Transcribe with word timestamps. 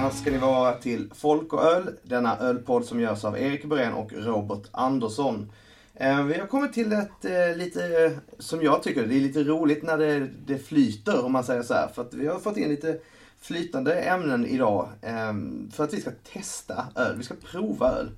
välkomna 0.00 0.20
ska 0.20 0.30
ni 0.30 0.38
vara 0.38 0.72
till 0.72 1.10
Folk 1.14 1.52
och 1.52 1.64
öl, 1.64 1.96
denna 2.02 2.38
ölpodd 2.38 2.84
som 2.84 3.00
görs 3.00 3.24
av 3.24 3.38
Erik 3.38 3.64
Borén 3.64 3.92
och 3.92 4.12
Robert 4.12 4.68
Andersson. 4.70 5.52
Eh, 5.94 6.22
vi 6.22 6.38
har 6.38 6.46
kommit 6.46 6.72
till 6.72 6.92
ett 6.92 7.24
eh, 7.24 7.56
lite, 7.56 8.04
eh, 8.04 8.12
som 8.38 8.62
jag 8.62 8.82
tycker, 8.82 9.06
det 9.06 9.14
är 9.14 9.20
lite 9.20 9.44
roligt 9.44 9.82
när 9.82 9.98
det, 9.98 10.28
det 10.46 10.58
flyter 10.58 11.24
om 11.24 11.32
man 11.32 11.44
säger 11.44 11.62
så 11.62 11.74
här. 11.74 11.88
För 11.94 12.02
att 12.02 12.14
vi 12.14 12.26
har 12.26 12.38
fått 12.38 12.56
in 12.56 12.68
lite 12.68 12.98
flytande 13.40 13.94
ämnen 13.94 14.46
idag 14.46 14.88
för 15.72 15.84
att 15.84 15.94
vi 15.94 16.00
ska 16.00 16.10
testa 16.32 16.86
öl, 16.94 17.16
vi 17.16 17.24
ska 17.24 17.34
prova 17.52 17.90
öl. 17.90 18.10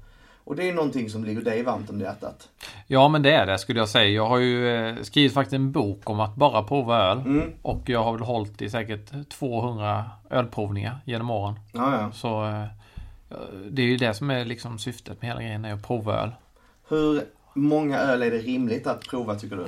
Och 0.45 0.57
det 0.57 0.69
är 0.69 0.75
någonting 0.75 1.11
som 1.11 1.25
ligger 1.25 1.43
dig 1.43 1.63
varmt 1.63 1.91
om 1.91 2.01
hjärtat. 2.01 2.49
Ja 2.87 3.09
men 3.09 3.23
det 3.23 3.33
är 3.33 3.47
det 3.47 3.59
skulle 3.59 3.79
jag 3.79 3.89
säga. 3.89 4.09
Jag 4.09 4.27
har 4.27 4.39
ju 4.39 4.69
eh, 4.69 4.97
skrivit 5.03 5.35
faktiskt 5.35 5.55
en 5.55 5.73
bok 5.73 6.11
om 6.11 6.21
att 6.21 6.37
bara 6.37 6.63
prova 6.63 6.99
öl. 6.99 7.19
Mm. 7.19 7.53
Och 7.63 7.89
jag 7.89 8.05
har 8.05 8.13
väl 8.13 8.23
hållit 8.23 8.63
i 8.63 8.71
säkert 8.71 9.29
200 9.29 10.11
ölprovningar 10.31 10.99
genom 11.05 11.31
åren. 11.31 11.55
Ja, 11.73 12.01
ja. 12.01 12.13
Så 12.13 12.45
eh, 12.47 12.65
det 13.71 13.83
är 13.83 13.87
ju 13.87 13.97
det 13.97 14.15
som 14.15 14.31
är 14.31 14.45
liksom 14.45 14.79
syftet 14.79 15.23
med 15.23 15.31
hela 15.31 15.43
grejen, 15.43 15.65
är 15.65 15.73
att 15.73 15.87
prova 15.87 16.23
öl. 16.23 16.31
Hur 16.89 17.23
många 17.55 17.99
öl 17.99 18.23
är 18.23 18.31
det 18.31 18.39
rimligt 18.39 18.87
att 18.87 19.09
prova 19.09 19.35
tycker 19.35 19.57
du? 19.57 19.67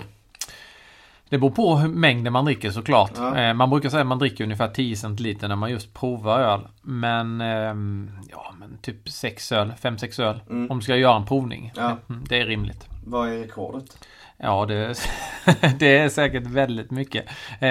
Det 1.28 1.38
beror 1.38 1.50
på 1.50 1.76
hur 1.76 1.88
mängden 1.88 2.32
man 2.32 2.44
dricker 2.44 2.70
såklart. 2.70 3.12
Ja. 3.16 3.36
Eh, 3.38 3.54
Man 3.54 3.70
brukar 3.70 3.88
säga 3.88 4.00
att 4.00 4.06
man 4.06 4.18
dricker 4.18 4.44
ungefär 4.44 4.68
10 4.68 4.96
centiliter 4.96 5.48
när 5.48 5.56
man 5.56 5.70
just 5.70 5.94
provar 5.94 6.40
öl. 6.40 6.68
Men 6.82 7.40
ehm, 7.40 8.10
ja, 8.30 8.54
men 8.58 8.78
typ 8.82 9.08
6 9.08 9.52
öl, 9.52 9.72
5-6 9.82 10.22
öl. 10.22 10.40
Mm. 10.50 10.70
Om 10.70 10.78
du 10.78 10.82
ska 10.82 10.96
göra 10.96 11.16
en 11.16 11.26
provning. 11.26 11.72
Ja. 11.76 11.96
Mm, 12.08 12.24
Det 12.28 12.40
är 12.40 12.46
rimligt. 12.46 12.88
Vad 13.06 13.28
är 13.28 13.38
rekordet? 13.38 14.06
Ja, 14.36 14.66
det, 14.66 14.94
det 15.78 15.98
är 15.98 16.08
säkert 16.08 16.46
väldigt 16.46 16.90
mycket. 16.90 17.24
Eh, 17.60 17.68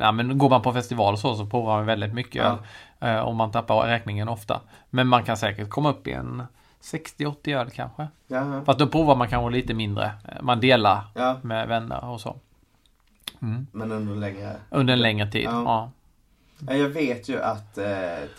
ja, 0.00 0.12
men 0.12 0.38
går 0.38 0.50
man 0.50 0.62
på 0.62 0.72
festival 0.72 1.12
och 1.12 1.18
så, 1.20 1.34
så 1.34 1.46
provar 1.46 1.76
man 1.76 1.86
väldigt 1.86 2.14
mycket 2.14 2.44
Ja. 3.00 3.08
Eh, 3.08 3.18
och 3.20 3.34
man 3.34 3.50
tappar 3.50 3.86
räkningen 3.86 4.28
ofta. 4.28 4.60
Men 4.90 5.06
man 5.08 5.24
kan 5.24 5.36
säkert 5.36 5.70
komma 5.70 5.90
upp 5.90 6.06
i 6.06 6.12
en 6.12 6.42
60-80 6.82 7.56
öl 7.60 7.70
kanske. 7.70 8.06
Ja, 8.26 8.62
Fast 8.66 8.78
då 8.78 8.86
provar 8.86 9.16
man 9.16 9.28
kanske 9.28 9.50
lite 9.56 9.74
mindre. 9.74 10.10
Man 10.40 10.60
delar 10.60 11.04
ja. 11.14 11.36
med 11.42 11.68
vänner 11.68 12.04
och 12.04 12.20
så. 12.20 12.36
Mm. 13.42 13.66
men 13.72 13.92
under 13.92 14.14
längre... 14.14 14.56
Under 14.70 14.92
en 14.94 15.02
längre 15.02 15.30
tid. 15.30 15.44
Ja. 15.44 15.62
Ja, 15.64 15.90
Ja, 16.66 16.74
Jag 16.74 16.88
vet 16.88 17.28
ju 17.28 17.42
att 17.42 17.78
eh, 17.78 17.86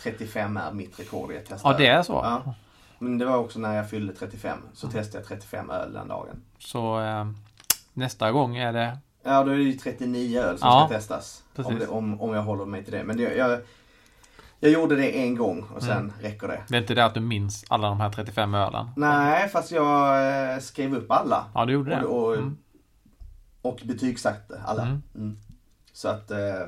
35 0.02 0.56
är 0.56 0.72
mitt 0.72 1.00
rekord 1.00 1.32
i 1.32 1.38
att 1.38 1.46
testa 1.46 1.68
ja 1.72 1.78
det 1.78 1.86
är 1.86 2.02
så. 2.02 2.12
Ja. 2.12 2.54
Men 2.98 3.18
det 3.18 3.24
var 3.24 3.36
också 3.36 3.58
när 3.58 3.76
jag 3.76 3.90
fyllde 3.90 4.12
35. 4.12 4.58
Så 4.74 4.88
testade 4.88 5.18
jag 5.18 5.28
35 5.28 5.70
öl 5.70 5.92
den 5.92 6.08
dagen. 6.08 6.42
Så 6.58 7.00
eh, 7.00 7.26
nästa 7.92 8.32
gång 8.32 8.56
är 8.56 8.72
det... 8.72 8.98
Ja, 9.22 9.44
då 9.44 9.50
är 9.50 9.56
det 9.56 9.62
ju 9.62 9.72
39 9.72 10.40
öl 10.40 10.58
som 10.58 10.68
Ja, 10.68 10.86
ska 10.88 10.96
testas. 10.96 11.42
Om, 11.56 11.78
det, 11.78 11.86
om, 11.86 12.20
om 12.20 12.34
jag 12.34 12.42
håller 12.42 12.64
mig 12.64 12.84
till 12.84 12.92
det. 12.92 13.04
Men 13.04 13.16
det, 13.16 13.22
jag, 13.36 13.60
jag 14.60 14.72
gjorde 14.72 14.96
det 14.96 15.18
en 15.18 15.36
gång 15.36 15.62
och 15.74 15.82
sen 15.82 15.96
Mm. 15.98 16.12
räcker 16.20 16.48
det. 16.48 16.62
Det 16.68 16.76
är 16.76 16.80
inte 16.80 16.94
det 16.94 17.04
att 17.04 17.14
du 17.14 17.20
minns 17.20 17.64
alla 17.68 17.88
de 17.88 18.00
här 18.00 18.10
35 18.10 18.54
ölen. 18.54 18.90
Nej, 18.96 19.48
fast 19.48 19.70
jag 19.70 20.52
eh, 20.54 20.58
skrev 20.58 20.94
upp 20.96 21.10
alla. 21.10 21.44
Ja, 21.54 21.64
du 21.64 21.72
gjorde 21.72 21.90
det. 21.90 22.02
Och, 22.04 22.26
och, 22.28 22.34
Mm. 22.36 22.56
Och 23.62 23.80
betygsatte 23.84 24.62
alla. 24.66 24.82
Mm. 24.82 25.02
Mm. 25.14 25.36
Så 25.92 26.08
att 26.08 26.30
eh, 26.30 26.66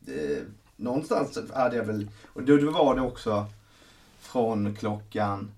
det, 0.00 0.46
någonstans 0.76 1.38
hade 1.54 1.76
jag 1.76 1.84
väl, 1.84 2.10
och 2.26 2.42
då, 2.42 2.70
var 2.70 2.94
det 2.94 3.00
också 3.00 3.46
från 4.18 4.74
klockan 4.74 5.50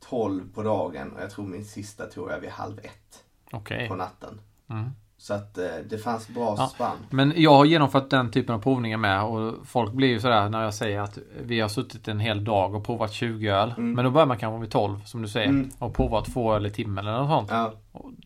12 0.00 0.52
på 0.54 0.62
dagen 0.62 1.12
och 1.12 1.22
jag 1.22 1.30
tror 1.30 1.46
min 1.46 1.64
sista 1.64 2.06
tog 2.06 2.30
jag 2.30 2.40
vid 2.40 2.50
halv 2.50 2.78
ett 2.78 3.24
Okej. 3.50 3.88
på 3.88 3.96
natten. 3.96 4.40
Mm. 4.66 4.90
Så 5.18 5.34
att 5.34 5.58
eh, 5.58 5.64
det 5.88 5.98
fanns 5.98 6.28
bra 6.28 6.54
Ja. 6.58 6.66
spann. 6.66 6.96
Men 7.10 7.32
jag 7.36 7.54
har 7.54 7.64
genomfört 7.64 8.10
den 8.10 8.30
typen 8.30 8.54
av 8.54 8.58
provningar 8.58 8.98
med 8.98 9.22
och 9.22 9.54
folk 9.66 9.92
blir 9.92 10.08
ju 10.08 10.20
sådär 10.20 10.48
när 10.48 10.62
jag 10.62 10.74
säger 10.74 11.00
att 11.00 11.18
vi 11.42 11.60
har 11.60 11.68
suttit 11.68 12.08
en 12.08 12.20
hel 12.20 12.44
dag 12.44 12.74
och 12.74 12.84
provat 12.86 13.12
20 13.12 13.48
öl. 13.48 13.74
Mm. 13.78 13.92
Men 13.92 14.04
då 14.04 14.10
börjar 14.10 14.26
man 14.26 14.38
kanske 14.38 14.60
vid 14.60 14.70
12 14.70 15.04
som 15.04 15.22
du 15.22 15.28
säger 15.28 15.48
Mm. 15.48 15.70
och 15.78 15.94
provat 15.94 16.24
två 16.24 16.54
öl 16.54 16.66
i 16.66 16.70
timmen 16.70 17.06
eller 17.06 17.18
något 17.18 17.28
sånt. 17.30 17.50
Ja, 17.50 17.72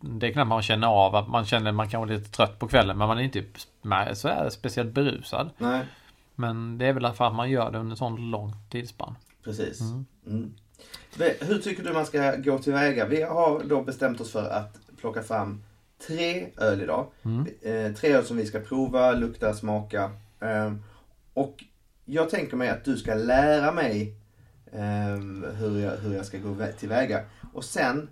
Det 0.03 0.27
är 0.29 0.33
knappt 0.33 0.49
man 0.49 0.63
känner 0.63 0.87
av 0.87 1.15
att 1.15 1.29
man 1.29 1.45
känner 1.45 1.73
man 1.73 1.89
kan 1.89 2.01
vara 2.01 2.11
lite 2.11 2.31
trött 2.31 2.59
på 2.59 2.69
kvällen 2.69 2.99
men 2.99 3.09
man 3.09 3.19
är 3.19 3.23
inte 3.23 3.45
med- 3.83 4.19
så 4.19 4.29
är 4.29 4.49
speciellt 4.51 4.93
berusad. 4.93 5.51
nej, 5.59 5.81
Men 6.35 6.79
det 6.79 6.87
är 6.87 6.93
väl 6.93 7.13
för 7.13 7.25
att 7.25 7.35
man 7.35 7.51
gör 7.51 7.71
det 7.71 7.79
under 7.79 7.97
sån 7.97 8.31
lång 8.31 8.53
tidsspann. 8.71 9.15
precis. 9.45 9.81
Mm. 9.81 10.07
Mm. 10.27 10.53
Hur 11.41 11.59
tycker 11.59 11.83
du 11.85 11.93
man 11.93 12.07
ska 12.07 12.37
gå 12.37 12.59
tillväga? 12.59 13.07
Vi 13.07 13.23
har 13.23 13.63
då 13.65 13.83
bestämt 13.83 14.21
oss 14.21 14.33
för 14.33 14.51
att 14.51 14.77
plocka 15.01 15.23
fram 15.23 15.63
tre 16.07 16.47
öl 16.57 16.83
idag. 16.83 17.07
Mm. 17.25 17.47
Eh, 17.63 17.95
tre 17.95 18.13
öl 18.13 18.25
som 18.25 18.37
vi 18.37 18.47
ska 18.47 18.61
prova, 18.61 19.13
lukta, 19.13 19.55
smaka. 19.55 20.11
Eh, 20.41 20.73
och 21.35 21.65
jag 22.05 22.31
tänker 22.31 22.57
mig 22.57 22.69
att 22.69 22.85
du 22.85 22.97
ska 22.97 23.15
lära 23.15 23.73
mig 23.73 24.15
eh, 24.73 25.17
hur, 25.55 25.81
jag, 25.85 25.97
hur 25.97 26.17
jag 26.17 26.27
ska 26.27 26.39
gå 26.39 26.49
vä- 26.49 26.73
tillväga. 26.73 27.21
Och 27.53 27.65
sen 27.65 28.09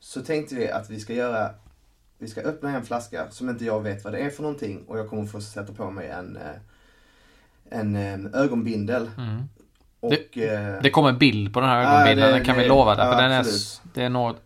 så 0.00 0.22
tänkte 0.22 0.54
vi 0.54 0.70
att 0.70 0.90
vi 0.90 1.00
ska 1.00 1.12
göra 1.12 1.50
vi 2.18 2.28
ska 2.28 2.40
öppna 2.40 2.70
en 2.76 2.84
flaska 2.84 3.30
som 3.30 3.48
inte 3.50 3.64
jag 3.64 3.80
vet 3.82 4.04
vad 4.04 4.12
det 4.12 4.18
är 4.18 4.30
för 4.30 4.42
någonting 4.42 4.84
och 4.88 4.98
jag 4.98 5.10
kommer 5.10 5.26
få 5.26 5.40
sätta 5.40 5.72
på 5.72 5.90
mig 5.90 6.08
en, 6.08 6.36
eh, 6.36 6.42
en 7.78 7.96
eh, 7.96 8.40
ögonbindel. 8.40 9.10
Mm. 9.18 9.42
Och, 10.00 10.38
eh, 10.38 10.82
Det 10.82 10.90
kommer 10.90 11.08
en 11.08 11.18
bild 11.18 11.54
på 11.54 11.60
den 11.60 11.68
här 11.68 11.82
Ja, 11.82 11.88
ögonbilden, 11.94 12.26
det- 12.30 12.36
den 12.36 12.44
kan 12.44 12.56
vi 12.56 12.62
det- 12.62 12.68
lova 12.68 12.94
dig. 12.94 13.06
ja, 13.06 13.12
för 13.12 13.22
den 13.22 13.32
är, 13.32 13.44
det 13.94 14.02
är 14.02 14.08
något 14.08 14.36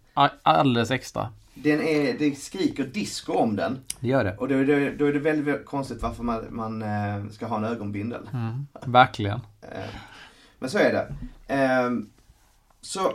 alldeles 0.42 0.90
extra. 0.90 1.28
Den 1.62 1.80
är, 1.82 2.18
det 2.18 2.34
skriker 2.38 2.84
disco 2.84 3.32
om 3.32 3.56
den. 3.56 3.78
Det 4.00 4.08
gör 4.08 4.24
det. 4.24 4.36
Och 4.36 4.48
då 4.48 4.54
är 4.54 4.64
det, 4.64 4.96
då 4.96 5.04
är 5.04 5.12
det 5.12 5.18
väldigt, 5.18 5.46
väldigt 5.46 5.66
konstigt 5.66 6.02
varför 6.02 6.22
man, 6.22 6.46
man 6.50 6.82
eh, 6.82 7.28
ska 7.30 7.46
ha 7.46 7.56
en 7.56 7.64
ögonbindel. 7.64 8.28
Mm. 8.32 8.66
Verkligen. 8.86 9.40
Eh, 9.62 9.90
Men 10.58 10.70
så 10.70 10.78
är 10.78 10.92
det. 10.92 11.14
Ehm, 11.54 12.10
Så 12.80 13.12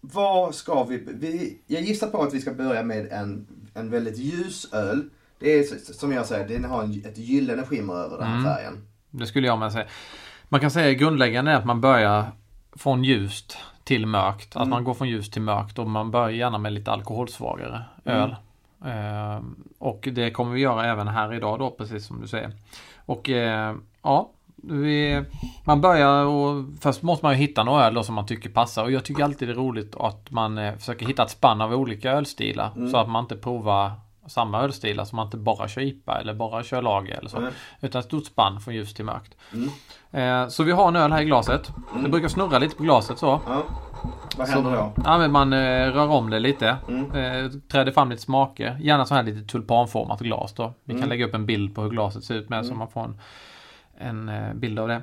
vad 0.00 0.54
ska 0.54 0.84
vi, 0.84 0.96
vi... 1.06 1.58
Jag 1.66 1.82
gissar 1.82 2.06
på 2.06 2.22
att 2.22 2.34
vi 2.34 2.40
ska 2.40 2.54
börja 2.54 2.82
med 2.82 3.06
en, 3.12 3.46
en 3.74 3.90
väldigt 3.90 4.18
ljus 4.18 4.72
öl. 4.72 5.08
Det 5.38 5.50
är 5.58 5.92
som 5.92 6.12
jag 6.12 6.26
säger, 6.26 6.48
den 6.48 6.64
har 6.64 6.82
en, 6.82 7.02
ett 7.06 7.18
gyllene 7.18 7.62
skimmer 7.62 7.94
över 7.94 8.18
den 8.18 8.26
här 8.26 8.38
Mm. 8.40 8.54
färgen. 8.54 8.86
Det 9.10 9.26
skulle 9.26 9.46
jag 9.46 9.58
med 9.58 9.72
säga. 9.72 9.86
Man 10.48 10.60
kan 10.60 10.70
säga 10.70 10.92
grundläggande 10.92 11.50
är 11.50 11.54
att 11.56 11.64
man 11.66 11.80
börjar 11.80 12.26
från 12.76 13.04
ljust 13.04 13.56
till 13.84 14.06
mörkt. 14.06 14.48
Att 14.56 14.62
Mm. 14.62 14.70
man 14.70 14.84
går 14.84 14.94
från 14.94 15.08
ljust 15.08 15.32
till 15.32 15.42
mörkt 15.42 15.78
och 15.78 15.86
man 15.90 16.10
börjar 16.10 16.28
gärna 16.30 16.58
med 16.58 16.72
lite 16.72 16.90
alkoholsvagare 16.92 17.82
Mm. 18.04 18.18
öl. 18.20 18.36
Ehm, 18.84 19.54
och 19.78 20.08
det 20.12 20.30
kommer 20.30 20.52
vi 20.52 20.60
göra 20.60 20.84
även 20.86 21.08
här 21.08 21.34
idag 21.34 21.58
då, 21.58 21.70
precis 21.70 22.06
som 22.06 22.20
du 22.20 22.28
säger. 22.28 22.52
Och 23.06 23.30
eh, 23.30 23.74
ja, 24.02 24.28
vi, 24.56 25.24
man 25.64 25.80
börjar 25.80 26.24
och 26.24 26.64
först 26.80 27.02
måste 27.02 27.24
man 27.26 27.32
ju 27.32 27.38
hitta 27.38 27.64
några 27.64 27.86
öl 27.86 28.04
som 28.04 28.14
man 28.14 28.26
tycker 28.26 28.50
passar. 28.50 28.82
Och 28.84 28.92
jag 28.92 29.04
tycker 29.04 29.24
alltid 29.24 29.48
det 29.48 29.52
är 29.52 29.56
roligt 29.56 29.96
att 29.96 30.30
man 30.30 30.58
eh, 30.58 30.74
försöker 30.76 31.06
hitta 31.06 31.22
ett 31.22 31.30
spann 31.30 31.60
av 31.60 31.72
olika 31.72 32.10
ölstilar. 32.12 32.70
Mm. 32.76 32.90
Så 32.90 32.96
att 32.96 33.08
man 33.08 33.24
inte 33.24 33.36
provar 33.36 33.90
samma 34.26 34.60
ölstilar. 34.62 35.04
Så 35.04 35.16
man 35.16 35.26
inte 35.26 35.36
bara 35.36 35.68
kör 35.68 35.82
IPA 35.82 36.20
eller 36.20 36.34
bara 36.34 36.62
kör 36.62 36.82
lager 36.82 37.18
eller 37.18 37.28
så. 37.28 37.36
Mm. 37.38 37.52
Utan 37.80 37.98
ett 37.98 38.04
stort 38.06 38.26
spann 38.26 38.60
från 38.60 38.74
ljust 38.74 38.96
till 38.96 39.04
mörkt. 39.04 39.36
Mm. 39.52 39.68
Eh, 40.44 40.48
så 40.48 40.62
vi 40.62 40.72
har 40.72 40.88
en 40.88 40.96
öl 40.96 41.12
här 41.12 41.22
i 41.22 41.24
glaset. 41.24 41.72
Mm. 41.90 42.02
Det 42.04 42.08
brukar 42.08 42.28
snurra 42.28 42.58
lite 42.58 42.76
på 42.76 42.82
glaset 42.82 43.18
så. 43.18 43.40
Ja. 43.46 43.62
Vad 44.36 44.48
händer 44.48 44.70
så 44.70 44.76
då? 44.76 44.92
Ja, 45.04 45.18
men 45.18 45.32
man 45.32 45.52
eh, 45.52 45.92
rör 45.92 46.08
om 46.08 46.30
det 46.30 46.38
lite. 46.40 46.76
Mm. 46.88 47.12
Eh, 47.12 47.50
träder 47.68 47.92
fram 47.92 48.10
lite 48.10 48.22
smaker. 48.22 48.76
Gärna 48.80 49.04
så 49.06 49.14
här 49.14 49.22
lite 49.22 49.52
tulpanformat 49.52 50.20
glas 50.20 50.52
då. 50.52 50.74
Vi 50.84 50.92
Mm. 50.92 51.02
kan 51.02 51.08
lägga 51.08 51.26
upp 51.26 51.34
en 51.34 51.46
bild 51.46 51.74
på 51.74 51.82
hur 51.82 51.90
glaset 51.90 52.24
ser 52.24 52.34
ut 52.34 52.48
med 52.48 52.64
så 52.64 52.70
Mm. 52.70 52.78
man 52.78 52.88
får 52.88 53.00
en, 53.04 53.18
en 53.98 54.28
eh, 54.28 54.54
bild 54.54 54.78
av 54.78 54.88
det. 54.88 55.02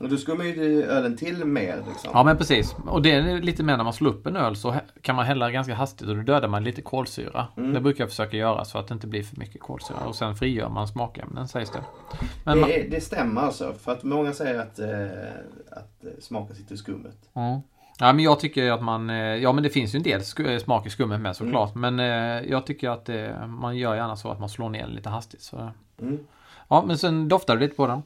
Och 0.00 0.08
du 0.08 0.18
skummar 0.18 0.44
ju 0.44 0.82
ölen 0.82 1.16
till 1.16 1.44
mer 1.44 1.76
liksom. 1.88 2.10
Ja 2.14 2.22
men 2.24 2.36
precis. 2.36 2.74
Och 2.86 3.02
det 3.02 3.10
är 3.10 3.40
lite 3.40 3.62
mer 3.62 3.76
när 3.76 3.84
man 3.84 3.92
slår 3.92 4.10
upp 4.10 4.26
en 4.26 4.36
öl 4.36 4.56
så 4.56 4.74
kan 5.02 5.16
man 5.16 5.26
hälla 5.26 5.50
ganska 5.50 5.74
hastigt 5.74 6.08
och 6.08 6.16
då 6.16 6.22
dödar 6.22 6.48
man 6.48 6.64
lite 6.64 6.82
kolsyra. 6.82 7.46
Mm. 7.56 7.72
Det 7.72 7.80
brukar 7.80 8.04
jag 8.04 8.10
försöka 8.10 8.36
göra 8.36 8.64
så 8.64 8.78
att 8.78 8.88
det 8.88 8.94
inte 8.94 9.06
blir 9.06 9.22
för 9.22 9.36
mycket 9.36 9.60
kolsyra. 9.60 9.98
Och 10.06 10.16
sen 10.16 10.36
frigör 10.36 10.68
man 10.68 10.88
smakämnen 10.88 11.48
sägs 11.48 11.70
det. 11.70 11.82
Men 12.44 12.60
man, 12.60 12.68
det, 12.68 12.80
är, 12.80 12.90
det 12.90 13.00
stämmer 13.00 13.40
alltså. 13.40 13.72
För 13.72 13.92
att 13.92 14.02
många 14.02 14.32
säger 14.32 14.60
att, 14.60 14.78
eh, 14.78 14.88
att 15.70 16.04
eh, 16.04 16.10
smaken 16.20 16.56
sitter 16.56 16.74
i 16.74 16.78
skummet. 16.78 17.16
Ja. 17.32 17.62
ja 17.98 18.12
men 18.12 18.24
jag 18.24 18.40
tycker 18.40 18.72
att 18.72 18.82
man, 18.82 19.10
eh, 19.10 19.16
ja 19.16 19.52
men 19.52 19.62
det 19.62 19.70
finns 19.70 19.94
ju 19.94 19.96
en 19.96 20.02
del 20.02 20.20
eh, 20.46 20.58
smak 20.58 20.86
i 20.86 20.90
skummet 20.90 21.20
med 21.20 21.36
såklart. 21.36 21.74
Mm. 21.74 21.96
Men 21.96 22.44
jag 22.48 22.66
tycker 22.66 22.90
att 22.90 23.10
man 23.48 23.76
gör 23.76 23.94
gärna 23.94 24.16
så 24.16 24.30
att 24.30 24.40
man 24.40 24.48
slår 24.48 24.68
ner 24.68 24.86
lite 24.86 25.08
hastigt. 25.08 25.42
Så. 25.42 25.70
Mm. 26.00 26.18
Ja 26.68 26.84
men 26.86 26.98
sen 26.98 27.28
doftar 27.28 27.56
det 27.56 27.60
lite 27.60 27.76
på 27.76 27.86
den. 27.86 28.02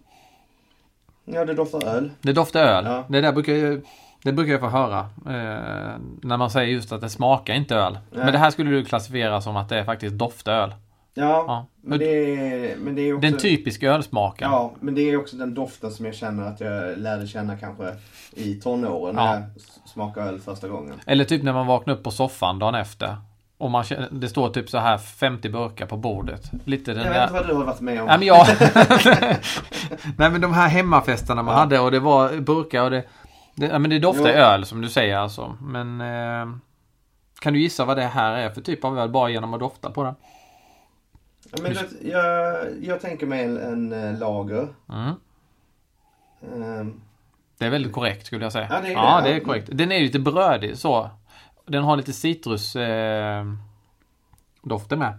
Ja, 1.24 1.44
det 1.44 1.54
doftar 1.54 1.86
öl. 1.96 2.10
Det 2.22 2.32
doftar 2.32 2.60
öl. 2.64 2.84
Ja. 2.86 3.04
Det 3.08 3.20
där 3.20 3.32
brukar 3.32 3.52
jag, 3.52 3.80
det 4.22 4.32
brukar 4.32 4.52
jag 4.52 4.60
få 4.60 4.66
höra. 4.68 4.98
Eh, 5.26 5.98
när 6.22 6.36
man 6.36 6.50
säger 6.50 6.72
just 6.72 6.92
att 6.92 7.00
det 7.00 7.08
smakar 7.10 7.54
inte 7.54 7.74
öl. 7.76 7.92
Nej. 7.92 8.24
Men 8.24 8.32
det 8.32 8.38
här 8.38 8.50
skulle 8.50 8.70
du 8.70 8.84
klassifiera 8.84 9.40
som 9.40 9.56
att 9.56 9.68
det 9.68 9.78
är 9.78 9.84
faktiskt 9.84 10.14
doftar 10.14 10.52
öl. 10.52 10.74
Ja, 11.16 11.44
Ja. 11.46 11.66
men 11.82 11.98
det 11.98 12.04
är, 12.34 12.76
men 12.76 12.94
det 12.94 13.02
är 13.02 13.14
också... 13.14 13.30
Den 13.30 13.38
typiska 13.38 13.90
ölsmaken. 13.92 14.50
Ja, 14.50 14.72
men 14.80 14.94
det 14.94 15.02
är 15.10 15.16
också 15.16 15.36
den 15.36 15.54
doften 15.54 15.90
som 15.90 16.06
jag 16.06 16.14
känner 16.14 16.42
att 16.48 16.60
jag 16.60 16.98
lärde 16.98 17.26
känna 17.26 17.56
kanske 17.56 17.84
i 18.32 18.54
tonåren 18.54 19.14
när 19.16 19.26
Ja. 19.26 19.34
jag 19.34 19.42
s- 19.56 19.80
smakade 19.86 20.28
öl 20.28 20.40
första 20.40 20.68
gången. 20.68 20.94
Eller 21.06 21.24
typ 21.24 21.42
när 21.42 21.52
man 21.52 21.66
vaknar 21.66 21.94
upp 21.94 22.02
på 22.02 22.10
soffan 22.10 22.58
dagen 22.58 22.74
efter. 22.74 23.16
Och 23.58 23.70
man, 23.70 23.84
känner- 23.84 24.08
det 24.10 24.28
står 24.28 24.48
typ 24.48 24.70
så 24.70 24.78
här 24.78 24.98
50 24.98 25.48
burkar 25.48 25.86
på 25.86 25.96
bordet. 25.96 26.50
Lite 26.64 26.94
den 26.94 27.02
Jag 27.04 27.10
vet 27.10 27.14
där... 27.14 27.22
inte 27.22 27.34
vad 27.34 27.46
du 27.46 27.54
har 27.54 27.64
varit 27.64 27.80
med 27.80 28.00
om. 28.00 28.06
Nej 28.06 28.18
men 28.18 28.26
jag... 28.28 28.46
Nej 30.18 30.30
men 30.30 30.40
de 30.40 30.52
här 30.52 30.68
hemmafesterna 30.68 31.42
man 31.42 31.54
Ja. 31.54 31.60
hade 31.60 31.78
och 31.80 31.90
det 31.90 32.00
var 32.00 32.40
burkar 32.40 32.82
och 32.84 32.90
det... 32.90 33.04
det 33.54 33.66
ja, 33.66 33.78
men 33.78 33.90
det 33.90 33.98
doftar 33.98 34.28
Jo. 34.28 34.34
öl 34.34 34.64
som 34.66 34.80
du 34.80 34.88
säger 34.88 35.16
alltså. 35.16 35.56
Men... 35.60 36.00
Eh, 36.00 36.56
kan 37.40 37.52
du 37.52 37.58
gissa 37.60 37.84
vad 37.84 37.96
det 37.96 38.02
här 38.02 38.32
är 38.36 38.50
för 38.50 38.60
typ 38.60 38.84
av 38.84 38.98
öl 38.98 39.08
bara 39.10 39.28
genom 39.30 39.54
att 39.54 39.60
dofta 39.60 39.90
på 39.90 40.02
den? 40.04 40.14
Ja, 41.52 41.58
men 41.62 41.72
vet, 41.72 42.02
jag, 42.02 42.56
jag 42.82 43.00
tänker 43.00 43.26
mig 43.26 43.44
en, 43.44 43.58
en 43.58 43.92
eh, 44.12 44.18
lager. 44.18 44.68
Mm. 44.92 45.12
Ehm, 46.80 47.00
Det 47.58 47.66
är 47.66 47.70
väldigt 47.70 47.92
korrekt 47.92 48.26
skulle 48.26 48.44
jag 48.44 48.52
säga. 48.52 48.66
Ja, 48.70 48.80
det 48.80 48.88
är 48.88 48.92
ja, 48.92 49.20
det. 49.24 49.28
det 49.30 49.36
är 49.36 49.40
korrekt. 49.40 49.68
Den 49.72 49.92
är 49.92 50.00
lite 50.00 50.18
brödig 50.18 50.78
så. 50.78 51.10
Den 51.66 51.84
har 51.84 51.96
lite 51.96 52.12
citrus 52.12 52.76
eh, 52.76 53.44
doften 54.62 54.98
med. 54.98 55.14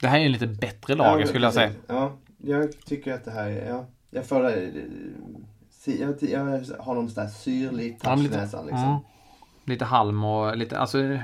Det 0.00 0.08
här 0.08 0.18
är 0.18 0.24
en 0.24 0.32
lite 0.32 0.46
bättre 0.46 0.94
lager 0.94 1.20
ja, 1.20 1.26
skulle 1.26 1.46
jag 1.46 1.54
säga. 1.54 1.70
Ja, 1.86 2.12
jag 2.38 2.84
tycker 2.84 3.12
att 3.14 3.24
det 3.24 3.30
här 3.30 3.50
är... 3.50 3.68
Ja, 3.68 3.84
jag, 4.10 4.26
får, 4.26 4.46
eh, 4.48 4.68
jag, 5.84 6.14
jag 6.20 6.40
har 6.78 6.94
någon 6.94 7.10
sån 7.10 7.24
där 7.24 7.30
syrlig 7.30 7.98
Ja, 8.02 8.08
men 8.08 8.16
touch 8.16 8.18
i 8.18 8.22
lite, 8.28 8.40
näsan. 8.40 8.66
Liksom. 8.66 8.84
mm, 8.84 8.98
lite 9.64 9.84
halm 9.84 10.24
och 10.24 10.56
lite, 10.56 10.78
alltså. 10.78 10.98
Men 10.98 11.22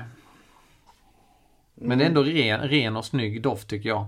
Mm. 1.85 1.99
det 1.99 2.05
är 2.05 2.09
ändå 2.09 2.23
ren, 2.23 2.61
ren 2.61 2.97
och 2.97 3.05
snygg 3.05 3.43
doft 3.43 3.69
tycker 3.69 3.89
jag. 3.89 4.07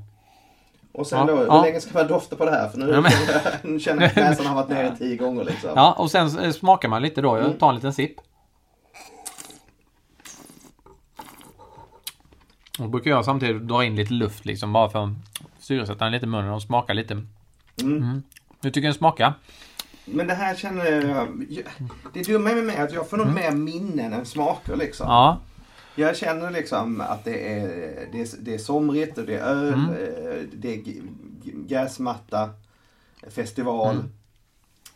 Och 0.93 1.07
sen 1.07 1.19
Ja, 1.19 1.25
då, 1.35 1.45
ja. 1.47 1.57
hur 1.57 1.63
länge 1.63 1.81
ska 1.81 1.99
man 1.99 2.07
dofta 2.09 2.37
på 2.37 2.45
det 2.45 2.51
här? 2.51 2.69
För 2.69 2.79
nu, 2.79 2.91
Ja, 2.91 3.01
men- 3.01 3.13
nu 3.73 3.81
känner 3.81 4.03
jag 4.03 4.11
att 4.11 4.17
näsan 4.17 4.47
har 4.47 4.55
varit 4.55 4.69
nere 4.69 4.97
tio 4.97 5.17
gånger 5.17 5.45
liksom. 5.45 5.71
Ja, 5.75 5.93
och 5.93 6.11
sen 6.11 6.39
eh, 6.39 6.51
smakar 6.51 6.89
man 6.89 7.03
lite 7.03 7.21
då. 7.21 7.37
Jag 7.37 7.45
Mm. 7.47 7.59
tar 7.59 7.69
en 7.69 7.75
liten 7.75 7.93
sipp. 7.93 8.15
Och 12.81 12.91
brukar 12.91 13.11
jag 13.11 13.25
samtidigt 13.25 13.63
dra 13.69 13.85
in 13.85 13.97
lite 13.97 14.13
luft 14.13 14.45
liksom 14.45 14.73
bara 14.73 14.91
för 14.91 15.05
att 15.05 15.11
syresätta 15.59 16.05
den 16.05 16.13
lite 16.13 16.27
i 16.27 16.29
munnen 16.29 16.51
och 16.51 16.63
smaka 16.63 16.93
lite. 16.93 17.15
Mm. 17.15 17.27
Mm. 17.97 18.23
Hur 18.63 18.71
tycker 18.71 18.81
du 18.81 18.87
den 18.87 18.95
smakar? 18.95 19.35
Men 20.05 20.27
det 20.27 20.35
här 20.35 20.55
känner 20.55 20.85
jag... 20.85 21.29
Det 22.15 22.23
dumma 22.27 22.55
med 22.55 22.65
mig 22.65 22.77
är 22.77 22.85
att 22.85 22.93
jag 22.93 23.11
får 23.11 23.17
nog 23.17 23.35
mer 23.35 23.51
minnen 23.51 24.13
än 24.13 24.27
smaker 24.27 24.77
liksom. 24.77 25.07
Mm. 25.07 25.15
Ja, 25.17 25.41
Jag 25.95 26.17
känner 26.17 26.51
liksom 26.51 27.01
att 27.01 27.25
det 27.25 27.53
är, 27.59 27.69
det 28.13 28.21
är, 28.21 28.29
det 28.41 28.55
är 28.55 28.59
somrigt 28.59 29.19
och 29.19 29.25
det 29.27 29.37
är 29.37 29.43
öl, 29.45 29.75
Mm. 29.75 29.91
eh, 29.91 30.43
det 30.53 30.75
är 30.75 30.83
gräsmatta, 31.69 32.51
festival. 33.29 33.97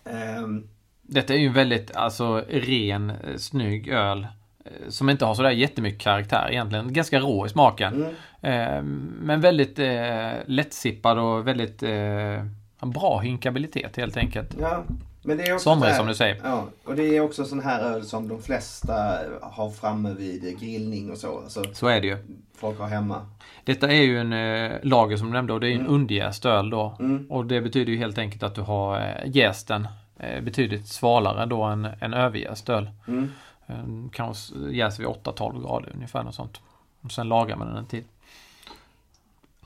Mm. 0.05 0.39
Ehm, 0.39 0.69
detta 1.03 1.35
är 1.35 1.39
ju 1.39 1.49
väldigt 1.49 1.97
alltså 1.97 2.45
ren, 2.49 3.11
eh, 3.11 3.37
snygg 3.37 3.89
öl. 3.89 4.27
Eh, 4.65 4.71
Som 4.89 5.11
inte 5.11 5.25
har 5.25 5.35
sådär 5.35 5.51
jättemycket 5.51 6.01
karaktär 6.01 6.49
egentligen. 6.51 6.93
Ganska 6.93 7.21
rå 7.21 7.47
i 7.47 7.49
smaken. 7.49 7.95
mm. 7.95 8.15
Eh, 8.41 8.83
men 9.23 9.41
väldigt 9.41 9.79
eh, 9.79 10.31
lättsippad 10.47 11.19
och 11.19 11.47
väldigt 11.49 11.83
eh, 11.83 12.45
bra 12.81 13.19
hinkabilitet 13.19 13.97
helt 13.97 14.17
enkelt. 14.17 14.57
Ja, 14.61 14.83
men 15.23 15.37
det 15.37 15.43
är 15.49 15.55
också 15.55 15.71
Somrig 15.71 15.89
här- 15.91 15.97
som 15.99 16.07
du 16.07 16.15
säger. 16.15 16.41
Ja, 16.45 16.65
och 16.85 16.95
det 16.97 17.17
är 17.17 17.21
också 17.21 17.45
sån 17.45 17.61
här 17.61 17.81
öl 17.83 18.03
som 18.05 18.29
de 18.29 18.43
flesta 18.43 19.19
har 19.43 19.71
framme 19.71 20.15
vid 20.19 20.61
grillning 20.61 21.11
och 21.11 21.17
så. 21.19 21.39
Alltså, 21.39 21.65
Så 21.73 21.87
är 21.87 22.01
det 22.01 22.07
ju. 22.07 22.17
folk 22.57 22.79
har 22.79 22.87
hemma. 22.89 23.27
Detta 23.65 23.89
är 23.93 24.03
ju 24.03 24.19
en 24.21 24.33
eh, 24.33 24.73
lager 24.83 25.17
som 25.17 25.27
du 25.27 25.33
nämnde 25.33 25.53
och 25.53 25.61
det 25.61 25.69
är 25.69 25.73
en 25.73 25.81
Mm. 25.81 25.93
underjäst 25.95 26.45
öl 26.47 26.71
då. 26.71 26.97
Mm. 27.01 27.27
Och 27.31 27.47
det 27.47 27.61
betyder 27.61 27.93
ju 27.93 27.99
helt 27.99 28.19
enkelt 28.19 28.43
att 28.43 28.55
du 28.55 28.61
har 28.61 28.97
eh, 29.01 29.05
jästen 29.37 29.89
eh, 30.19 30.41
betydligt 30.41 30.89
svalare 30.89 31.47
då 31.47 31.63
än 31.63 31.89
en 32.01 32.15
överjäst 32.15 32.69
öl. 32.69 32.91
Mm. 33.09 33.31
Eh, 33.67 33.85
kanske 34.13 34.55
jäser 34.59 34.99
vid 35.03 35.09
8-12 35.13 35.63
grader 35.63 35.93
ungefär 35.95 36.23
något 36.23 36.35
sånt. 36.35 36.61
Och 37.01 37.13
sen 37.13 37.29
lagar 37.29 37.57
man 37.57 37.67
den 37.69 37.77
en 37.77 37.87
tid. 37.87 38.05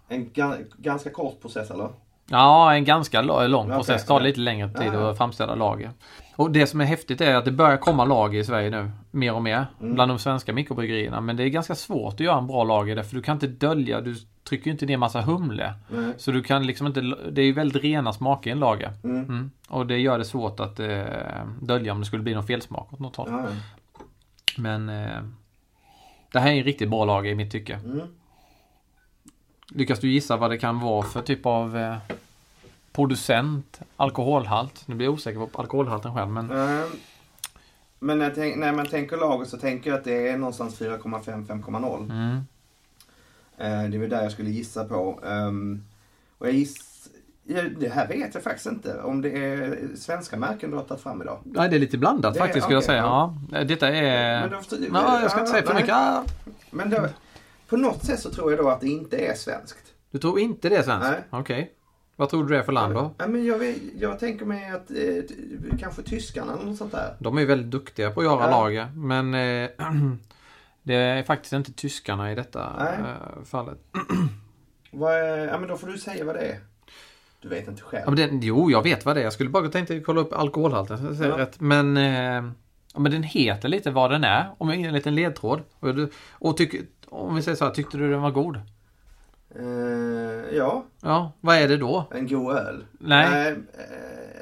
En 0.09 0.31
ga- 0.31 0.65
ganska 0.77 1.11
kort 1.11 1.41
process 1.41 1.71
eller? 1.71 1.89
Ja, 2.31 2.75
en 2.75 2.85
ganska 2.85 3.21
lång 3.23 3.69
process. 3.69 4.05
Tar 4.06 4.15
okej. 4.15 4.27
lite 4.27 4.41
längre 4.41 4.69
tid 4.69 4.91
Ja, 4.95 5.11
att 5.11 5.17
framställa 5.19 5.55
lager. 5.55 5.91
Och 6.37 6.50
det 6.50 6.67
som 6.67 6.81
är 6.81 6.85
häftigt 6.85 7.21
är 7.21 7.35
att 7.35 7.45
det 7.45 7.53
börjar 7.53 7.77
komma 7.77 8.05
lager 8.05 8.41
i 8.41 8.45
Sverige 8.45 8.71
nu. 8.71 8.91
Mer 9.11 9.35
och 9.35 9.43
mer. 9.43 9.67
Mm. 9.81 9.95
Bland 9.95 10.11
de 10.11 10.19
svenska 10.19 10.53
mikrobryggerierna. 10.53 11.21
Men 11.21 11.37
det 11.37 11.43
är 11.45 11.49
ganska 11.49 11.75
svårt 11.75 12.15
att 12.15 12.21
göra 12.21 12.39
en 12.39 12.47
bra 12.47 12.65
lager 12.65 12.97
därför 12.97 13.15
du 13.17 13.23
kan 13.23 13.37
inte 13.37 13.47
dölja. 13.47 14.00
Du 14.00 14.15
trycker 14.49 14.71
inte 14.71 14.87
ner 14.87 14.97
massa 14.97 15.21
humle. 15.21 15.75
Nej. 15.89 16.12
Så 16.17 16.31
du 16.33 16.43
kan 16.43 16.67
liksom 16.67 16.87
inte, 16.87 17.00
det 17.31 17.41
är 17.43 17.47
ju 17.47 17.53
väldigt 17.53 17.83
rena 17.83 18.12
smaker 18.12 18.50
i 18.50 18.53
en 18.53 18.59
lager. 18.59 18.93
Mm. 19.05 19.17
Mm. 19.17 19.50
Och 19.69 19.87
det 19.87 19.99
gör 19.99 20.19
det 20.19 20.25
svårt 20.25 20.61
att 20.61 20.81
eh, 20.81 21.03
dölja 21.61 21.93
om 21.93 22.00
det 22.00 22.06
skulle 22.06 22.23
bli 22.23 22.35
någon 22.35 22.47
felsmak 22.47 22.93
åt 22.93 22.99
något 22.99 23.17
håll. 23.17 23.29
Men 24.59 24.89
eh, 24.89 25.23
det 26.33 26.39
här 26.41 26.51
är 26.53 26.57
en 26.59 26.65
riktigt 26.65 26.91
bra 26.91 27.05
lager 27.05 27.31
i 27.31 27.35
mitt 27.35 27.53
tycke. 27.53 27.75
Mm. 27.75 28.01
Lyckas 29.71 30.01
du 30.01 30.11
gissa 30.11 30.37
vad 30.37 30.51
det 30.51 30.59
kan 30.59 30.81
vara 30.81 31.03
för 31.03 31.23
typ 31.23 31.47
av 31.47 31.77
eh, 31.77 31.97
producent, 32.93 33.81
alkoholhalt? 33.97 34.83
Nu 34.89 34.95
blir 34.95 35.07
jag 35.07 35.15
osäker 35.15 35.47
på 35.47 35.61
alkoholhalten 35.61 36.15
själv 36.15 36.31
men 36.31 36.51
Ehm, 36.51 36.89
Men 37.99 38.19
när, 38.19 38.31
tänk, 38.35 38.57
när 38.57 38.73
man 38.73 38.87
tänker 38.87 39.17
lager 39.17 39.45
så 39.45 39.59
tänker 39.59 39.91
jag 39.91 39.99
att 39.99 40.05
det 40.05 40.29
är 40.29 40.37
någonstans 40.39 40.81
4,5-5,0. 40.81 42.11
mm. 42.11 42.37
Eh, 43.59 43.91
Det 43.91 43.97
är 43.97 44.01
väl 44.01 44.11
där 44.11 44.23
jag 44.23 44.33
skulle 44.33 44.51
gissa 44.51 44.85
på. 44.85 45.21
Ehm, 45.27 45.85
Och 46.39 46.47
jag 46.47 46.55
giss... 46.55 46.88
Det 47.79 47.89
här 47.89 48.09
vet 48.09 48.35
jag 48.35 48.43
faktiskt 48.43 48.67
inte. 48.67 49.00
Om 49.03 49.23
det 49.23 49.31
är 49.31 49.79
svenska 49.97 50.37
märken 50.37 50.71
du 50.71 50.77
har 50.77 50.85
tagit 50.85 51.03
fram 51.03 51.23
idag. 51.23 51.39
Nej, 51.45 51.69
det 51.69 51.77
är 51.77 51.81
lite 51.81 51.99
blandat 51.99 52.35
Det 52.35 52.41
är- 52.41 52.45
faktiskt 52.45 52.65
skulle 52.65 52.75
jag 52.77 52.81
okej, 52.81 52.87
säga. 52.87 53.03
Ja. 53.53 53.65
Detta 53.65 53.89
är... 53.89 54.41
Men 54.41 54.50
då 54.50 54.89
Ja, 54.93 55.21
jag 55.21 55.31
ska 55.31 55.41
inte 55.41 55.53
säga 55.53 55.67
för 55.67 55.75
mycket. 55.75 56.35
Men 56.71 56.91
då, 56.91 57.09
på 57.69 57.77
något 57.77 58.05
sätt 58.05 58.21
så 58.21 58.31
tror 58.31 58.53
jag 58.53 58.61
då 58.65 58.69
att 58.71 58.81
det 58.81 58.89
inte 58.89 59.17
är 59.17 59.35
svenskt. 59.35 59.95
Du 60.11 60.19
tror 60.19 60.39
inte 60.41 60.69
det 60.69 60.77
är 60.77 60.83
svenskt? 60.83 61.09
Nej. 61.11 61.21
Okej. 61.31 61.73
Vad 62.17 62.29
tror 62.29 62.45
du 62.45 62.55
det 62.55 62.59
är 62.59 62.62
för 62.62 62.73
land 62.73 62.95
då? 62.95 63.15
Ja, 63.19 63.27
men 63.27 63.45
jag, 63.45 63.75
jag 63.99 64.19
tänker 64.19 64.45
mig 64.47 64.71
att 64.71 64.91
eh, 64.91 65.77
kanske 65.81 66.03
tyskarna 66.03 66.53
eller 66.53 66.65
något 66.65 66.77
sånt 66.79 66.93
där. 66.93 67.17
De 67.19 67.39
är 67.39 67.45
väldigt 67.47 67.71
duktiga 67.71 68.11
på 68.11 68.21
att 68.21 68.27
göra 68.27 68.41
Ja. 68.45 68.50
lager. 68.50 68.89
Men 68.95 69.35
eh, 69.35 69.71
det 70.83 70.95
är 70.95 71.23
faktiskt 71.23 71.53
inte 71.53 71.73
tyskarna 71.73 72.33
i 72.33 72.35
detta 72.35 72.61
eh, 72.99 73.45
fallet. 73.45 73.79
Vad 74.93 75.15
ja, 75.49 75.59
men 75.59 75.69
då 75.69 75.77
får 75.77 75.87
du 75.87 75.99
säga 75.99 76.25
vad 76.25 76.35
det 76.35 76.41
är. 76.41 76.59
Du 77.40 77.49
vet 77.49 77.69
inte 77.69 77.82
själv. 77.82 78.05
Ja, 78.06 78.11
det, 78.26 78.31
jo, 78.46 78.70
jag 78.70 78.82
vet 78.82 79.05
vad 79.05 79.17
det 79.17 79.20
är. 79.20 79.25
Jag 79.25 79.32
skulle 79.32 79.50
bara 79.50 79.69
tänkte 79.69 80.00
kolla 80.00 80.20
upp 80.20 80.32
alkoholhalten. 80.32 81.17
Så 81.17 81.25
Ja. 81.25 81.38
rätt. 81.38 81.61
Men, 81.61 81.96
eh, 81.96 82.44
ja, 82.94 83.00
men 83.00 83.12
den 83.12 83.23
heter 83.23 83.69
lite 83.69 83.90
vad 83.90 84.11
den 84.11 84.25
är. 84.25 84.46
Om 84.58 84.69
jag 84.69 84.79
ger 84.79 84.88
en 84.88 84.94
liten 84.94 85.14
ledtråd. 85.14 85.61
Och, 85.80 85.95
du, 85.95 86.11
och 86.33 86.57
tyck, 86.57 86.75
om 87.09 87.35
vi 87.35 87.42
säger 87.42 87.57
så 87.57 87.64
här, 87.64 87.73
tyckte 87.73 87.97
du 87.99 88.11
den 88.11 88.21
var 88.23 88.30
god? 88.30 88.57
Eh, 89.54 90.57
ja, 90.57 90.85
Ja, 91.02 91.33
vad 91.40 91.57
är 91.57 91.68
det 91.68 91.76
då? 91.76 92.04
en 92.11 92.26
god 92.28 92.57
öl. 92.57 92.85
Nej. 93.00 93.49
Eh, 93.50 93.57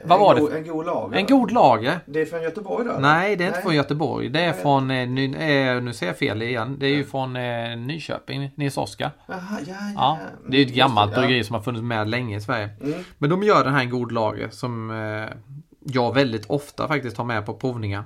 Vad 0.05 0.19
en 0.19 0.25
var 0.25 0.35
det 0.35 0.41
god, 0.41 0.51
för- 0.51 0.57
En 0.59 0.67
god 0.67 0.87
lager. 0.87 1.17
En 1.19 1.27
god 1.27 1.51
lager? 1.51 2.01
Det 2.07 2.21
är 2.21 2.27
från 2.27 2.43
Göteborg 2.43 2.85
då? 2.87 2.93
Nej, 3.01 3.37
det 3.37 3.45
är 3.45 3.47
inte 3.47 3.57
Nej. 3.59 3.63
från 3.65 3.75
Göteborg. 3.75 4.29
Det 4.29 4.41
är 4.41 4.53
Nej. 4.53 4.63
från, 4.63 4.91
eh, 4.91 5.09
ny, 5.09 5.25
eh, 5.35 5.83
nu 5.83 5.93
säger 5.93 6.13
jag 6.13 6.19
fel 6.19 6.43
igen. 6.43 6.77
Det 6.79 6.87
är 6.87 6.91
ju 6.95 7.05
från 7.05 7.37
eh, 7.37 7.77
Nyköping, 7.77 8.51
Nils 8.55 8.77
Oskar. 8.77 9.11
Jaha, 9.27 9.39
ja, 9.67 9.75
ja. 9.81 9.93
Ja, 9.97 10.19
det 10.49 10.57
är 10.57 10.61
ju 10.61 10.67
ett 10.67 10.75
gammalt 10.75 11.15
det, 11.15 11.21
bryggeri 11.21 11.45
som 11.45 11.55
har 11.55 11.63
funnits 11.63 11.83
med 11.83 12.09
länge 12.09 12.37
i 12.37 12.41
Sverige. 12.41 12.69
Ja. 12.81 12.87
Mm. 12.87 12.99
Men 13.19 13.31
de 13.31 13.43
gör 13.43 13.65
den 13.65 13.75
här 13.75 13.81
en 13.81 13.91
god 13.91 14.13
lager 14.13 14.49
som 14.51 14.91
eh, 14.91 15.37
jag 15.81 16.15
väldigt 16.15 16.47
ofta 16.51 16.89
faktiskt 16.89 17.17
har 17.17 17.25
med 17.25 17.47
på 17.47 17.55
provningar. 17.55 18.05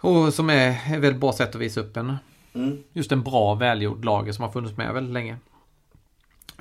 Och 0.00 0.34
som 0.34 0.50
är 0.50 0.68
ett 0.70 1.00
väldigt 1.00 1.20
bra 1.20 1.32
sätt 1.32 1.48
att 1.54 1.60
visa 1.60 1.80
upp 1.80 1.96
en 1.96 2.16
Mm. 2.54 2.78
just 2.92 3.12
en 3.12 3.22
bra 3.22 3.54
välgjord 3.54 4.04
lager 4.04 4.32
som 4.32 4.44
har 4.44 4.50
funnits 4.52 4.76
med 4.76 4.94
väldigt 4.94 5.12
länge. 5.12 5.36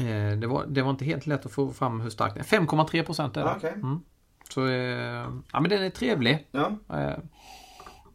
Eh, 0.02 0.38
det, 0.38 0.48
var, 0.48 0.66
det 0.68 0.82
var 0.82 0.90
inte 0.90 1.06
helt 1.06 1.28
lätt 1.28 1.46
att 1.46 1.52
få 1.52 1.74
fram 1.74 2.02
hur 2.02 2.10
stark 2.10 2.34
den 2.34 2.44
är. 2.62 2.68
5,3 2.68 3.04
procent 3.04 3.38
är 3.38 3.44
det. 3.44 3.54
Okej. 3.58 3.74
Mm. 3.74 4.00
Så 4.50 4.68
eh, 4.68 5.28
ja 5.52 5.60
men 5.60 5.70
den 5.70 5.84
är 5.84 5.90
trevlig. 5.90 6.48
Ja. 6.52 6.72
Eh, 6.90 7.18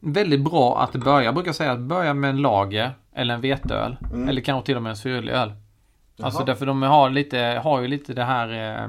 väldigt 0.00 0.44
bra 0.44 0.82
att 0.82 0.92
börja. 0.92 1.24
Jag 1.24 1.34
brukar 1.34 1.52
säga 1.52 1.72
att 1.72 1.80
börja 1.80 2.14
med 2.14 2.30
en 2.30 2.36
lager 2.36 2.92
eller 3.12 3.34
en 3.34 3.40
veteöl. 3.40 3.96
Mm. 4.12 4.28
Eller 4.28 4.40
kanske 4.40 4.66
till 4.66 4.76
och 4.76 4.82
med 4.82 4.90
en 4.90 4.96
syrlig 4.96 5.32
öl. 5.32 5.52
Alltså 6.20 6.40
Jaha. 6.40 6.46
därför 6.46 6.66
de 6.66 6.82
har, 6.82 7.10
lite, 7.10 7.60
har 7.64 7.80
ju 7.80 7.88
lite 7.88 8.14
det 8.14 8.24
här 8.24 8.82
eh, 8.82 8.88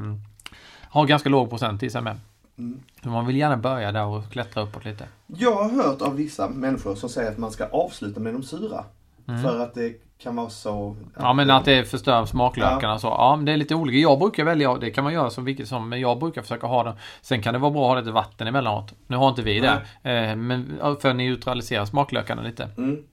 Har 0.89 1.05
ganska 1.05 1.29
låg 1.29 1.49
procent 1.49 1.83
i 1.83 1.89
sig 1.89 2.01
med. 2.01 2.17
Mm. 2.57 2.79
Så 3.03 3.09
man 3.09 3.25
vill 3.25 3.37
gärna 3.37 3.57
börja 3.57 3.91
där 3.91 4.05
och 4.05 4.29
klättra 4.31 4.63
uppåt 4.63 4.85
lite. 4.85 5.07
Jag 5.27 5.55
har 5.55 5.69
hört 5.69 6.01
av 6.01 6.15
vissa 6.15 6.49
människor 6.49 6.95
som 6.95 7.09
säger 7.09 7.31
att 7.31 7.37
man 7.37 7.51
ska 7.51 7.65
avsluta 7.65 8.19
med 8.19 8.33
de 8.33 8.43
sura. 8.43 8.83
För 9.25 9.59
att 9.59 9.73
det 9.73 10.06
kan 10.23 10.35
vara 10.35 10.49
så... 10.49 10.95
Ja 11.19 11.33
men 11.33 11.49
att 11.49 11.65
det 11.65 11.89
förstör 11.89 12.25
smaklökarna 12.25 12.99
så. 12.99 13.07
Ja 13.07 13.35
men 13.35 13.45
det 13.45 13.51
är 13.51 13.57
lite 13.57 13.75
olika. 13.75 13.97
Jag 13.97 14.19
brukar 14.19 14.43
välja, 14.43 14.75
det 14.77 14.91
kan 14.91 15.03
man 15.03 15.13
göra 15.13 15.29
som 15.29 15.45
vilket 15.45 15.67
som, 15.67 15.89
men 15.89 15.99
jag 15.99 16.19
brukar 16.19 16.41
försöka 16.41 16.67
ha 16.67 16.83
den. 16.83 16.93
Sen 17.21 17.41
kan 17.41 17.53
det 17.53 17.59
vara 17.59 17.71
bra 17.71 17.83
att 17.83 17.89
ha 17.95 17.99
lite 17.99 18.11
vatten 18.11 18.47
emellanåt. 18.47 18.93
Nu 19.07 19.17
har 19.17 19.29
inte 19.29 19.41
vi 19.41 19.59
det. 19.59 19.81
Eh, 20.11 20.35
men 20.35 20.77
ja, 20.81 20.95
för 21.01 21.09
att 21.09 21.15
neutralisera 21.15 21.85
smaklökarna 21.85 22.41
lite. 22.41 22.69
Mm. 22.77 23.03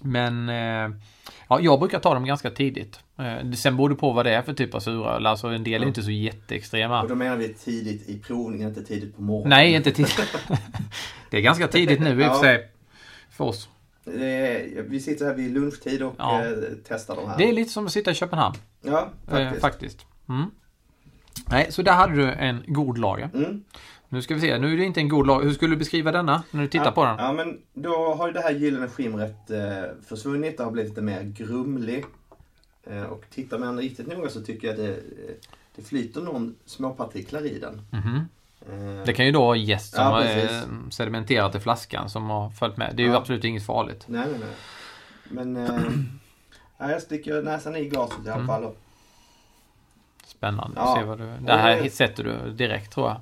Men 0.00 0.48
eh, 0.48 0.96
ja, 1.48 1.60
jag 1.60 1.78
brukar 1.80 1.98
ta 1.98 2.14
dem 2.14 2.24
ganska 2.24 2.50
tidigt. 2.50 3.00
Eh, 3.18 3.50
sen 3.52 3.76
beror 3.76 3.88
det 3.88 3.94
på 3.94 4.12
vad 4.12 4.26
det 4.26 4.34
är 4.34 4.42
för 4.42 4.52
typ 4.52 4.74
av 4.74 4.80
suröl. 4.80 5.26
Alltså 5.26 5.46
en 5.48 5.64
del 5.64 5.74
är 5.74 5.84
Ja. 5.84 5.88
inte 5.88 6.02
så 6.02 6.10
jätteextrema. 6.10 7.02
Och 7.02 7.08
då 7.08 7.14
menar 7.14 7.36
vi 7.36 7.54
tidigt 7.54 8.08
i 8.08 8.18
provningen, 8.18 8.68
inte 8.68 8.82
tidigt 8.84 9.16
på 9.16 9.22
morgonen. 9.22 9.48
Nej, 9.50 9.74
inte 9.74 9.90
tidigt. 9.90 10.20
det 11.30 11.36
är 11.36 11.40
ganska 11.40 11.68
tidigt 11.68 12.00
nu 12.00 12.10
i 12.10 12.14
och 12.14 12.20
Ja. 12.20 12.34
för 12.34 12.40
sig. 12.40 12.68
För 13.30 13.44
oss. 13.44 13.68
Vi 14.04 15.00
sitter 15.04 15.24
här 15.26 15.34
vid 15.34 15.54
lunchtid 15.54 16.02
och 16.02 16.14
Ja. 16.18 16.44
eh, 16.44 16.52
testar 16.88 17.16
de 17.16 17.28
här. 17.28 17.38
Det 17.38 17.48
är 17.48 17.52
lite 17.52 17.70
som 17.70 17.86
att 17.86 17.92
sitta 17.92 18.10
i 18.10 18.14
Köpenhamn. 18.14 18.54
Ja, 18.82 19.08
Faktiskt. 19.26 19.30
faktiskt. 19.30 19.54
Eh, 19.54 19.60
faktiskt. 19.60 20.06
Mm. 20.28 20.50
Nej, 21.50 21.72
så 21.72 21.82
där 21.82 21.92
hade 21.92 22.14
du 22.14 22.32
en 22.32 22.62
god 22.66 22.98
lager. 22.98 23.30
Mm. 23.34 23.64
Nu 24.08 24.22
ska 24.22 24.34
vi 24.34 24.40
se, 24.40 24.58
nu 24.58 24.72
är 24.72 24.76
det 24.76 24.84
inte 24.84 25.00
en 25.00 25.08
god 25.08 25.26
lager. 25.26 25.44
Hur 25.46 25.54
skulle 25.54 25.74
du 25.74 25.78
beskriva 25.78 26.12
denna 26.12 26.42
när 26.50 26.62
du 26.62 26.68
tittar 26.68 26.84
ja, 26.84 26.90
på 26.92 27.04
den? 27.04 27.16
Ja, 27.18 27.32
men 27.32 27.58
då 27.74 28.14
har 28.14 28.26
ju 28.26 28.32
det 28.32 28.40
här 28.40 28.50
gyllene 28.50 28.88
skimret 28.88 29.50
eh, 29.50 29.58
försvunnit. 30.06 30.56
Det 30.56 30.64
har 30.64 30.70
blivit 30.70 30.90
lite 30.90 31.02
mer 31.02 31.22
grumlig. 31.22 32.04
Eh, 32.84 33.02
och 33.02 33.24
tittar 33.30 33.58
man 33.58 33.78
riktigt 33.78 34.06
noga 34.06 34.28
så 34.28 34.40
tycker 34.40 34.68
jag 34.68 34.72
att 34.74 34.80
det, 34.86 34.92
eh, 34.94 35.34
det 35.76 35.82
flyter 35.82 36.20
någon 36.20 36.54
småpartiklar 36.64 37.46
i 37.46 37.58
den. 37.58 37.82
Mhm. 37.90 38.14
Eh, 38.16 38.20
Det 39.06 39.12
kan 39.12 39.26
ju 39.26 39.32
då 39.32 39.40
vara 39.46 39.56
jäst 39.56 39.94
som 39.94 40.04
Ja, 40.04 40.10
har 40.10 40.22
eh, 40.22 40.62
sedimenterat 40.90 41.54
i 41.54 41.60
flaskan 41.60 42.10
som 42.10 42.30
har 42.30 42.50
följt 42.50 42.76
med. 42.76 42.92
Det 42.96 43.02
är 43.02 43.04
ju 43.04 43.12
Ja. 43.12 43.18
absolut 43.18 43.44
inget 43.44 43.66
farligt. 43.66 44.04
Nej, 44.08 44.26
nej, 44.30 44.38
nej. 44.40 44.48
Men 45.24 45.56
eh, 45.56 45.80
ja, 46.78 46.90
jag 46.90 47.02
sticker 47.02 47.42
näsan 47.42 47.76
i 47.76 47.84
glaset 47.88 48.18
i 48.26 48.28
alla 48.28 48.34
Mm. 48.34 48.46
fall. 48.46 48.64
Och, 48.64 48.76
Spännande. 50.24 50.72
Ja. 50.80 50.96
Se 50.98 51.04
vad 51.04 51.18
du... 51.18 51.32
Det 51.40 51.52
här 51.52 51.76
Eh. 51.84 51.90
sätter 51.90 52.24
du 52.24 52.50
direkt 52.52 52.92
tror 52.92 53.08
jag. 53.08 53.20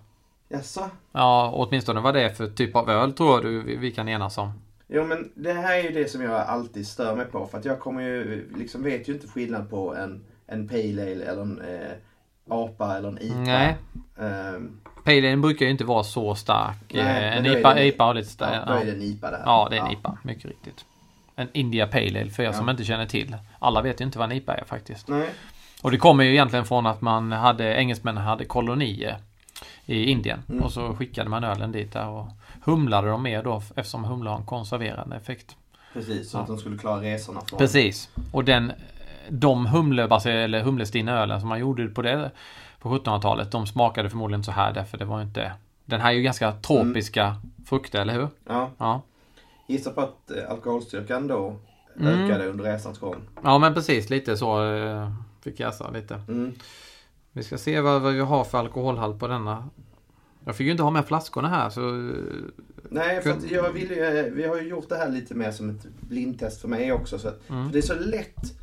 jaså? 0.59 0.91
Ja, 1.13 1.51
åtminstone 1.55 2.01
vad 2.01 2.15
det 2.15 2.23
är 2.23 2.29
för 2.29 2.47
typ 2.47 2.77
av 2.77 2.91
öl 2.91 3.13
tror 3.13 3.31
jag 3.35 3.43
du, 3.45 3.77
vi, 3.77 3.91
kan 3.93 4.09
enas 4.09 4.39
om. 4.39 4.53
Jo 4.89 5.05
men 5.05 5.33
det 5.35 5.53
här 5.53 5.79
är 5.79 5.83
ju 5.83 5.91
det 5.91 6.11
som 6.11 6.23
jag 6.23 6.33
alltid 6.35 6.87
stör 6.87 7.17
mig 7.17 7.27
på. 7.27 7.47
För 7.47 7.59
att 7.59 7.65
jag 7.65 7.81
kommer 7.81 8.03
ju, 8.03 8.49
liksom 8.57 8.83
vet 8.83 9.09
ju 9.09 9.13
inte 9.13 9.29
skillnad 9.29 9.71
på 9.71 9.95
en, 9.95 10.25
en 10.47 10.69
pale 10.69 11.03
ale 11.03 11.25
eller 11.25 11.43
en 11.43 11.61
eh, 11.61 11.93
apa 12.49 12.97
eller 12.97 13.09
en 13.09 13.19
IPA. 13.23 13.37
Nej. 13.39 13.77
Ehm, 14.19 14.81
Pale 15.15 15.29
ale 15.29 15.37
brukar 15.37 15.65
ju 15.67 15.71
inte 15.73 15.85
vara 15.85 16.03
så 16.05 16.35
stark. 16.35 16.77
Nej, 16.89 17.03
Eh, 17.03 17.37
en 17.37 17.47
IPA, 17.47 17.75
det- 17.75 17.85
IPA 17.87 18.05
har 18.05 18.15
lite 18.15 18.27
ja, 18.29 18.33
stark. 18.33 18.67
då 18.67 18.73
är 18.73 18.79
Ja, 18.79 18.85
det 18.85 18.91
en 18.93 19.03
IPA 19.03 19.31
det 19.31 19.37
här. 19.37 19.45
ja, 19.47 19.67
det 19.71 19.77
är 19.77 19.81
en 19.87 19.91
IPA. 19.93 20.19
Mycket 20.23 20.45
riktigt. 20.45 20.85
En 21.37 21.49
India 21.53 21.87
Pale 21.87 22.21
Ale 22.21 22.31
för 22.31 22.43
er 22.43 22.47
Ja. 22.47 22.53
som 22.53 22.69
inte 22.71 22.85
känner 22.85 23.07
till. 23.07 23.37
Alla 23.59 23.83
vet 23.83 24.01
ju 24.01 24.05
inte 24.05 24.19
vad 24.19 24.31
en 24.31 24.37
IPA 24.37 24.55
är 24.55 24.65
faktiskt. 24.65 25.09
Nej. 25.09 25.29
Och 25.83 25.91
det 25.91 25.97
kommer 25.97 26.25
ju 26.25 26.31
egentligen 26.31 26.65
från 26.65 26.87
att 26.87 27.01
man 27.01 27.33
hade, 27.33 27.75
engelsmännen 27.75 28.23
hade 28.25 28.45
kolonier 28.45 29.17
i 29.87 30.05
Indien. 30.11 30.43
Mm. 30.49 30.63
Och 30.63 30.73
så 30.73 30.95
skickade 30.95 31.31
man 31.31 31.45
ölen 31.45 31.73
dit 31.73 31.93
där 31.93 32.09
och 32.09 32.27
humlade 32.65 33.09
dem 33.09 33.23
mer 33.23 33.43
då 33.43 33.63
eftersom 33.77 34.05
humla 34.05 34.31
har 34.31 34.39
en 34.39 34.47
konserverande 34.47 35.17
effekt. 35.17 35.57
Precis, 35.93 36.31
så 36.31 36.37
Ja. 36.37 36.41
att 36.43 36.47
de 36.47 36.59
skulle 36.59 36.79
klara 36.79 37.03
resorna 37.03 37.41
från... 37.49 37.59
Precis. 37.59 38.09
Och 38.33 38.45
den, 38.45 38.73
de 39.29 39.67
humlebaserade, 39.67 40.41
eller 40.43 40.61
humlestinna 40.63 41.13
ölen 41.13 41.41
som 41.41 41.49
man 41.49 41.59
gjorde 41.61 41.87
på 41.89 42.03
det 42.03 42.31
på 42.81 42.89
1700-talet, 42.99 43.51
de 43.51 43.67
smakade 43.67 44.11
förmodligen 44.11 44.45
så 44.45 44.53
här 44.53 44.73
därför 44.73 44.99
det 44.99 45.05
var 45.05 45.23
inte... 45.23 45.53
Den 45.85 46.01
här 46.01 46.11
är 46.11 46.15
ju 46.15 46.23
ganska 46.23 46.53
tropiska 46.53 47.37
frukter, 47.67 48.01
eller 48.01 48.15
hur? 48.15 48.29
Ja, 48.49 48.71
Ja. 48.79 49.03
gissa 49.67 49.91
på 49.91 50.01
att 50.01 50.31
eh, 50.31 50.51
alkoholstyrkan 50.51 51.27
då 51.27 51.57
Mm. 52.01 52.15
ökade 52.25 52.47
under 52.49 52.65
resans 52.65 52.99
gång. 52.99 53.17
Ja, 53.43 53.59
men 53.59 53.75
precis 53.75 54.11
lite 54.11 54.37
så 54.37 54.73
eh, 54.73 55.13
fick 55.41 55.61
jag 55.61 55.75
säga 55.75 55.91
lite. 55.91 56.15
Mm. 56.15 56.55
Vi 57.33 57.43
ska 57.43 57.59
se 57.59 57.81
vad, 57.81 58.03
vad 58.03 58.13
vi 58.15 58.21
har 58.21 58.45
för 58.45 58.59
alkoholhalt 58.59 59.19
på 59.21 59.27
denna. 59.29 59.69
Jag 60.45 60.57
fick 60.57 60.65
ju 60.65 60.71
inte 60.71 60.83
ha 60.83 60.91
med 60.91 61.07
flaskorna 61.07 61.49
här 61.49 61.71
så... 61.71 61.89
eh, 61.89 62.15
Nej, 62.91 63.23
för 63.23 63.37
jag 63.55 63.73
vill 63.73 63.91
ju, 63.91 64.31
vi 64.35 64.47
har 64.47 64.57
ju 64.57 64.69
gjort 64.69 64.89
det 64.89 64.97
här 64.97 65.09
lite 65.09 65.35
mer 65.35 65.51
som 65.51 65.71
ett 65.71 65.87
blindtest 66.01 66.61
för 66.61 66.69
mig 66.69 66.93
också. 66.93 67.19
Så 67.19 67.29
att, 67.29 67.51
Mm. 67.51 67.67
för 67.67 67.73
det 67.73 67.79
är 67.79 67.83
så 67.83 67.95
lätt. 67.95 68.55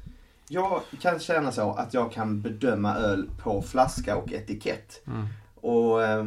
Jag 0.48 0.82
kan 1.02 1.20
känna 1.20 1.52
så 1.52 1.72
att 1.72 1.94
jag 1.94 2.12
kan 2.12 2.42
bedöma 2.42 2.96
öl 2.96 3.30
på 3.38 3.62
flaska 3.62 4.18
och 4.18 4.34
etikett. 4.34 5.02
Mm. 5.08 5.26
Och, 5.56 6.04
eh, 6.04 6.26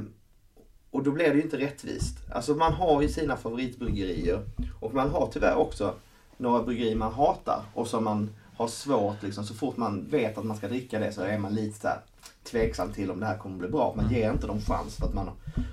och 0.90 1.02
då 1.02 1.10
blir 1.10 1.28
det 1.28 1.34
ju 1.34 1.42
inte 1.42 1.58
rättvist. 1.58 2.16
Alltså 2.32 2.54
man 2.54 2.72
har 2.72 3.02
ju 3.02 3.08
sina 3.08 3.36
favoritbryggerier. 3.36 4.40
Och 4.80 4.94
man 4.94 5.10
har 5.10 5.30
tyvärr 5.32 5.54
också 5.54 5.94
några 6.36 6.62
bryggerier 6.62 6.96
man 6.96 7.12
hatar. 7.14 7.62
Och 7.74 7.86
som 7.88 8.04
man 8.04 8.30
har 8.56 8.68
svårt 8.68 9.22
liksom. 9.22 9.44
Så 9.44 9.54
fort 9.54 9.76
man 9.76 10.06
vet 10.10 10.38
att 10.38 10.44
man 10.44 10.56
ska 10.56 10.68
dricka 10.68 10.98
det 10.98 11.12
så 11.12 11.22
är 11.22 11.38
man 11.38 11.54
lite 11.54 11.80
så 11.80 11.88
här 11.88 12.00
tveksam 12.44 12.92
till 12.92 13.10
om 13.10 13.20
det 13.20 13.26
här 13.26 13.38
kommer 13.38 13.56
bli 13.58 13.68
bra. 13.68 13.94
Man 13.96 14.10
ger 14.10 14.32
inte 14.32 14.46
dem 14.46 14.60
chans 14.60 14.96
för 14.96 15.06
att 15.06 15.14
man 15.14 15.30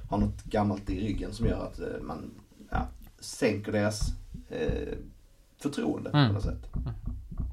har 0.09 0.17
något 0.17 0.43
gammalt 0.43 0.89
i 0.89 0.99
ryggen 1.07 1.33
som 1.33 1.45
gör 1.47 1.63
att 1.65 1.79
eh, 1.79 2.01
man 2.01 2.31
ja, 2.71 2.87
sänker 3.19 3.71
deras 3.71 4.01
eh, 4.49 4.93
förtroende 5.57 6.09
Mm. 6.09 6.27
på 6.27 6.33
något 6.33 6.43
sätt. 6.43 6.67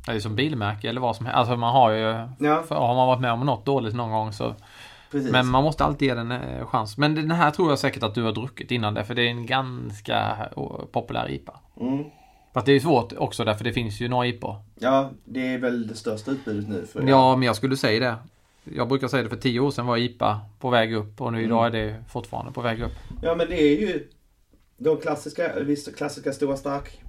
Det 0.06 0.12
är 0.12 0.20
som 0.20 0.36
bilmärke 0.36 0.88
eller 0.88 1.00
vad 1.00 1.16
som 1.16 1.26
helst. 1.26 1.36
Alltså 1.36 1.56
man 1.56 1.72
har 1.72 1.90
ju... 1.90 2.28
Ja, 2.46 2.62
För 2.62 2.74
har 2.74 2.94
man 2.94 3.06
varit 3.06 3.20
med 3.20 3.32
om 3.32 3.40
något 3.46 3.66
dåligt 3.66 3.94
någon 3.94 4.10
gång 4.10 4.32
så... 4.32 4.54
precis. 5.10 5.32
Men 5.32 5.46
man 5.46 5.64
måste 5.64 5.84
alltid 5.84 6.08
ge 6.08 6.14
den 6.14 6.30
en 6.30 6.66
chans. 6.66 6.98
Men 6.98 7.14
den 7.14 7.30
här 7.30 7.50
tror 7.50 7.68
jag 7.70 7.78
säkert 7.78 8.02
att 8.02 8.14
du 8.14 8.22
har 8.22 8.32
druckit 8.32 8.70
innan 8.70 8.94
det. 8.94 9.04
För 9.04 9.14
det 9.14 9.22
är 9.22 9.28
en 9.28 9.46
ganska 9.46 10.36
eh, 10.56 10.62
populär 10.92 11.30
IPA. 11.30 11.60
Mm. 11.80 12.04
Fast 12.54 12.66
det 12.66 12.72
är 12.72 12.74
ju 12.74 12.80
svårt 12.80 13.12
också 13.18 13.44
därför 13.44 13.64
det 13.64 13.72
finns 13.72 14.00
ju 14.00 14.08
några 14.08 14.26
IPA. 14.26 14.56
Ja, 14.78 15.10
det 15.24 15.54
är 15.54 15.58
väl 15.58 15.86
det 15.86 15.94
största 15.94 16.30
utbudet 16.30 16.68
nu. 16.68 16.86
För 16.92 17.02
Ja, 17.08 17.36
men 17.36 17.46
jag 17.46 17.56
skulle 17.56 17.76
säga 17.76 18.00
det. 18.00 18.16
Jag 18.76 18.88
brukar 18.88 19.08
säga 19.08 19.22
det 19.22 19.28
för 19.28 19.36
tio 19.36 19.60
år 19.60 19.70
sedan 19.70 19.86
var 19.86 19.96
IPA 19.96 20.40
på 20.60 20.70
väg 20.70 20.94
upp 20.94 21.20
och 21.20 21.32
nu 21.32 21.38
Mm. 21.38 21.50
idag 21.50 21.66
är 21.66 21.70
det 21.70 22.04
fortfarande 22.08 22.52
på 22.52 22.60
väg 22.60 22.80
upp. 22.82 22.92
Ja 23.22 23.34
men 23.34 23.48
det 23.48 23.62
är 23.62 23.80
ju 23.80 24.08
de 24.78 24.96
klassiska, 24.96 25.52
visst, 25.60 25.96
klassiska 25.96 26.32
stora 26.32 26.56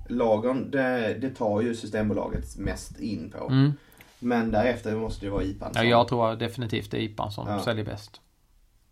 starklagren, 0.06 0.72
det, 0.72 1.18
det 1.22 1.30
tar 1.30 1.62
ju 1.62 1.76
Systembolaget 1.76 2.58
mest 2.58 3.00
in 3.00 3.30
på. 3.30 3.48
Mm. 3.48 3.74
Men 4.20 4.52
därefter 4.52 4.96
måste 4.96 5.26
det 5.26 5.30
vara 5.30 5.44
IPAn. 5.44 5.72
Ja, 5.76 5.80
som- 5.82 5.90
jag 5.90 6.08
tror 6.08 6.36
definitivt 6.36 6.92
det 6.92 6.98
är 6.98 7.02
IPAn 7.02 7.32
som 7.32 7.48
Ja. 7.48 7.64
säljer 7.64 7.86
bäst. 7.86 8.22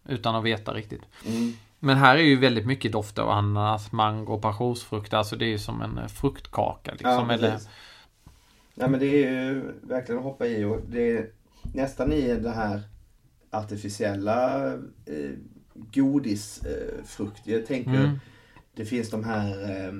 Utan 0.07 0.35
att 0.35 0.43
veta 0.43 0.73
riktigt. 0.73 1.01
Mm. 1.27 1.53
Men 1.79 1.97
här 1.97 2.15
är 2.17 2.21
ju 2.21 2.39
väldigt 2.39 2.65
mycket 2.65 2.91
doft 2.91 3.19
av 3.19 3.29
ananas, 3.29 3.91
mango, 3.91 4.39
passionsfrukt. 4.41 5.13
Alltså 5.13 5.35
det 5.35 5.45
är 5.45 5.49
ju 5.49 5.59
som 5.59 5.81
en 5.81 5.97
eh, 5.97 6.07
fruktkaka. 6.07 6.91
Liksom, 6.91 7.09
Ja, 7.29 7.33
eller. 7.33 7.57
Ja 8.75 8.87
men 8.87 8.99
det 8.99 9.05
är 9.25 9.43
ju 9.43 9.61
verkligen 9.81 10.19
att 10.19 10.23
hoppa 10.25 10.45
i 10.47 10.63
och 10.63 10.79
det 10.89 11.11
är 11.17 11.29
nästan 11.73 12.13
i 12.13 12.33
det 12.39 12.51
här 12.51 12.81
artificiella 13.51 14.67
eh, 15.05 15.31
godisfrukt. 15.73 17.47
Eh, 17.47 17.53
jag 17.53 17.65
tänker, 17.65 17.91
Mm. 17.95 18.19
det 18.75 18.85
finns 18.85 19.09
de 19.09 19.23
här 19.23 19.69
eh, 19.87 19.93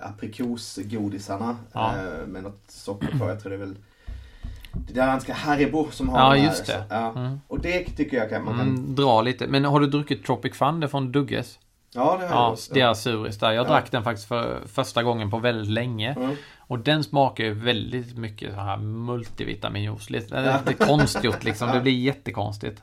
aprikosgodisarna 0.00 1.56
Ja. 1.72 1.94
eh, 1.96 2.26
med 2.26 2.42
något 2.42 2.62
socker 2.68 3.18
på. 3.18 3.28
Jag 3.28 3.40
tror 3.42 3.50
det 3.50 3.56
är 3.56 3.60
väl 3.60 3.76
det 4.72 4.92
danska 4.92 5.34
Haribo 5.34 5.88
som 5.90 6.08
har 6.08 6.18
Ja, 6.18 6.34
de 6.34 6.40
här. 6.40 6.46
just 6.48 6.66
det. 6.66 6.72
Så, 6.72 6.82
ja. 6.90 7.12
Mm. 7.16 7.40
Och 7.48 7.60
det 7.60 7.84
tycker 7.84 8.16
jag 8.16 8.30
kan, 8.30 8.44
man 8.44 8.58
kan... 8.58 8.68
Mm, 8.68 8.94
dra 8.94 9.22
lite. 9.22 9.46
Men 9.46 9.64
har 9.64 9.80
du 9.80 9.86
druckit 9.86 10.24
Tropic 10.26 10.58
Thunder 10.58 10.88
från 10.88 11.12
Dugges? 11.12 11.58
Ja, 11.94 12.00
det 12.02 12.08
har 12.10 12.22
jag 12.22 12.30
Ja, 12.32 12.50
också. 12.50 12.74
deras 12.74 13.02
suris 13.02 13.38
där. 13.38 13.52
Jag 13.52 13.64
Ja. 13.66 13.68
drack 13.68 13.90
den 13.90 14.04
faktiskt 14.04 14.28
för 14.28 14.60
första 14.66 15.02
gången 15.02 15.30
på 15.30 15.38
väldigt 15.38 15.68
länge. 15.70 16.12
Mm. 16.14 16.36
Och 16.58 16.78
den 16.78 17.04
smakar 17.04 17.44
ju 17.44 17.54
väldigt 17.54 18.16
mycket 18.18 18.54
så 18.54 18.60
här 18.60 18.76
multivitaminjuice. 18.76 20.10
Lite, 20.10 20.60
lite 20.66 20.84
konstgjort 20.86 21.44
liksom. 21.44 21.68
Det 21.70 21.80
blir 21.80 21.92
jättekonstigt. 21.98 22.82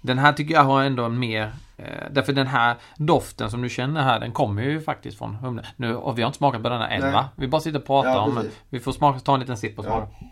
Den 0.00 0.18
här 0.18 0.32
tycker 0.32 0.54
jag 0.54 0.64
har 0.64 0.82
ändå 0.82 1.04
en 1.04 1.18
mer... 1.18 1.52
Eh, 1.76 2.10
därför 2.10 2.32
den 2.32 2.46
här 2.46 2.76
doften 2.96 3.50
som 3.50 3.62
du 3.62 3.68
känner 3.68 4.02
här, 4.02 4.20
den 4.20 4.32
kommer 4.32 4.62
ju 4.62 4.80
faktiskt 4.80 5.18
från 5.18 5.34
humle. 5.34 5.66
Nu, 5.76 5.96
och 5.96 6.18
vi 6.18 6.22
har 6.22 6.26
inte 6.26 6.38
smakat 6.38 6.62
på 6.62 6.68
denna 6.68 6.88
än 6.90 7.00
Nej. 7.00 7.12
va? 7.12 7.28
Vi 7.36 7.48
bara 7.48 7.60
sitter 7.60 7.78
och 7.78 7.86
pratar 7.86 8.10
Ja, 8.10 8.20
om 8.20 8.34
den. 8.34 8.50
Vi 8.68 8.80
får 8.80 8.92
smaka, 8.92 9.20
ta 9.20 9.34
en 9.34 9.40
liten 9.40 9.56
sipp 9.56 9.78
och 9.78 9.84
smaka. 9.84 10.06
Ja. 10.20 10.26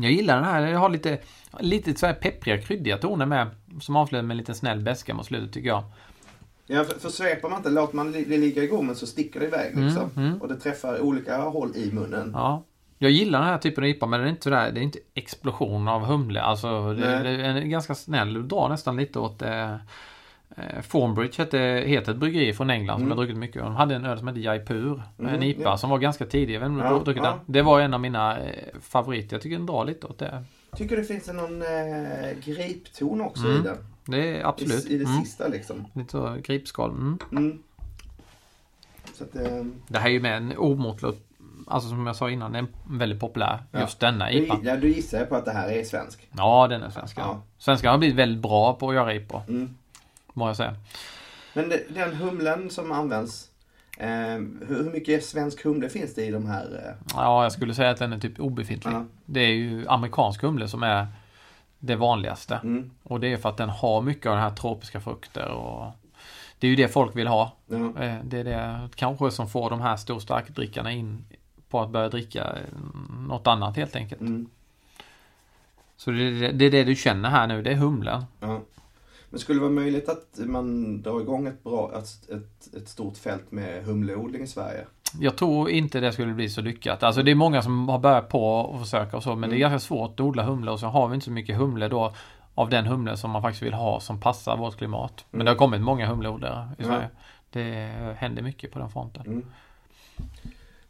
Jag 0.00 0.12
gillar 0.12 0.36
den 0.36 0.44
här. 0.44 0.66
Jag 0.66 0.78
har 0.78 0.88
lite, 0.88 1.18
lite 1.60 1.94
så 1.94 2.06
här 2.06 2.14
peppriga, 2.14 2.62
kryddiga 2.62 2.98
toner 2.98 3.26
med. 3.26 3.50
Som 3.80 3.96
avslutar 3.96 4.22
med 4.22 4.34
en 4.34 4.38
liten 4.38 4.54
snäll 4.54 4.80
beska 4.80 5.14
mot 5.14 5.26
slutet 5.26 5.52
tycker 5.52 5.68
jag. 5.68 5.84
Ja, 6.66 6.84
för, 6.84 6.98
för 6.98 7.08
sveper 7.08 7.48
man 7.48 7.58
inte, 7.58 7.70
låter 7.70 7.96
man 7.96 8.12
det 8.12 8.38
ligga 8.38 8.62
i 8.62 8.66
gommen 8.66 8.96
så 8.96 9.06
sticker 9.06 9.40
det 9.40 9.46
iväg 9.46 9.76
liksom. 9.78 10.10
Mm, 10.16 10.28
mm. 10.28 10.42
Och 10.42 10.48
det 10.48 10.56
träffar 10.56 11.00
olika 11.00 11.36
håll 11.36 11.76
i 11.76 11.92
munnen. 11.92 12.30
Ja. 12.34 12.64
Jag 12.98 13.10
gillar 13.10 13.38
den 13.40 13.48
här 13.48 13.58
typen 13.58 13.84
av 13.84 13.90
IPA 13.90 14.06
men 14.06 14.20
den 14.20 14.26
är 14.26 14.30
inte 14.30 14.42
sådär, 14.42 14.72
det 14.72 14.80
är 14.80 14.82
inte 14.82 14.98
explosion 15.14 15.88
av 15.88 16.04
humle. 16.04 16.42
Alltså 16.42 16.94
det, 16.94 17.22
det 17.22 17.30
är 17.30 17.60
ganska 17.60 17.94
snäll. 17.94 18.34
Du 18.34 18.42
drar 18.42 18.68
nästan 18.68 18.96
lite 18.96 19.18
åt 19.18 19.42
eh, 19.42 19.72
eh, 19.72 19.78
Formbridge 20.88 21.42
hette, 21.42 21.58
heter 21.86 22.12
ett 22.12 22.18
bryggeri 22.18 22.52
från 22.52 22.70
England 22.70 22.96
som 22.96 23.02
Mm. 23.06 23.18
jag 23.18 23.26
druckit 23.26 23.36
mycket. 23.38 23.62
De 23.62 23.74
hade 23.76 23.94
en 23.94 24.04
öl 24.04 24.18
som 24.18 24.28
hette 24.28 24.40
Jaipur. 24.40 25.02
Mm, 25.18 25.34
en 25.34 25.42
IPA 25.42 25.62
ja. 25.62 25.76
som 25.76 25.90
var 25.90 25.98
ganska 25.98 26.26
tidig. 26.26 26.54
Jag 26.54 26.60
vet 26.60 26.66
inte 26.66 26.82
om 26.82 26.88
du 26.88 26.94
Ja, 26.98 27.04
druckit 27.04 27.22
ja. 27.24 27.30
den. 27.30 27.38
Det 27.46 27.62
var 27.62 27.80
en 27.80 27.94
av 27.94 28.00
mina 28.00 28.38
eh, 28.38 28.64
favoriter. 28.80 29.36
Jag 29.36 29.42
tycker 29.42 29.56
den 29.56 29.66
drar 29.66 29.84
lite 29.84 30.06
åt 30.06 30.18
det. 30.18 30.44
Tycker 30.76 30.96
det 30.96 31.04
finns 31.04 31.28
någon 31.28 31.62
eh, 31.62 31.68
gripton 32.44 33.20
också 33.20 33.44
Mm. 33.46 33.60
i 33.60 33.62
den. 33.64 33.76
Det 34.04 34.36
är 34.40 34.44
absolut. 34.46 34.86
I, 34.86 34.94
i 34.94 34.98
det 34.98 35.04
mm. 35.04 35.24
sista 35.24 35.48
liksom. 35.48 35.84
Lite 35.92 36.10
så 36.10 36.36
gripskal. 36.44 36.90
Mm. 36.90 37.18
Mm. 37.32 37.62
Så 39.14 39.24
att, 39.24 39.36
eh, 39.36 39.64
Det 39.88 39.98
här 39.98 40.06
är 40.08 40.12
ju 40.12 40.20
med 40.20 40.36
en 40.36 40.56
omåttlig, 40.56 41.12
alltså 41.70 41.88
som 41.88 42.06
jag 42.06 42.16
sa 42.16 42.30
innan, 42.30 42.54
en 42.54 42.68
väldigt 42.90 43.20
populär. 43.20 43.62
Ja. 43.72 43.80
Just 43.80 44.00
denna 44.00 44.26
du, 44.26 44.32
IPA. 44.32 44.58
ja, 44.62 44.76
du 44.76 44.88
gissar 44.88 45.24
på 45.24 45.36
att 45.36 45.44
det 45.44 45.52
här 45.52 45.68
är 45.68 45.84
svensk. 45.84 46.28
Ja, 46.36 46.68
den 46.68 46.82
är 46.82 46.90
svenska. 46.90 47.20
Ja. 47.20 47.42
Svenskar 47.58 47.90
har 47.90 47.98
blivit 47.98 48.16
väldigt 48.16 48.42
bra 48.42 48.74
på 48.74 48.88
att 48.88 48.94
göra 48.94 49.14
IPA. 49.14 49.42
Mm. 49.48 49.76
Må 50.32 50.46
jag 50.46 50.56
säga. 50.56 50.74
Men 51.54 51.68
det, 51.68 51.82
den 51.88 52.14
humlen 52.16 52.70
som 52.70 52.92
används, 52.92 53.50
eh, 53.98 54.08
hur, 54.68 54.90
mycket 54.92 55.24
svensk 55.24 55.64
humle 55.64 55.88
finns 55.88 56.14
det 56.14 56.24
i 56.26 56.30
de 56.30 56.46
här? 56.46 56.64
Eh, 56.86 57.06
Ja, 57.14 57.42
jag 57.42 57.52
skulle 57.52 57.74
säga 57.74 57.90
att 57.90 57.98
den 57.98 58.12
är 58.12 58.18
typ 58.18 58.40
obefintlig. 58.40 58.92
ja. 58.92 59.04
Det 59.24 59.40
är 59.40 59.52
ju 59.54 59.88
amerikansk 59.88 60.42
humle 60.42 60.68
som 60.68 60.82
är 60.82 61.06
det 61.78 61.96
vanligaste. 61.96 62.60
Mm. 62.62 62.90
Och 63.02 63.20
det 63.20 63.32
är 63.32 63.36
för 63.36 63.48
att 63.48 63.56
den 63.56 63.68
har 63.68 64.02
mycket 64.02 64.26
av 64.26 64.32
den 64.32 64.42
här 64.42 64.50
tropiska 64.50 65.00
frukter 65.00 65.48
och 65.48 65.86
det 66.58 66.66
är 66.66 66.70
ju 66.70 66.76
det 66.76 66.88
folk 66.88 67.16
vill 67.16 67.26
ha. 67.28 67.52
Ja. 67.66 67.76
Eh, 67.76 68.16
Det 68.24 68.38
är 68.38 68.44
det 68.44 68.88
kanske 68.94 69.30
som 69.30 69.48
får 69.48 69.70
de 69.70 69.80
här 69.80 69.96
stor 69.96 70.18
starkdrickarna 70.20 70.92
in 70.92 71.24
på 71.70 71.80
att 71.80 71.90
börja 71.90 72.08
dricka 72.08 72.44
eh, 72.44 72.78
något 73.28 73.46
annat 73.46 73.76
helt 73.76 73.96
enkelt. 73.96 74.20
Mm. 74.20 74.50
Så 75.96 76.10
det 76.10 76.22
är 76.22 76.30
det, 76.40 76.52
det 76.52 76.64
är 76.64 76.70
det 76.70 76.84
du 76.84 76.94
känner 76.94 77.28
här 77.28 77.46
nu, 77.46 77.62
det 77.62 77.70
är 77.70 77.74
humlen. 77.74 78.24
Ja. 78.40 78.60
Men 79.30 79.40
skulle 79.40 79.56
det 79.58 79.62
vara 79.62 79.72
möjligt 79.72 80.08
att 80.08 80.38
man 80.38 81.02
drar 81.02 81.20
igång 81.20 81.46
ett, 81.46 81.64
bra, 81.64 81.92
ett, 81.98 82.30
ett, 82.30 82.74
ett 82.74 82.88
stort 82.88 83.16
fält 83.16 83.52
med 83.52 83.84
humleodling 83.84 84.42
i 84.42 84.46
Sverige? 84.46 84.86
Jag 85.20 85.36
tror 85.36 85.70
inte 85.70 86.00
det 86.00 86.12
skulle 86.12 86.34
bli 86.34 86.48
så 86.48 86.60
lyckat. 86.60 87.02
Alltså 87.02 87.22
det 87.22 87.30
är 87.30 87.34
många 87.34 87.62
som 87.62 87.88
har 87.88 87.98
börjat 87.98 88.28
på 88.28 88.44
och 88.54 88.80
försöka 88.80 89.16
och 89.16 89.22
så 89.22 89.34
men 89.36 89.50
det 89.50 89.56
är 89.56 89.58
Mm. 89.58 89.70
ganska 89.70 89.86
svårt 89.86 90.10
att 90.10 90.20
odla 90.20 90.42
humle 90.42 90.70
och 90.70 90.80
så 90.80 90.86
har 90.86 91.08
vi 91.08 91.14
inte 91.14 91.24
så 91.24 91.30
mycket 91.30 91.56
humle 91.56 91.88
då 91.88 92.14
av 92.54 92.70
den 92.70 92.86
humle 92.86 93.16
som 93.16 93.30
man 93.30 93.42
faktiskt 93.42 93.62
vill 93.62 93.74
ha 93.74 94.00
som 94.00 94.20
passar 94.20 94.56
vårt 94.56 94.76
klimat. 94.76 95.24
Men 95.30 95.40
Mm. 95.40 95.44
det 95.44 95.50
har 95.50 95.56
kommit 95.56 95.80
många 95.80 96.06
humleodlare 96.06 96.68
i. 96.78 96.84
Sverige. 96.84 97.08
Det 97.50 98.16
händer 98.18 98.42
mycket 98.42 98.72
på 98.72 98.78
den 98.78 98.90
fronten. 98.90 99.44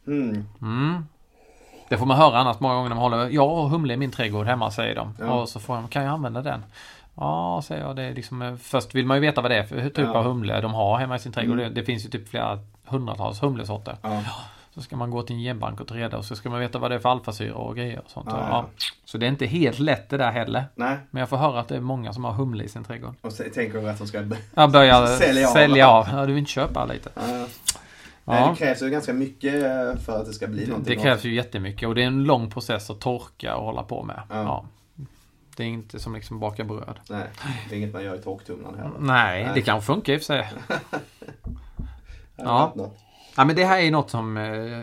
Mm. 0.09 0.45
Mm. 0.61 1.05
Det 1.89 1.97
får 1.97 2.05
man 2.05 2.17
höra 2.17 2.37
annars 2.37 2.59
många 2.59 2.73
gånger 2.75 2.89
när 2.89 2.95
man 2.95 3.03
håller 3.11 3.29
Jag 3.29 3.47
har 3.49 3.67
humle 3.67 3.93
i 3.93 3.97
min 3.97 4.11
trädgård 4.11 4.45
hemma 4.47 4.71
säger 4.71 4.95
de. 4.95 5.13
Ja. 5.19 5.31
Och 5.31 5.49
så 5.49 5.59
får 5.59 5.75
de, 5.75 5.87
kan 5.87 6.03
jag 6.03 6.13
använda 6.13 6.41
den? 6.41 6.63
Ja, 7.15 7.61
säger 7.65 7.83
jag. 7.83 7.95
Det 7.95 8.03
är 8.03 8.13
liksom, 8.13 8.41
eh, 8.41 8.55
först 8.55 8.95
vill 8.95 9.05
man 9.05 9.17
ju 9.17 9.21
veta 9.21 9.41
vad 9.41 9.51
det 9.51 9.57
är 9.57 9.63
för 9.63 9.81
typ 9.81 9.97
Ja. 9.97 10.13
av 10.13 10.23
humle 10.25 10.61
de 10.61 10.73
har 10.73 10.97
hemma 10.97 11.15
i 11.15 11.19
sin 11.19 11.31
trädgård. 11.31 11.59
Mm. 11.59 11.73
Det, 11.73 11.81
det 11.81 11.85
finns 11.85 12.05
ju 12.05 12.09
typ 12.09 12.29
flera 12.29 12.59
hundratals 12.85 13.43
humlesorter. 13.43 13.95
Ja. 14.01 14.21
Så 14.75 14.81
ska 14.81 14.95
man 14.95 15.11
gå 15.11 15.21
till 15.21 15.35
en 15.35 15.41
genbank 15.41 15.81
och 15.81 15.87
ta 15.87 15.95
reda 15.95 16.17
och 16.17 16.25
så 16.25 16.35
ska 16.35 16.49
man 16.49 16.59
veta 16.59 16.79
vad 16.79 16.91
det 16.91 16.95
är 16.95 16.99
för 16.99 17.09
alfasyra 17.09 17.53
och 17.55 17.75
grejer 17.75 17.99
och 18.05 18.09
sånt. 18.09 18.27
Ja, 18.29 18.37
Ja, 18.39 18.47
ja. 18.49 18.65
Så 19.05 19.17
det 19.17 19.25
är 19.25 19.27
inte 19.27 19.45
helt 19.45 19.79
lätt 19.79 20.09
det 20.09 20.17
där 20.17 20.31
heller. 20.31 20.63
Nej, 20.75 20.97
Men 21.11 21.19
jag 21.19 21.29
får 21.29 21.37
höra 21.37 21.59
att 21.59 21.67
det 21.67 21.75
är 21.75 21.79
många 21.81 22.13
som 22.13 22.23
har 22.23 22.31
humle 22.31 22.63
i 22.63 22.67
sin 22.69 22.83
trädgård. 22.83 23.13
och 23.21 23.33
så 23.33 23.43
tänker 23.53 23.87
att 23.89 23.97
de 23.97 24.07
ska... 24.07 24.23
Jag 24.55 24.71
börjar 24.71 25.05
Sälja 25.05 25.47
sälja 25.53 25.87
av. 25.89 25.95
av. 25.95 26.07
Ja, 26.13 26.21
du 26.25 26.33
vill 26.33 26.37
inte 26.39 26.51
köpa 26.51 26.85
lite. 26.85 27.09
Ja. 28.25 28.31
Nej, 28.33 28.41
Ja. 28.41 28.49
det 28.49 28.55
krävs 28.57 28.81
ju 28.81 28.89
ganska 28.89 29.13
mycket 29.13 29.53
eh, 29.53 30.01
för 30.01 30.19
att 30.19 30.25
det 30.25 30.33
ska 30.33 30.47
bli 30.47 30.63
Det, 30.63 30.69
någonting. 30.69 30.95
det 30.97 31.01
krävs 31.03 31.23
ju 31.23 31.33
jättemycket 31.35 31.87
och 31.87 31.95
det 31.95 32.03
är 32.03 32.07
en 32.07 32.23
lång 32.23 32.49
process 32.49 32.89
att 32.89 32.99
torka 33.01 33.55
och 33.55 33.65
hålla 33.65 33.83
på 33.83 34.03
med. 34.03 34.21
Ja. 34.29 34.35
Ja. 34.43 34.65
Det 35.57 35.63
är 35.63 35.67
inte 35.67 35.99
som 35.99 36.15
liksom 36.15 36.39
baka 36.39 36.63
bröd. 36.63 36.99
Nej, 37.09 37.23
det 37.69 37.75
är 37.75 37.77
inget 37.79 37.93
man 37.93 38.03
gör 38.03 38.15
i 38.15 38.21
torktumlaren 38.21 38.75
heller. 38.79 38.95
Nej, 38.99 39.43
Nej. 39.43 39.51
det 39.55 39.61
kan 39.61 39.81
funka 39.81 40.13
i 40.13 40.17
och 40.17 40.19
för 40.21 40.25
sig. 40.25 40.47
Ja. 42.35 42.73
Ja, 43.37 43.45
men 43.45 43.55
det 43.55 43.65
här 43.65 43.79
är 43.79 43.91
något 43.91 44.09
som 44.09 44.37
eh, 44.37 44.79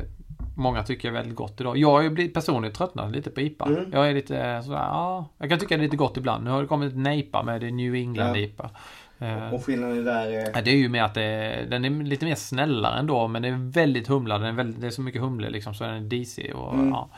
många 0.56 0.82
tycker 0.82 1.08
är 1.08 1.12
väldigt 1.12 1.34
gott 1.36 1.60
idag. 1.60 1.76
Jag 1.76 1.90
har 1.90 2.02
ju 2.02 2.28
personligen 2.28 2.74
tröttnat 2.74 3.10
lite 3.12 3.30
på 3.30 3.40
IPA. 3.40 3.66
Mm. 3.66 3.92
Jag 3.92 4.08
är 4.10 4.14
lite 4.14 4.62
sådär, 4.64 4.78
ja, 4.78 5.28
jag 5.38 5.48
kan 5.50 5.58
tycka 5.58 5.76
det 5.76 5.80
är 5.80 5.84
lite 5.84 5.96
gott 5.96 6.16
ibland. 6.16 6.44
Nu 6.44 6.50
har 6.50 6.62
det 6.62 6.68
kommit 6.68 6.92
en 6.94 7.06
IPA 7.06 7.42
med 7.42 7.60
det 7.60 7.70
New 7.70 7.94
England 7.94 8.36
Ja. 8.36 8.36
IPA. 8.36 8.70
Eh, 9.18 9.54
Och 9.54 9.64
skillnaden 9.64 10.04
där 10.04 10.26
är... 10.26 10.50
Ja, 10.54 10.62
det 10.62 10.70
är 10.70 10.76
ju 10.76 10.88
med 10.88 11.04
att 11.04 11.14
det, 11.14 11.66
den 11.70 11.84
är 11.84 12.04
lite 12.04 12.24
mer 12.24 12.34
snällare 12.34 12.98
ändå 12.98 13.28
men 13.28 13.42
det 13.42 13.48
är 13.48 13.70
väldigt 13.72 14.06
humlad. 14.08 14.40
Den 14.40 14.48
är 14.48 14.52
väldigt, 14.52 14.80
det 14.80 14.86
är 14.86 14.90
så 14.90 15.00
mycket 15.02 15.20
humle 15.20 15.50
liksom 15.50 15.74
så 15.74 15.84
den 15.84 15.94
är 15.94 16.00
DC 16.00 16.52
och 16.52 16.74
Mm. 16.74 16.88
ja. 16.88 17.08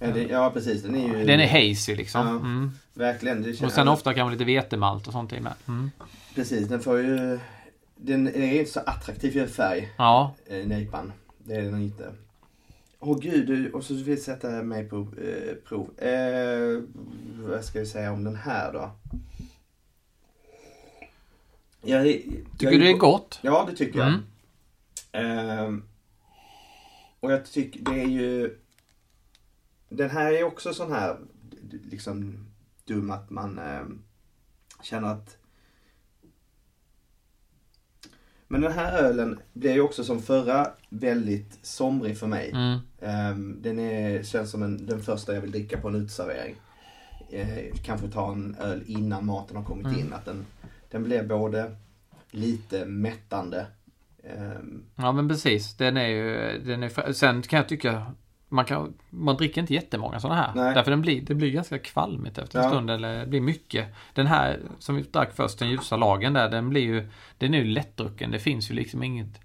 Ja, 0.00 0.06
det, 0.14 0.22
ja 0.22 0.50
precis. 0.54 0.82
Den 0.82 0.94
är 0.96 1.18
ju... 1.18 1.24
Den 1.24 1.40
är 1.40 1.46
hazy 1.48 1.96
liksom. 1.96 2.26
Ja. 2.26 2.30
Mm. 2.32 2.72
Verkligen. 2.94 3.56
Och 3.64 3.72
sen 3.72 3.88
ofta 3.88 4.14
kan 4.14 4.24
man 4.24 4.32
lite 4.32 4.44
vetemalt 4.44 5.06
och 5.06 5.12
sånt 5.12 5.32
i 5.32 5.40
med. 5.40 5.52
Mm. 5.68 5.90
Precis, 6.34 6.68
den 6.68 6.80
får 6.80 6.98
ju... 6.98 7.38
Den 7.96 8.26
är 8.28 8.58
inte 8.58 8.70
så 8.70 8.80
attraktiv 8.80 9.30
för 9.30 9.46
färg, 9.46 9.88
Ja, 9.98 10.34
eh, 10.46 10.66
nejpan. 10.66 11.12
Det 11.38 11.54
är 11.54 11.62
den 11.62 11.82
inte. 11.82 12.12
Åh 12.98 13.18
gud, 13.20 13.46
du- 13.46 13.70
och 13.72 13.84
så 13.84 13.94
vill 13.94 14.08
jag 14.08 14.18
sätta 14.18 14.48
mig 14.48 14.84
på 14.88 14.96
eh, 14.96 15.54
prov. 15.68 15.90
Eh, 15.98 16.82
vad 17.48 17.64
ska 17.64 17.78
vi 17.80 17.86
säga 17.86 18.12
om 18.12 18.24
den 18.24 18.36
här 18.36 18.72
då? 18.72 18.90
Jag, 21.82 22.04
tycker 22.04 22.70
du 22.70 22.78
det 22.78 22.90
är 22.90 22.96
gott? 22.96 23.38
Ja, 23.42 23.66
det 23.70 23.76
tycker 23.76 23.98
jag. 23.98 24.08
Mm. 24.08 24.20
Ehm, 25.12 25.82
och 27.20 27.32
jag 27.32 27.44
tycker 27.44 27.80
det 27.80 28.00
är 28.02 28.08
ju... 28.08 28.58
Den 29.88 30.10
här 30.10 30.32
är 30.32 30.44
också 30.44 30.74
sån 30.74 30.92
här 30.92 31.16
liksom 31.90 32.46
dum 32.84 33.10
att 33.10 33.30
man 33.30 33.58
ehm, 33.58 34.02
känner 34.82 35.08
att... 35.08 35.36
Men 38.48 38.60
den 38.60 38.72
här 38.72 38.98
ölen 38.98 39.40
blir 39.52 39.72
ju 39.72 39.80
också 39.80 40.04
som 40.04 40.22
förra 40.22 40.70
väldigt 40.88 41.58
somrig 41.62 42.18
för 42.18 42.26
mig. 42.26 42.50
Mm. 42.50 42.78
Ehm, 43.00 43.58
den 43.62 43.78
är, 43.78 44.22
känns 44.22 44.50
som 44.50 44.62
en, 44.62 44.86
den 44.86 45.02
första 45.02 45.34
jag 45.34 45.40
vill 45.40 45.50
dricka 45.50 45.80
på 45.80 45.88
en 45.88 45.94
uteservering. 45.94 46.54
Eh, 47.30 47.74
kanske 47.84 48.08
ta 48.08 48.32
en 48.32 48.54
öl 48.60 48.82
innan 48.86 49.26
maten 49.26 49.56
har 49.56 49.64
kommit 49.64 49.86
Mm. 49.86 49.98
in. 49.98 50.12
Att 50.12 50.24
den, 50.24 50.46
den 50.92 51.04
blir 51.04 51.22
både 51.22 51.76
lite 52.30 52.84
mättande. 52.84 53.66
ehm, 54.24 54.84
Ja 54.96 55.12
men 55.12 55.28
precis. 55.28 55.76
Den 55.76 55.96
är 55.96 56.06
ju, 56.08 56.58
den 56.64 56.82
är, 56.82 57.12
sen 57.12 57.42
kan 57.42 57.56
jag 57.56 57.68
tycka 57.68 58.12
man, 58.48 58.64
kan, 58.64 58.94
man 59.10 59.36
dricker 59.36 59.60
inte 59.60 59.74
jättemånga 59.74 60.20
sådana 60.20 60.40
här. 60.40 60.52
Nej. 60.54 60.74
Därför 60.74 60.90
den 60.90 61.02
blir, 61.02 61.20
det 61.22 61.34
blir 61.34 61.50
ganska 61.50 61.78
kvalmigt 61.78 62.38
efter 62.38 62.58
en 62.58 62.64
Ja. 62.64 62.70
stund. 62.70 62.90
Eller 62.90 63.20
det 63.20 63.26
blir 63.26 63.40
mycket. 63.40 63.86
Den 64.14 64.26
här 64.26 64.60
som 64.78 64.96
vi 64.96 65.02
drack 65.02 65.36
först, 65.36 65.58
den 65.58 65.70
ljusa 65.70 65.96
lagen 65.96 66.32
där, 66.32 66.48
den 66.50 66.68
blir 66.70 66.82
ju, 66.82 67.08
den 67.38 67.54
är 67.54 67.58
ju 67.58 67.64
lättdrucken. 67.64 68.30
Det 68.30 68.38
finns 68.38 68.70
ju 68.70 68.74
liksom 68.74 69.02
inget 69.02 69.40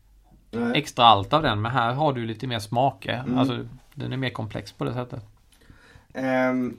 nej. 0.51 0.71
extra 0.77 1.05
allt 1.05 1.33
av 1.33 1.43
den. 1.43 1.62
Men 1.62 1.71
här 1.71 1.93
har 1.93 2.13
du 2.13 2.25
lite 2.25 2.47
mer 2.47 2.60
smake. 2.60 3.12
Mm. 3.13 3.38
Alltså 3.38 3.67
den 3.93 4.13
är 4.13 4.17
mer 4.17 4.29
komplex 4.29 4.71
på 4.71 4.83
det 4.83 4.93
sättet. 4.93 5.23
Ehm, 6.13 6.77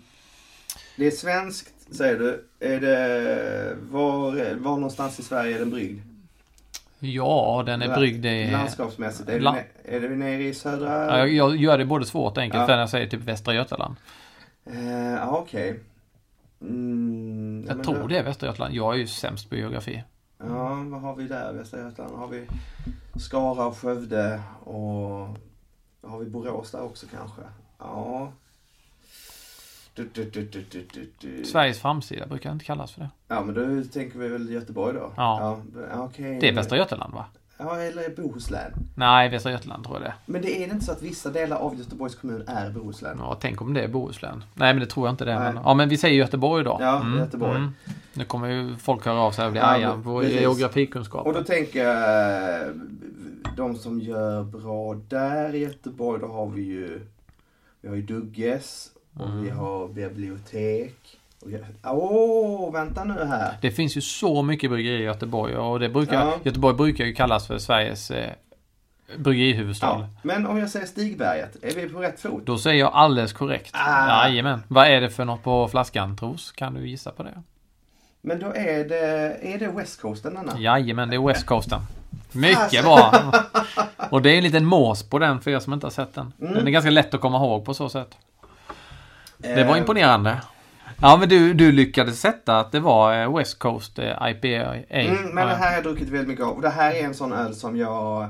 det 0.97 1.07
är 1.07 1.11
svenskt 1.11 1.78
säger 1.91 2.19
du. 2.19 2.45
Är 2.61 2.81
det, 2.81 3.77
var, 3.91 4.55
var 4.55 4.77
någonstans 4.77 5.21
i 5.21 5.23
Sverige 5.23 5.55
är 5.55 5.59
den 5.59 5.71
bryggd? 5.71 6.01
Ja, 6.99 7.63
den 7.67 7.83
är 7.83 7.95
bryggd 7.97 8.27
i... 8.27 8.51
Landskapsmässigt. 8.51 9.29
Är, 9.29 9.41
La- 9.41 9.53
det, 9.85 9.97
är 9.97 10.01
det 10.01 10.09
nere 10.09 10.43
i 10.45 10.55
södra? 10.55 11.07
Ja, 11.07 11.19
jag, 11.19 11.29
jag 11.29 11.57
gör 11.57 11.79
det 11.79 11.85
både 11.85 12.07
svårt 12.07 12.37
och 12.37 12.43
enkelt 12.43 12.61
Ja. 12.61 12.67
för 12.67 12.73
när 12.73 12.81
jag 12.81 12.91
säger 12.91 13.07
typ 13.11 13.21
Västra 13.21 13.55
Götaland. 13.55 13.97
Eh, 14.65 15.13
Ja, 15.13 15.37
okej. 15.39 15.81
Mm, 16.61 17.63
ja, 17.67 17.69
Jag 17.71 17.77
men 17.77 17.87
tror 17.87 17.99
då- 17.99 18.07
det 18.07 18.19
är 18.19 18.23
Västra 18.23 18.47
Götaland. 18.47 18.75
Jag 18.75 18.95
är 18.95 18.99
ju 18.99 19.07
sämst 19.07 19.51
på 19.51 19.57
geografi. 19.57 20.03
Ja, 20.39 20.69
vad 20.87 21.01
har 21.01 21.15
vi 21.17 21.29
där? 21.29 21.53
Västra 21.53 21.81
Götaland? 21.81 22.17
Har 22.17 22.29
vi 22.29 22.47
Skara 23.21 23.67
och 23.67 23.77
Skövde 23.79 24.41
och 24.65 25.29
har 26.03 26.19
vi 26.19 26.27
Borås 26.31 26.71
där 26.71 26.83
också 26.83 27.07
kanske? 27.11 27.41
Ja. 27.79 28.33
Du, 30.13 30.25
du, 30.25 30.49
du. 31.21 31.45
Sveriges 31.45 31.81
framsida 31.81 32.27
brukar 32.27 32.53
inte 32.53 32.65
kallas 32.65 32.93
för 32.93 33.01
det. 33.01 33.11
Ja, 33.29 33.45
men 33.45 33.55
då 33.55 33.89
tänker 33.93 34.19
vi 34.19 34.29
väl 34.29 34.51
Göteborg 34.51 34.95
då? 34.95 35.13
Ja. 35.17 35.61
ja 35.93 36.05
okej. 36.05 36.39
Det 36.41 36.49
är 36.49 36.55
Västra 36.55 36.79
Götaland 36.79 37.15
va? 37.15 37.25
Ja, 37.59 37.81
eller 37.81 38.11
Bohuslän. 38.17 38.73
Nej, 38.95 39.29
Västra 39.29 39.53
Götaland 39.53 39.85
tror 39.85 39.97
jag 39.97 40.05
det. 40.05 40.15
Men 40.27 40.43
det 40.43 40.63
är 40.63 40.73
inte 40.73 40.85
så 40.85 40.93
att 40.93 41.03
vissa 41.03 41.31
delar 41.31 41.57
av 41.57 41.79
Göteborgs 41.79 42.15
kommun 42.15 42.45
är 42.47 42.71
Bohuslän? 42.71 43.17
Ja, 43.21 43.37
tänk 43.41 43.63
om 43.63 43.75
det 43.75 43.83
är 43.83 43.89
Bohuslän. 43.89 44.45
Nej, 44.55 44.75
men 44.75 44.81
det 44.81 44.87
tror 44.87 45.07
jag 45.07 45.13
inte 45.13 45.25
det 45.25 45.33
är. 45.33 45.53
Men, 45.53 45.63
ja, 45.65 45.75
men 45.75 45.89
vi 45.89 45.97
säger 45.97 46.19
Göteborg 46.19 46.65
då. 46.65 46.77
Ja, 46.81 47.07
Göteborg. 47.19 47.61
Nu 48.13 48.25
kommer 48.25 48.49
ju 48.49 48.77
folk 48.77 49.07
höra 49.07 49.21
av 49.21 49.33
sig 49.33 49.47
och 49.47 49.53
bli 49.53 49.61
Ja, 49.61 49.67
arga 49.67 50.01
på 50.05 50.25
geografikunskap. 50.25 51.27
Och 51.27 51.35
då 51.35 51.45
tänker 51.45 51.85
jag, 51.85 52.67
de 53.57 53.75
som 53.75 54.01
gör 54.01 54.45
bra 54.45 54.95
där 54.95 55.55
i 55.55 55.59
Göteborg, 55.59 56.21
då 56.21 56.27
har 56.27 56.47
vi 56.47 56.63
ju, 56.63 57.01
vi 57.81 57.89
har 57.89 57.97
ju 57.97 58.03
Dugges 58.03 58.91
och 59.19 59.27
Mm. 59.27 59.43
vi 59.45 59.51
har 59.51 59.89
bibliotek. 59.89 60.95
Åh, 61.85 62.73
vänta 62.73 63.05
nu 63.05 63.25
här. 63.25 63.57
Det 63.61 63.71
finns 63.71 63.97
ju 63.97 64.01
så 64.01 64.43
mycket 64.43 64.71
bryggerier 64.71 65.01
i 65.01 65.05
Göteborg 65.05 65.57
och 65.57 65.81
det 65.81 65.89
brukar, 65.89 66.15
Ja. 66.15 66.35
Göteborg 66.43 66.77
brukar 66.77 67.05
ju 67.05 67.15
kallas 67.15 67.47
för 67.47 67.59
Sveriges 67.59 68.11
eh, 68.11 68.31
bryggerihuvudstad. 69.17 69.87
Ja. 69.87 70.09
Men 70.23 70.47
om 70.47 70.59
jag 70.59 70.71
säger 70.71 70.87
Stigberget, 70.87 71.57
är 71.65 71.75
vi 71.75 71.89
på 71.89 71.99
rätt 71.99 72.21
fot? 72.21 72.47
Då 72.47 72.59
säger 72.59 72.81
jag 72.81 72.93
alldeles 72.93 73.33
korrekt. 73.33 73.71
Ah. 73.75 74.27
Jajamän. 74.29 74.63
Vad 74.69 74.87
är 74.87 75.01
det 75.01 75.11
för 75.11 75.25
något 75.25 75.43
på 75.43 75.69
flaskan 75.69 76.17
tros? 76.17 76.53
Kan 76.53 76.75
du 76.75 76.89
gissa 76.89 77.11
på 77.11 77.23
det? 77.23 77.43
Men 78.21 78.41
då 78.41 78.47
är 78.55 78.85
det, 78.89 79.37
är 79.43 79.59
det 79.59 79.69
West 79.69 80.01
Coasten 80.01 80.35
denna? 80.35 80.59
Jajamän, 80.59 81.09
det 81.11 81.17
är 81.17 81.27
West 81.27 81.47
Coasten. 81.47 81.81
Mycket 82.33 82.85
bra! 82.85 83.33
Och 84.11 84.23
det 84.23 84.31
är 84.31 84.37
en 84.39 84.43
liten 84.45 84.65
mås 84.65 85.03
på 85.03 85.19
den 85.19 85.41
för 85.41 85.51
er 85.51 85.59
som 85.61 85.73
inte 85.73 85.87
har 85.87 85.91
sett 85.91 86.15
den. 86.15 86.33
Mm. 86.41 86.55
Den 86.55 86.67
är 86.67 86.71
ganska 86.71 86.91
lätt 86.91 87.15
att 87.15 87.21
komma 87.21 87.37
ihåg 87.39 87.65
på 87.65 87.75
så 87.75 87.89
sätt. 87.89 88.17
Det 89.39 89.65
var 89.65 89.75
Eh, 89.75 89.79
imponerande. 89.79 90.43
Ja 91.01 91.17
men 91.17 91.29
du, 91.29 91.55
du 91.55 91.73
lyckades 91.73 92.21
sätta 92.21 92.61
att 92.61 92.73
det 92.73 92.81
var 92.81 93.23
eh, 93.23 93.37
West 93.37 93.59
Coast 93.59 93.99
eh, 93.99 94.05
IPA. 94.31 94.75
Mm, 94.89 95.29
men 95.35 95.47
det 95.47 95.55
här 95.55 95.69
har 95.69 95.75
jag 95.75 95.83
druckit 95.85 96.09
väldigt 96.09 96.29
mycket 96.29 96.45
av. 96.45 96.57
Och 96.57 96.63
det 96.63 96.69
här 96.69 96.95
är 96.95 97.05
en 97.05 97.15
sån 97.15 97.33
öl 97.33 97.55
som 97.55 97.77
jag 97.77 98.23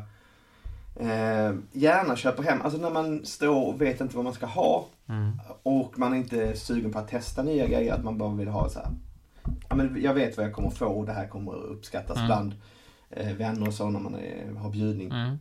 eh, 1.01 1.53
gärna 1.73 2.16
köper 2.16 2.42
hem. 2.42 2.62
Alltså 2.62 2.81
när 2.81 2.90
man 2.90 3.25
står 3.27 3.66
och 3.68 3.83
vet 3.83 4.01
inte 4.01 4.16
vad 4.16 4.25
man 4.25 4.35
ska 4.35 4.47
ha. 4.47 4.87
Mm. 5.09 5.40
Och 5.62 5.99
man 5.99 6.12
är 6.12 6.16
inte 6.16 6.57
sugen 6.57 6.92
på 6.92 6.99
att 6.99 7.09
testa 7.09 7.42
nya 7.42 7.66
grejer. 7.66 7.94
Att 7.94 8.05
man 8.05 8.18
bara 8.18 8.35
vill 8.35 8.49
ha 8.49 8.68
så 8.68 8.79
här. 8.79 8.88
Ja, 9.68 9.77
men 9.77 9.99
jag 10.03 10.14
vet 10.14 10.37
vad 10.37 10.47
jag 10.47 10.53
kommer 10.55 10.71
få 10.71 10.87
och 10.87 11.07
det 11.07 11.12
här 11.12 11.27
kommer 11.27 11.53
att 11.53 11.64
uppskattas 11.71 12.16
Mm. 12.16 12.27
bland 12.27 12.55
eh, 13.11 13.33
vänner 13.37 13.68
och 13.68 13.75
så 13.75 13.90
när 13.90 14.01
man 14.01 14.14
är, 14.14 14.55
har 14.59 14.71
bjudning. 14.71 15.11
Mm. 15.11 15.38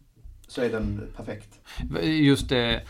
Så 0.47 0.61
är 0.61 0.69
den 0.69 1.01
perfekt. 1.17 1.49
Just 2.03 2.49
det. 2.49 2.81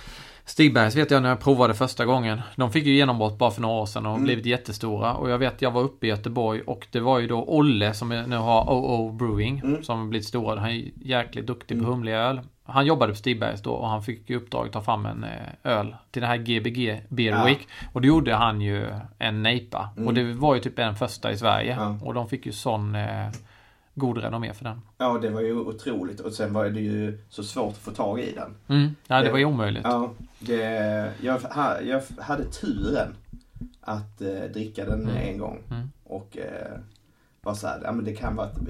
Stigbergs 0.48 0.96
vet 0.96 1.12
jag 1.12 1.22
när 1.24 1.30
jag 1.30 1.40
provade 1.40 1.74
första 1.74 2.06
gången. 2.06 2.42
De 2.56 2.72
fick 2.72 2.86
ju 2.86 2.94
genombrott 2.96 3.38
bara 3.38 3.52
för 3.52 3.62
några 3.62 3.76
år 3.82 3.86
sedan 3.86 4.06
och 4.06 4.12
Mm. 4.12 4.24
blivit 4.24 4.46
jättestora. 4.46 5.14
Och 5.14 5.30
jag 5.30 5.38
vet 5.38 5.62
jag 5.62 5.72
var 5.72 5.82
uppe 5.82 6.06
i 6.06 6.10
Göteborg 6.10 6.62
och 6.62 6.88
det 6.92 7.00
var 7.00 7.20
ju 7.20 7.28
då 7.28 7.44
Olle 7.48 7.94
som 7.94 8.10
nu 8.10 8.38
har 8.38 8.64
OO 8.74 9.12
Brewing. 9.12 9.60
Mm. 9.60 9.84
Som 9.84 10.00
har 10.00 10.08
blivit 10.08 10.28
stora. 10.28 10.60
Han 10.60 10.70
är 10.70 10.84
jäkligt 10.96 11.48
duktig 11.48 11.78
på 11.78 11.84
Mm. 11.84 11.92
humlig 11.92 12.14
öl. 12.14 12.42
Han 12.64 12.86
jobbade 12.86 13.12
på 13.12 13.18
Stigbergs 13.18 13.62
då 13.62 13.72
och 13.72 13.88
han 13.90 14.04
fick 14.04 14.30
ju 14.30 14.36
uppdrag 14.36 14.68
att 14.68 14.74
ta 14.74 14.82
fram 14.82 15.06
en 15.06 15.24
eh, 15.24 15.32
öl 15.78 15.96
till 16.12 16.22
det 16.22 16.28
här 16.28 16.38
GBG 16.38 17.02
Beer 17.10 17.32
Ja. 17.38 17.46
Week. 17.46 17.68
Och 17.94 18.02
då 18.02 18.08
gjorde 18.08 18.34
han 18.36 18.62
ju 18.62 18.88
en 19.20 19.44
nejpa. 19.44 19.90
Mm. 19.98 20.08
Och 20.08 20.14
det 20.14 20.24
var 20.34 20.56
ju 20.56 20.62
typ 20.62 20.76
den 20.76 20.96
första 20.96 21.32
i 21.32 21.38
Sverige. 21.38 21.76
Ja. 21.80 21.98
Och 22.04 22.14
de 22.14 22.30
fick 22.30 22.46
ju 22.46 22.52
sån 22.52 22.96
eh, 22.96 23.28
god 24.00 24.18
renommé 24.18 24.54
för 24.54 24.64
den. 24.64 24.82
Ja, 24.98 25.18
det 25.22 25.30
var 25.30 25.42
ju 25.42 25.54
otroligt. 25.60 26.20
Och 26.20 26.34
sen 26.34 26.54
var 26.54 26.66
det 26.70 26.80
ju 26.82 27.20
så 27.30 27.44
svårt 27.44 27.72
att 27.74 27.78
få 27.78 27.92
tag 27.92 28.20
i 28.20 28.32
den. 28.32 28.56
Mm. 28.68 28.96
Ja, 29.08 29.18
det 29.18 29.24
Det- 29.24 29.32
var 29.32 29.38
ju 29.40 29.46
omöjligt. 29.46 29.84
Ja, 29.86 30.14
det, 30.40 30.62
jag, 31.22 31.42
jag 31.86 32.02
hade 32.20 32.44
turen 32.46 33.16
att 33.82 34.22
eh, 34.22 34.44
dricka 34.54 34.86
den 34.86 35.02
Mm. 35.02 35.16
en 35.18 35.38
gång. 35.38 35.60
Mm. 35.72 35.92
Och 36.04 36.38
eh, 36.38 36.80
var 37.42 37.54
så 37.54 37.68
här, 37.68 37.82
ja 37.84 37.92
men 37.92 38.06
det 38.06 38.16
kan 38.16 38.36
vara 38.36 38.48
att, 38.48 38.58
eh, 38.58 38.64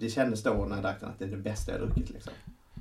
det 0.00 0.08
kändes 0.08 0.42
då 0.42 0.52
när 0.68 0.74
jag 0.76 0.82
drack 0.84 1.00
den 1.00 1.08
att 1.08 1.18
det 1.18 1.24
är 1.24 1.28
det 1.28 1.36
bästa 1.36 1.72
jag 1.72 1.80
druckit 1.80 2.10
liksom. 2.10 2.32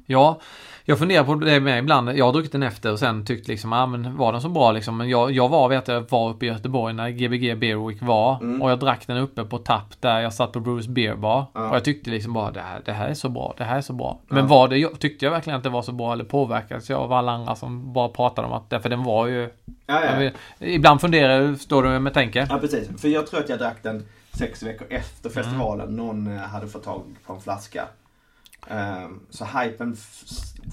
Ja, 0.06 0.40
jag 0.88 1.00
funderar 1.00 1.24
på 1.24 1.36
det 1.36 1.60
med 1.60 1.80
ibland. 1.80 2.10
Jag 2.18 2.26
har 2.26 2.34
druckit 2.34 2.52
den 2.52 2.64
efter 2.64 2.92
och 2.92 3.00
sen 3.00 3.26
tyckt 3.26 3.48
liksom, 3.48 3.72
ja 3.72 3.86
men 3.86 4.18
var 4.18 4.32
den 4.32 4.42
så 4.42 4.50
bra 4.50 4.72
liksom? 4.72 4.98
Men 4.98 5.10
jag, 5.10 5.32
jag 5.32 5.50
var, 5.50 5.70
vet 5.70 5.88
jag, 5.88 6.12
var 6.12 6.30
uppe 6.30 6.46
i 6.46 6.50
Göteborg 6.50 6.94
när 6.94 7.10
Gbg 7.10 7.60
Beer 7.60 7.88
Week 7.88 8.02
var. 8.02 8.36
Mm. 8.42 8.62
Och 8.62 8.72
jag 8.72 8.80
drack 8.80 9.08
den 9.08 9.18
uppe 9.18 9.44
på 9.44 9.58
tapp 9.58 10.02
där 10.02 10.20
jag 10.20 10.34
satt 10.34 10.52
på 10.52 10.60
Bruce 10.60 10.90
Beer 10.90 11.16
Bar. 11.16 11.46
Ja. 11.54 11.70
Och 11.70 11.76
jag 11.76 11.84
tyckte 11.84 12.10
liksom 12.10 12.34
bara, 12.34 12.52
det 12.52 12.62
här, 12.62 12.82
det 12.86 12.92
här 12.92 13.08
är 13.08 13.14
så 13.14 13.30
bra, 13.30 13.54
det 13.58 13.64
här 13.64 13.78
är 13.78 13.82
så 13.82 13.94
bra. 13.94 14.20
Men 14.28 14.38
Ja. 14.40 14.46
var 14.46 14.68
det, 14.68 14.88
tyckte 15.00 15.26
jag 15.26 15.32
verkligen 15.32 15.58
att 15.58 15.64
det 15.64 15.70
var 15.70 15.82
så 15.82 15.92
bra 15.92 16.14
eller 16.14 16.24
påverkades 16.24 16.90
jag 16.90 17.00
av 17.00 17.14
alla 17.14 17.32
andra 17.32 17.56
som 17.56 17.94
bara 17.94 18.10
pratade 18.10 18.48
om 18.48 18.54
att, 18.54 18.70
därför 18.70 18.90
den 18.90 19.04
var 19.04 19.28
ju... 19.28 19.50
Ja, 19.88 20.02
Jag 20.04 20.32
ibland 20.60 21.02
funderar 21.02 21.42
jag, 21.42 21.60
står 21.60 21.84
du 21.84 22.00
med 22.00 22.14
tänker? 22.14 22.48
ja, 22.50 22.58
precis. 22.58 23.02
För 23.02 23.08
jag 23.08 23.28
tror 23.28 23.40
att 23.40 23.50
jag 23.50 23.60
drack 23.60 23.78
den 23.84 24.06
sex 24.34 24.64
veckor 24.64 24.88
efter 24.90 25.30
Mm. 25.30 25.44
festivalen. 25.44 25.96
Någon 25.96 26.28
eh, 26.36 26.42
hade 26.42 26.68
fått 26.68 26.84
tag 26.84 27.02
på 27.28 27.34
en 27.34 27.42
flaska. 27.42 27.84
Ehm, 28.68 29.20
så 29.30 29.46
hypen 29.46 29.96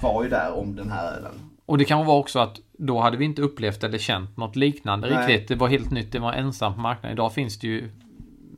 var 0.03 0.23
ju 0.23 0.29
där 0.29 0.53
om 0.53 0.77
den 0.77 0.91
här 0.91 1.13
ölen. 1.13 1.33
Och 1.67 1.79
det 1.79 1.85
kan 1.85 2.07
vara 2.07 2.19
också 2.19 2.39
att 2.39 2.61
då 2.73 3.01
hade 3.01 3.17
vi 3.17 3.25
inte 3.25 3.43
upplevt 3.43 3.85
eller 3.85 3.99
känt 3.99 4.37
något 4.37 4.57
liknande 4.57 5.11
Nej. 5.11 5.27
riktigt. 5.27 5.49
Det 5.49 5.55
var 5.55 5.69
helt 5.69 5.91
nytt, 5.91 6.13
det 6.13 6.19
var 6.19 6.33
ensamt 6.33 6.77
på 6.77 6.83
marknaden. 6.83 7.13
Idag 7.13 7.33
finns 7.35 7.59
det 7.59 7.67
ju 7.67 7.91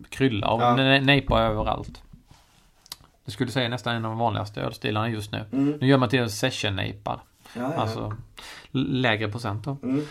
krylla 0.09 0.47
av 0.47 0.61
Ja. 0.61 0.77
nejpa 1.01 1.41
överallt. 1.41 2.03
Det 3.25 3.31
skulle 3.31 3.51
säga 3.51 3.69
nästan 3.69 3.95
en 3.97 4.05
av 4.05 4.11
de 4.11 4.19
vanligaste 4.19 4.61
ölstilarna 4.61 5.09
just 5.09 5.33
nu. 5.33 5.45
Mm. 5.53 5.79
Nu 5.81 5.87
gör 5.87 5.99
man 5.99 6.09
till 6.09 6.31
session-nejpar. 6.31 7.21
Ja, 7.57 7.63
ja. 7.63 7.75
Alltså 7.75 8.17
lägre 8.71 9.29
procent 9.29 9.65
då. 9.65 9.77
Mm. 9.83 10.05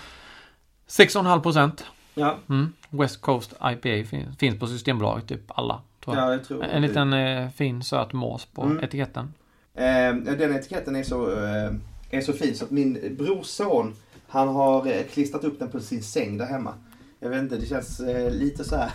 6,5 0.88 1.39
procent. 1.41 1.86
Ja, 2.15 2.38
Mm. 2.49 2.73
West 2.89 3.21
Coast 3.21 3.53
IPA 3.53 4.09
fin- 4.09 4.36
finns 4.39 4.59
på 4.59 4.67
Systembolaget, 4.67 5.27
typ 5.27 5.41
alla. 5.59 5.81
Tror 6.04 6.16
jag. 6.18 6.26
ja, 6.28 6.32
jag 6.32 6.44
tror 6.46 6.63
En 6.63 6.82
liten 6.82 7.13
eh, 7.13 7.50
fin 7.50 7.84
söt 7.84 8.13
mås 8.13 8.46
på 8.46 8.62
Mm. 8.63 8.84
etiketten. 8.84 9.34
Ehm, 9.76 10.24
den 10.26 10.56
etiketten 10.56 10.96
är 10.96 11.04
så, 11.04 11.32
eh, 11.32 11.72
är 12.10 12.22
så 12.22 12.34
fin 12.34 12.56
så 12.56 12.66
att 12.66 12.72
min 12.72 13.16
brorson 13.20 13.96
han 14.28 14.48
har 14.48 14.88
eh, 14.88 15.04
klistrat 15.13 15.44
upp 15.44 15.60
den 15.60 15.70
på 15.72 15.80
sin 15.80 16.04
säng 16.04 16.38
där 16.38 16.46
hemma. 16.46 16.74
Jag 17.20 17.30
vet 17.30 17.39
inte, 17.39 17.58
det 17.58 17.66
känns 17.66 18.00
eh, 18.00 18.32
lite 18.32 18.63
så 18.63 18.76
här. 18.76 18.92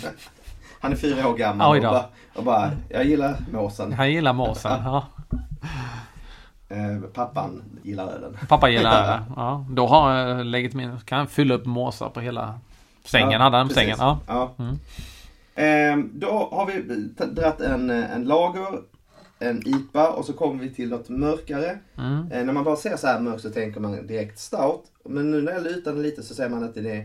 han 0.80 0.92
är 0.92 0.96
fyra 0.96 1.28
år 1.28 1.36
gammal 1.36 1.76
och 1.76 1.82
bara, 1.82 2.04
och 2.34 2.44
bara, 2.44 2.70
jag 2.88 3.04
gillar 3.04 3.36
måsen. 3.52 3.92
Han 3.92 4.12
gillar 4.12 4.32
måsen. 4.32 4.72
Ja. 4.84 5.04
Eh, 6.68 7.00
pappan 7.14 7.62
gillar 7.82 8.06
ölen. 8.08 8.36
Pappa 8.48 8.68
gillar 8.68 9.06
det. 9.06 9.22
Ja, 9.36 9.64
då 9.70 9.86
har 9.86 10.14
jag 10.14 10.46
legitimin, 10.46 10.98
kan 11.04 11.18
han 11.18 11.26
fylla 11.26 11.54
upp 11.54 11.66
måsar 11.66 12.08
på 12.08 12.20
hela 12.20 12.58
sängen. 13.04 13.30
Ja, 13.32 13.38
hade 13.38 13.56
han 13.56 13.68
på 13.68 13.74
sängen. 13.74 13.96
Ja. 13.98 14.18
Ja. 14.26 14.50
Mm. 14.58 14.78
Ehm, 15.54 16.10
då 16.14 16.48
har 16.52 16.66
vi 16.66 16.82
dratt 17.26 17.60
en, 17.60 17.90
en 17.90 18.24
lager, 18.24 18.66
en 19.38 19.68
IPA 19.68 20.10
och 20.10 20.24
så 20.24 20.32
kommer 20.32 20.62
vi 20.64 20.70
till 20.74 20.88
något 20.88 21.08
mörkare. 21.08 21.78
Mm. 21.98 22.32
Eh, 22.32 22.44
när 22.44 22.52
man 22.52 22.64
bara 22.64 22.76
ser 22.76 22.96
så 22.96 23.06
här 23.06 23.20
mörkt 23.20 23.42
så 23.42 23.50
tänker 23.50 23.80
man 23.80 24.06
direkt 24.06 24.38
stout. 24.38 24.84
Men 25.04 25.30
nu 25.30 25.42
när 25.42 25.52
jag 25.52 25.62
lutar 25.62 25.92
den 25.92 26.02
lite 26.02 26.22
så 26.22 26.34
ser 26.34 26.48
man 26.48 26.64
att 26.64 26.74
den 26.74 26.86
är 26.86 27.04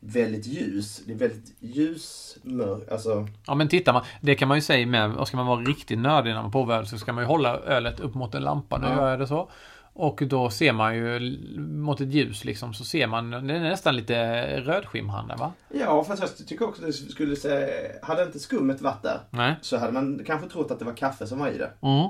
väldigt 0.00 0.46
ljus. 0.46 1.02
Det 1.06 1.12
är 1.12 1.16
väldigt 1.16 1.54
ljus 1.60 2.38
mörk. 2.42 2.92
Alltså, 2.92 3.26
ja 3.46 3.54
men 3.54 3.68
tittar 3.68 3.92
man, 3.92 4.02
det 4.20 4.34
kan 4.34 4.48
man 4.48 4.56
ju 4.56 4.62
säga 4.62 4.86
med, 4.86 5.16
och 5.16 5.28
ska 5.28 5.36
man 5.36 5.46
vara 5.46 5.60
riktigt 5.60 5.98
nördig 5.98 6.34
när 6.34 6.42
man 6.48 6.70
öl 6.70 6.86
så 6.86 6.98
ska 6.98 7.12
man 7.12 7.24
ju 7.24 7.28
hålla 7.28 7.58
ölet 7.58 8.00
upp 8.00 8.14
mot 8.14 8.34
en 8.34 8.42
lampa. 8.42 8.78
Nu 8.78 8.86
Ja. 8.86 8.96
gör 8.96 9.10
jag 9.10 9.18
det 9.18 9.26
så. 9.26 9.50
Och 9.94 10.22
då 10.26 10.50
ser 10.50 10.72
man 10.72 10.96
ju 10.96 11.38
mot 11.58 12.00
ett 12.00 12.08
ljus 12.12 12.44
liksom 12.44 12.74
så 12.74 12.84
ser 12.84 13.06
man, 13.06 13.30
den 13.30 13.50
är 13.50 13.60
nästan 13.60 13.96
lite 13.96 14.44
rödskimrande 14.60 15.34
va? 15.36 15.52
ja, 15.68 16.04
fast 16.04 16.22
jag 16.22 16.48
tycker 16.48 16.68
också 16.68 16.82
det 16.82 16.92
skulle 16.92 17.36
säga, 17.36 17.90
hade 18.02 18.22
inte 18.22 18.38
skummet 18.38 18.80
varit 18.80 19.02
där 19.02 19.20
Nej. 19.30 19.54
så 19.60 19.76
hade 19.76 19.92
man 19.92 20.22
kanske 20.26 20.48
trott 20.48 20.70
att 20.70 20.78
det 20.78 20.84
var 20.84 20.96
kaffe 20.96 21.26
som 21.26 21.38
var 21.38 21.48
i 21.48 21.58
det. 21.58 21.70
Mm. 21.80 22.08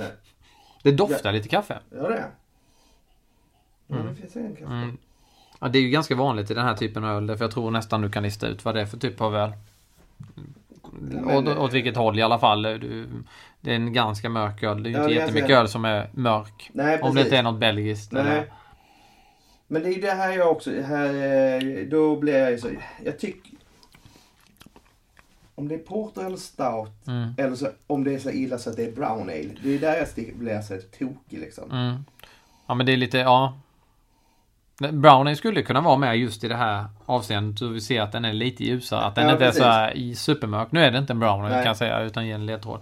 Eh, 0.00 0.06
Det 0.82 0.92
doftar 0.92 1.32
lite 1.32 1.48
kaffe. 1.48 1.78
ja, 1.90 2.08
det 2.08 2.14
är 2.14 2.30
Ja, 3.86 3.96
det 3.96 4.14
finns 4.14 4.36
en 4.36 4.56
kaffe. 4.56 4.72
Mm. 4.72 4.98
Ja, 5.60 5.68
det 5.68 5.78
är 5.78 5.82
ju 5.82 5.90
ganska 5.90 6.14
vanligt 6.14 6.50
i 6.50 6.54
den 6.54 6.64
här 6.64 6.74
typen 6.74 7.04
av 7.04 7.16
öl, 7.16 7.36
för 7.36 7.44
jag 7.44 7.52
tror 7.52 7.70
nästan 7.70 8.00
du 8.00 8.10
kan 8.10 8.22
lista 8.22 8.46
ut 8.48 8.64
vad 8.64 8.74
det 8.74 8.80
är 8.80 8.86
för 8.86 8.96
typ 8.98 9.20
av 9.20 9.36
öl. 9.36 9.52
Men- 11.00 11.48
åt, 11.48 11.58
åt 11.58 11.72
vilket 11.72 11.96
håll 11.96 12.18
i 12.18 12.22
alla 12.22 12.38
fall. 12.38 12.62
Du, 12.62 13.08
det 13.60 13.70
är 13.70 13.74
en 13.74 13.92
ganska 13.92 14.28
mörk 14.28 14.62
öl. 14.62 14.82
Det 14.82 14.88
är 14.88 14.90
ju 14.90 14.96
Ja, 14.96 15.02
inte 15.02 15.14
jättemycket 15.14 15.50
öl 15.50 15.68
som 15.68 15.84
är 15.84 16.10
mörk. 16.12 16.70
Nej, 16.72 17.00
Om 17.02 17.14
det 17.14 17.22
inte 17.22 17.36
är 17.36 17.42
något 17.42 17.60
belgiskt. 17.60 18.12
Eller, 18.12 18.44
Men 19.66 19.82
det 19.82 19.88
är 19.88 19.92
ju 19.92 20.00
det 20.00 20.10
här 20.10 20.32
jag 20.32 20.50
också, 20.50 20.70
här, 20.82 21.14
eh, 21.14 21.86
då 21.88 22.16
blir 22.16 22.38
jag 22.38 22.50
ju 22.50 22.58
så, 22.58 22.68
jag 23.04 23.18
tycker 23.18 23.52
om 25.54 25.68
det 25.68 25.74
är 25.74 25.78
porter 25.78 26.24
eller 26.24 26.36
stout 26.36 27.06
mm, 27.06 27.34
eller 27.38 27.56
så, 27.56 27.68
om 27.86 28.04
det 28.04 28.14
är 28.14 28.18
så 28.18 28.30
illa 28.30 28.58
så 28.58 28.70
att 28.70 28.76
det 28.76 28.84
är 28.84 28.92
brown 28.92 29.22
ale. 29.22 29.50
Det 29.62 29.74
är 29.74 29.78
där 29.78 29.96
jag 30.16 30.36
blir 30.36 30.60
så 30.60 30.78
tokig 30.98 31.38
liksom. 31.38 31.70
mm. 31.70 32.04
Ja 32.66 32.74
men 32.74 32.86
det 32.86 32.92
är 32.92 32.96
lite, 32.96 33.18
ja. 33.18 33.58
Brownie 34.90 35.36
skulle 35.36 35.62
kunna 35.62 35.80
vara 35.80 35.96
med 35.96 36.16
just 36.16 36.44
i 36.44 36.48
det 36.48 36.56
här 36.56 36.84
avseendet. 37.06 37.58
Så 37.58 37.68
vi 37.68 37.80
ser 37.80 38.00
att 38.02 38.12
den 38.12 38.24
är 38.24 38.32
lite 38.32 38.64
ljusare. 38.64 39.00
Att 39.04 39.14
den 39.14 39.26
Ja, 39.26 39.32
inte 39.32 39.44
är 39.44 39.48
precis. 39.48 39.62
så 39.62 39.68
här 39.68 39.96
i 39.96 40.14
supermörk. 40.14 40.72
Nu 40.72 40.84
är 40.84 40.90
det 40.90 40.98
inte 40.98 41.12
en 41.12 41.18
brownie 41.20 41.48
Nej. 41.48 41.52
kan 41.58 41.66
jag 41.66 41.76
säga. 41.76 42.00
Utan 42.00 42.26
ge 42.26 42.32
en 42.32 42.46
ledtråd. 42.46 42.80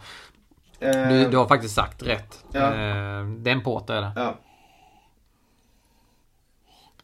Eh, 0.81 1.09
Du, 1.09 1.29
du 1.31 1.37
har 1.37 1.47
faktiskt 1.47 1.75
sagt 1.75 2.03
rätt. 2.03 2.45
Ja. 2.53 2.61
Eh, 2.61 3.25
det 3.27 3.51
är 3.51 3.55
en 3.55 3.63
porter 3.63 3.95
är 3.95 4.01
det. 4.03 4.13
ja. 4.17 4.35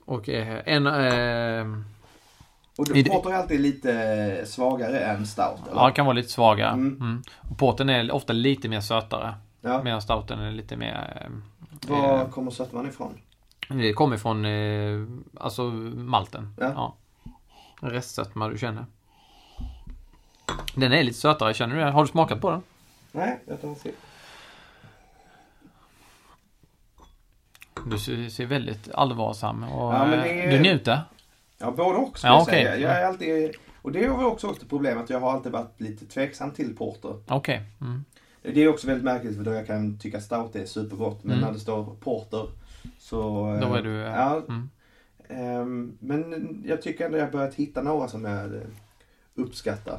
Och 0.05 0.29
eh, 0.29 0.63
en... 0.67 0.87
Eh, 0.87 1.79
Och 2.79 2.87
porter 2.87 3.31
är 3.31 3.35
alltid 3.35 3.61
lite 3.61 4.43
svagare 4.47 4.99
än 5.01 5.27
stout 5.27 5.59
eller? 5.71 5.81
ja, 5.81 5.91
kan 5.91 6.07
vara 6.07 6.15
lite 6.15 6.29
svagare. 6.29 6.71
Mm. 6.73 6.97
Mm. 7.01 7.23
Och 7.51 7.59
porten 7.59 7.89
är 7.89 8.13
ofta 8.13 8.33
lite 8.33 8.69
mer 8.69 8.81
sötare. 8.81 9.35
Ja. 9.61 9.83
Medan 9.83 10.03
stouten 10.03 10.39
är 10.41 10.51
lite 10.53 10.77
mer... 10.77 11.21
Eh, 11.21 11.91
Var 11.91 12.19
eh, 12.21 12.29
kommer 12.29 12.51
sötman 12.51 12.89
ifrån? 12.89 13.15
Det 13.69 13.93
kommer 13.93 14.17
från 14.17 14.45
eh, 14.45 15.07
alltså 15.41 15.63
malten. 15.95 16.55
Ja. 16.61 16.73
Ja. 16.75 16.95
Restsötma 17.89 18.49
du 18.49 18.59
känner. 18.59 18.87
Den 20.75 20.93
är 20.93 21.03
lite 21.03 21.19
sötare, 21.19 21.55
känner 21.55 21.75
du 21.75 21.81
det? 21.81 21.91
Har 21.91 22.03
du 22.05 22.09
smakat 22.11 22.41
på 22.41 22.51
den? 22.51 22.63
Nej, 23.13 23.41
jag 23.47 23.61
tar 23.61 23.69
en 23.69 23.77
sipp. 23.77 23.95
Du 27.87 27.99
ser, 27.99 28.29
ser 28.29 28.47
väldigt 28.47 28.91
allvarsam 28.95 29.63
och 29.63 29.95
Ja, 29.95 30.07
men 30.07 30.19
eh, 30.19 30.27
är- 30.45 30.51
du 30.51 30.61
njuter. 30.61 31.01
Ja, 31.59 31.71
både 31.71 31.99
och 31.99 32.19
ska 32.19 32.29
Ja, 32.29 32.35
jag 32.35 32.45
säga. 32.47 32.77
Jag 32.77 32.93
är 33.01 33.07
alltid, 33.07 33.55
och 33.83 33.93
det 33.93 34.05
väl 34.17 34.27
också 34.27 34.51
ett 34.51 34.69
problem 34.69 34.99
att 34.99 35.11
jag 35.11 35.21
har 35.21 35.33
alltid 35.33 35.53
varit 35.53 35.81
lite 35.81 36.07
tveksam 36.07 36.51
till 36.51 36.77
porter. 36.77 37.21
Okej. 37.29 37.63
Mm. 37.81 38.05
Det 38.43 38.61
är 38.61 38.69
också 38.69 38.87
väldigt 38.87 39.05
märkligt 39.05 39.37
för 39.37 39.45
då 39.45 39.53
jag 39.53 39.67
kan 39.67 39.99
tycka 39.99 40.21
stout 40.21 40.57
är 40.57 40.67
supergott 40.67 41.25
men 41.25 41.37
Mm. 41.37 41.45
när 41.47 41.53
det 41.53 41.61
står 41.61 41.95
porter 42.01 42.47
så... 43.07 43.53
eh, 43.55 43.61
Då 43.61 43.75
är 43.75 43.83
du... 43.83 44.03
eh, 44.05 44.12
Ja, 44.12 44.42
Mm. 44.49 44.71
ehm, 45.29 45.97
men 46.01 46.62
jag 46.66 46.83
tycker 46.83 47.07
ändå 47.07 47.19
jag 47.19 47.33
börjat 47.33 47.55
hitta 47.55 47.83
några 47.83 48.09
som 48.09 48.25
jag 48.25 48.55
eh, 48.55 48.61
uppskattar. 49.35 49.99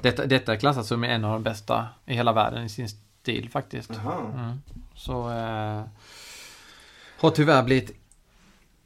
Detta, 0.00 0.26
detta 0.26 0.56
klassas 0.56 0.88
som 0.88 1.04
en 1.04 1.24
av 1.24 1.32
de 1.32 1.42
bästa 1.42 1.88
i 2.06 2.14
hela 2.14 2.32
världen 2.32 2.64
i 2.64 2.68
sin 2.68 2.88
stil 2.88 3.48
faktiskt. 3.50 3.90
Mm. 3.90 4.58
Så 4.94 5.30
eh, 5.30 5.82
har 7.20 7.30
tyvärr 7.30 7.62
blivit 7.62 7.92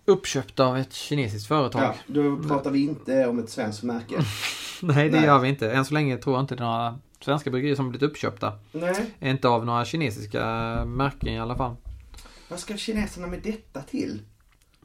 uppköpt 0.04 0.60
av 0.60 0.76
ett 0.78 0.92
kinesiskt 0.92 1.48
företag. 1.48 1.82
Ja, 1.82 1.94
då 2.06 2.36
pratar 2.48 2.70
vi 2.70 2.82
inte 2.84 3.26
om 3.26 3.38
ett 3.38 3.50
svenskt 3.50 3.82
märke. 3.82 4.14
Nej, 4.82 5.10
det 5.10 5.16
Nej. 5.16 5.26
gör 5.26 5.38
vi 5.38 5.48
inte. 5.48 5.72
Än 5.72 5.84
så 5.84 5.94
länge 5.94 6.16
tror 6.16 6.36
jag 6.36 6.42
inte 6.42 6.54
det 6.56 6.62
är 6.62 6.66
några 6.66 6.98
svenska 7.20 7.50
bryggerier 7.50 7.76
som 7.76 7.88
blivit 7.88 8.10
uppköpta. 8.10 8.52
Nej, 8.72 8.94
Inte 9.20 9.48
av 9.48 9.66
några 9.66 9.84
kinesiska 9.84 10.44
märken 10.86 11.28
i 11.28 11.38
alla 11.40 11.56
fall. 11.56 11.76
Vad 12.48 12.58
ska 12.60 12.76
kineserna 12.76 13.26
med 13.26 13.40
detta 13.42 13.82
till? 13.82 14.22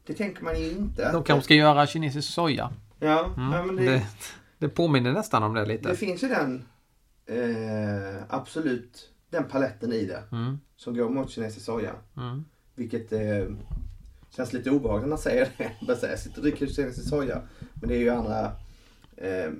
Det 0.05 0.13
tänker 0.13 0.43
man 0.43 0.59
ju 0.61 0.71
inte. 0.71 1.11
De 1.11 1.23
kanske 1.23 1.43
ska 1.45 1.53
göra 1.53 1.87
kinesisk 1.87 2.33
soja. 2.33 2.69
Ja, 2.99 3.25
Mm. 3.37 3.51
ja 3.51 3.63
men 3.65 3.75
det, 3.75 3.83
det, 3.85 3.91
det, 3.91 4.05
det 4.57 4.69
påminner 4.69 5.11
nästan 5.13 5.43
om 5.43 5.53
det 5.53 5.65
lite. 5.65 5.95
finns 5.95 6.23
ju 6.23 6.27
den, 6.27 6.65
eh, 7.25 8.21
absolut, 8.29 9.09
den 9.29 9.43
paletten 9.43 9.93
i 9.93 10.05
det. 10.05 10.23
Mm, 10.31 10.59
Som 10.75 10.95
går 10.97 11.09
mot 11.09 11.29
kinesisk 11.29 11.65
soja. 11.65 11.91
mm. 12.17 12.45
Vilket 12.75 13.13
eh, 13.13 13.45
Känns 14.35 14.53
lite 14.53 14.69
obehagligt 14.71 15.03
när 15.03 15.09
man 15.09 15.17
säger 15.17 15.47
det. 15.87 15.95
Säga, 15.99 16.11
jag 16.11 16.19
sitter 16.19 16.37
och 16.37 16.43
dricker 16.43 16.67
senast 16.67 17.09
soja. 17.09 17.41
Men 17.73 17.89
det 17.89 17.95
är 17.95 17.99
ju 17.99 18.09
andra 18.09 18.45
eh, 19.17 19.51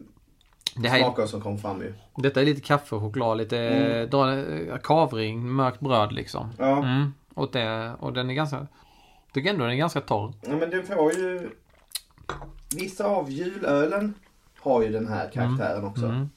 Det 0.76 0.90
här, 0.90 0.98
är- 1.00 1.04
smaker 1.04 1.26
som 1.26 1.42
kommer 1.42 1.58
fram 1.58 1.82
ju. 1.82 1.94
detta 2.18 2.42
är 2.42 2.46
lite 2.46 2.62
kaffe 2.62 2.96
och 2.96 3.02
choklad, 3.02 3.38
lite 3.38 3.58
Mm. 3.60 4.10
dra, 4.10 4.38
eh, 4.38 4.78
kavring, 4.78 5.48
mörkt 5.52 5.80
bröd 5.80 6.12
liksom. 6.14 6.50
Ja. 6.60 6.78
Mm. 6.84 7.14
Och, 7.36 7.50
det, 7.52 7.94
och 8.00 8.14
den 8.14 8.30
är 8.30 8.34
ganska... 8.34 8.68
Tycker 9.34 9.50
ändå 9.50 9.64
den 9.64 9.74
är 9.74 9.78
ganska 9.78 10.02
torr. 10.02 10.34
ja, 10.42 10.56
men 10.56 10.70
den 10.70 10.84
får 10.84 11.14
ju... 11.14 11.50
Vissa 12.76 13.06
av 13.06 13.30
julölen 13.32 14.14
har 14.60 14.82
ju 14.84 14.92
den 14.92 15.08
här 15.08 15.32
karaktären 15.32 15.86
också. 15.86 16.06
Mm. 16.06 16.30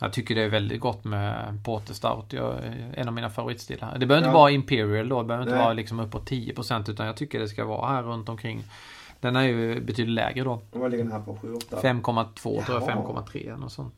Jag 0.00 0.12
tycker 0.12 0.34
det 0.34 0.42
är 0.42 0.48
väldigt 0.48 0.80
gott 0.80 1.04
med 1.04 1.60
Porter 1.64 1.94
Stout. 1.94 2.32
Jag, 2.32 2.54
en 2.94 3.08
av 3.08 3.14
mina 3.14 3.30
favoritstilar. 3.30 3.98
Det 3.98 4.06
behöver 4.06 4.26
inte 4.26 4.36
Ja. 4.36 4.40
vara 4.40 4.50
Imperial 4.50 5.08
då. 5.08 5.22
Det 5.22 5.26
behöver 5.28 5.42
inte 5.44 5.54
Nej. 5.54 5.64
vara 5.64 5.72
liksom 5.74 6.00
uppåt 6.00 6.30
10% 6.30 6.90
utan 6.90 7.06
jag 7.06 7.16
tycker 7.16 7.40
det 7.40 7.48
ska 7.48 7.64
vara 7.64 7.88
här 7.88 8.02
runt 8.02 8.28
omkring. 8.28 8.64
Den 9.20 9.36
är 9.36 9.42
ju 9.42 9.80
betydligt 9.80 10.14
lägre 10.14 10.44
då. 10.44 10.52
Och 10.70 10.80
vad 10.80 10.90
ligger 10.90 11.04
den 11.04 11.12
här 11.12 11.20
på? 11.20 11.34
7-8? 11.42 11.58
5,2 11.82 12.64
tror 12.64 12.80
jag, 12.80 12.90
Jaha. 12.90 13.24
5,3 13.26 13.56
något 13.56 13.72
sånt. 13.72 13.94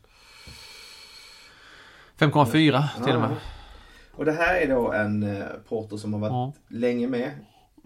5,4 2.17 3.03
till 3.05 3.15
och 3.15 3.21
med. 3.21 3.35
Och 4.15 4.25
det 4.25 4.31
här 4.31 4.61
är 4.61 4.67
då 4.67 4.91
en 4.91 5.23
eh, 5.23 5.45
porter 5.69 5.97
som 5.97 6.13
har 6.13 6.19
varit 6.19 6.31
Ja. 6.31 6.53
länge 6.67 7.07
med. 7.07 7.31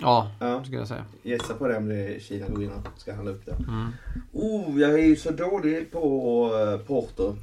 Ja, 0.01 0.31
Ja. 0.39 0.63
skulle 0.63 0.77
jag 0.77 0.87
säga. 0.87 1.05
Gissa 1.23 1.53
på 1.53 1.67
det 1.67 1.77
om 1.77 1.89
det 1.89 1.95
är 2.15 2.19
Kina 2.19 2.47
går 2.47 2.63
in 2.63 2.71
och 2.71 2.99
ska 3.01 3.13
handla 3.13 3.31
upp 3.31 3.45
det. 3.45 3.51
Mm. 3.51 3.87
Oh, 4.33 4.79
jag 4.81 4.93
är 4.93 4.97
ju 5.05 5.15
så 5.15 5.31
dålig 5.31 5.91
på 5.91 6.45
uh, 6.53 6.77
porter. 6.87 7.35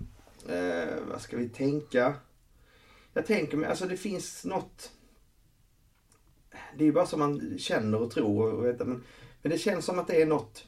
Eh, 0.48 0.88
vad 1.10 1.20
ska 1.20 1.36
vi 1.36 1.48
tänka? 1.48 2.14
Jag 3.12 3.26
tänker 3.26 3.56
mig, 3.56 3.68
alltså 3.68 3.86
det 3.86 3.96
finns 3.96 4.44
något. 4.44 4.90
Det 6.76 6.84
är 6.84 6.86
ju 6.86 6.92
bara 6.92 7.06
som 7.06 7.18
man 7.20 7.58
känner 7.58 8.02
och 8.02 8.10
tror. 8.10 8.52
Och 8.52 8.64
vet, 8.64 8.78
men, 8.78 9.02
men 9.42 9.52
det 9.52 9.58
känns 9.58 9.84
som 9.84 9.98
att 9.98 10.06
det 10.06 10.22
är 10.22 10.26
något 10.26 10.64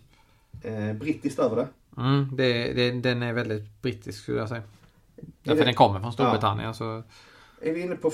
eh, 0.62 0.92
brittiskt 0.92 1.38
över 1.38 1.56
det. 1.56 1.68
Mm, 2.02 2.28
det, 2.36 2.72
det, 2.72 2.90
den 2.90 3.22
är 3.22 3.32
väldigt 3.32 3.82
brittisk 3.82 4.22
skulle 4.22 4.38
jag 4.38 4.48
säga. 4.48 4.62
Är 4.62 5.24
Därför 5.42 5.58
det- 5.58 5.64
den 5.64 5.74
kommer 5.74 6.00
från 6.00 6.12
Storbritannien. 6.12 6.74
Så, 6.74 7.02
Är 7.62 7.72
vi 7.72 7.80
inne 7.82 7.96
på 7.96 8.10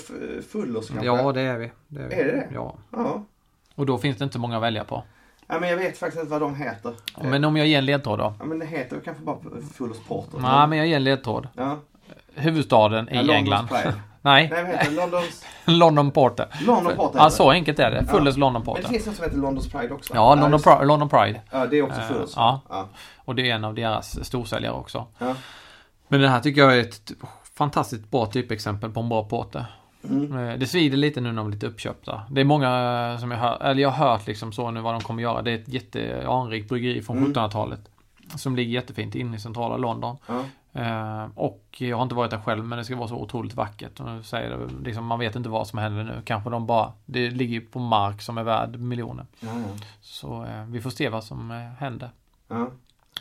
Fullers 0.51 0.87
kanske? 0.87 1.05
ja, 1.05 1.31
det 1.31 1.41
är 1.41 1.57
vi. 1.57 1.71
Det 1.87 2.01
är, 2.03 2.07
vi. 2.09 2.15
Är 2.15 2.25
det 2.25 2.31
det? 2.31 2.47
Ja. 2.53 2.75
ja. 2.91 3.23
Och 3.75 3.85
då 3.85 3.97
finns 3.97 4.17
det 4.17 4.23
inte 4.23 4.39
många 4.39 4.55
att 4.57 4.63
välja 4.63 4.83
på. 4.83 5.03
Ja, 5.47 5.59
men 5.59 5.69
jag 5.69 5.77
vet 5.77 5.97
faktiskt 5.97 6.19
inte 6.21 6.31
vad 6.31 6.41
de 6.41 6.55
heter. 6.55 6.93
Men 7.21 7.45
om 7.45 7.57
jag 7.57 7.67
ger 7.67 7.77
en 7.77 7.85
ledtråd 7.85 8.19
då? 8.19 8.33
Ja, 8.39 8.45
men 8.45 8.59
det 8.59 8.65
heter 8.65 8.99
kanske 9.05 9.23
bara 9.23 9.37
Fullers 9.73 9.97
Porter. 10.07 10.39
Nej, 10.39 10.67
men 10.67 10.77
jag 10.77 10.87
ger 10.87 10.95
en 10.95 11.03
ledtråd. 11.03 11.47
Ja. 11.55 11.77
Huvudstaden 12.35 13.09
i 13.09 13.15
Ja, 13.15 13.21
Londons 13.21 13.37
England. 13.37 13.67
Nej, 14.21 14.49
Nej, 14.51 14.63
vad 14.63 14.71
heter? 14.71 14.91
Londons... 14.91 15.45
London 15.65 16.11
Porter. 16.11 16.47
London 16.65 16.95
Porter 16.95 17.19
Ja, 17.19 17.29
så 17.29 17.51
enkelt 17.51 17.79
är 17.79 17.91
det. 17.91 17.97
Ja. 18.07 18.17
Fullest 18.17 18.37
London 18.37 18.63
Men 18.65 18.73
det 18.73 18.81
Porter. 18.81 18.93
finns 18.93 19.05
något 19.05 19.15
som 19.15 19.23
heter 19.25 19.37
Londons 19.37 19.69
Pride 19.71 19.93
också. 19.93 20.13
Ja, 20.15 20.29
London, 20.35 20.51
just- 20.51 20.65
Pri- 20.65 20.85
London 20.85 21.09
Pride. 21.09 21.41
Ja, 21.51 21.65
det 21.65 21.77
är 21.77 21.81
också 21.83 22.01
Eh, 22.01 22.07
Fullers. 22.07 22.33
ja. 22.35 22.61
ja. 22.69 22.87
Och 23.17 23.35
det 23.35 23.49
är 23.51 23.55
en 23.55 23.63
av 23.63 23.73
deras 23.73 24.25
storsäljare 24.25 24.73
också. 24.73 25.07
Ja. 25.17 25.35
Men 26.07 26.21
det 26.21 26.27
här 26.29 26.39
tycker 26.39 26.61
jag 26.61 26.75
är 26.77 26.81
ett 26.81 27.11
fantastiskt 27.55 28.11
bra 28.11 28.25
typexempel 28.25 28.91
på 28.91 28.99
en 28.99 29.09
bra 29.09 29.23
porter. 29.23 29.65
Mm. 30.09 30.37
Eh, 30.37 30.57
Det 30.59 30.67
svider 30.67 30.97
lite 30.97 31.21
nu 31.21 31.29
när 31.31 31.37
de 31.37 31.47
är 31.47 31.51
lite 31.51 31.67
uppköpta. 31.67 32.21
Det 32.29 32.41
är 32.41 32.45
många 32.45 32.67
eh, 33.13 33.19
som 33.19 33.31
jag 33.31 33.37
hör, 33.37 33.63
eller 33.63 33.81
jag 33.81 33.89
har 33.89 34.07
hört 34.09 34.27
liksom 34.27 34.51
så 34.51 34.71
nu 34.71 34.81
vad 34.81 34.93
de 34.93 35.01
kommer 35.01 35.23
göra. 35.23 35.41
Det 35.41 35.51
är 35.51 35.55
ett 35.55 35.67
jätteanrikt 35.67 36.69
bryggeri 36.69 37.01
från 37.01 37.17
Mm. 37.17 37.33
1700-talet. 37.33 37.89
Som 38.35 38.55
ligger 38.55 38.71
jättefint 38.73 39.15
inne 39.15 39.37
i 39.37 39.39
centrala 39.39 39.77
London. 39.77 40.17
Ja. 40.27 40.43
Eh, 40.81 41.27
och 41.35 41.67
jag 41.77 41.97
har 41.97 42.03
inte 42.03 42.15
varit 42.15 42.31
där 42.31 42.41
själv 42.41 42.63
men 42.65 42.77
det 42.77 42.85
ska 42.85 42.95
vara 42.95 43.07
så 43.07 43.15
otroligt 43.17 43.53
vackert. 43.55 43.99
Och 43.99 44.05
nu 44.05 44.23
säger 44.23 44.49
det, 44.57 44.67
liksom, 44.83 45.05
man 45.05 45.19
vet 45.19 45.35
inte 45.35 45.49
vad 45.49 45.67
som 45.67 45.79
händer 45.79 46.03
nu. 46.03 46.21
Kanske 46.25 46.49
de 46.49 46.65
bara, 46.67 46.91
det 47.05 47.29
ligger 47.29 47.59
på 47.61 47.79
mark 47.79 48.21
som 48.21 48.37
är 48.37 48.43
värd 48.43 48.79
miljoner. 48.79 49.25
Så 50.01 50.43
eh, 50.45 50.63
vi 50.65 50.81
får 50.81 50.89
se 50.89 51.09
vad 51.09 51.23
som 51.23 51.51
eh, 51.51 51.57
händer. 51.57 52.09
ja. 52.47 52.69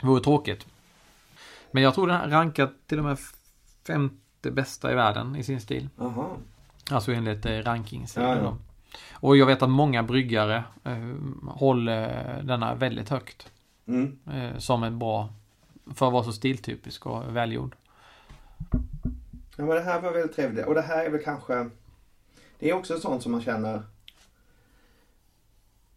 Det 0.01 0.07
vore 0.07 0.21
tråkigt. 0.21 0.67
Men 1.71 1.83
jag 1.83 1.95
tror 1.95 2.07
den 2.07 2.17
här 2.17 2.29
rankar 2.29 2.71
till 2.87 2.99
och 2.99 3.05
med 3.05 3.19
femte 4.43 4.51
bästa 4.51 4.93
i 4.93 4.95
världen 4.95 5.37
i 5.37 5.43
sin 5.43 5.61
stil. 5.61 5.89
Jaha. 5.97 6.37
Alltså 6.91 7.13
enligt 7.13 7.47
eh, 7.47 7.59
rankingssidan. 7.59 8.29
Ja, 8.29 8.43
ja. 8.43 8.57
Och 9.13 9.37
jag 9.37 9.47
vet 9.47 9.63
att 9.63 9.71
många 9.71 10.03
bryggare 10.03 10.65
eh, 10.85 11.15
håller 11.47 12.43
denna 12.43 12.75
väldigt 12.75 13.09
högt. 13.09 13.51
Mm. 13.87 14.19
Eh, 14.33 14.59
som 14.59 14.83
en 14.83 14.99
bra, 14.99 15.29
för 15.95 16.07
att 16.07 16.13
vara 16.13 16.25
så 16.25 16.33
stiltypisk 16.33 17.07
och 17.07 17.37
välgjord. 17.37 17.77
Ja, 19.57 19.65
men 19.65 19.69
det 19.69 19.81
här 19.81 20.01
var 20.01 20.13
väldigt 20.13 20.37
trevligt. 20.37 20.67
Och 20.67 20.75
det 20.75 20.83
här 20.83 21.05
är 21.05 21.11
väl 21.11 21.25
kanske... 21.25 21.71
Det 22.59 22.71
är 22.71 22.75
också 22.75 22.99
sånt 22.99 23.23
som 23.23 23.33
man 23.33 23.43
känner... 23.43 23.83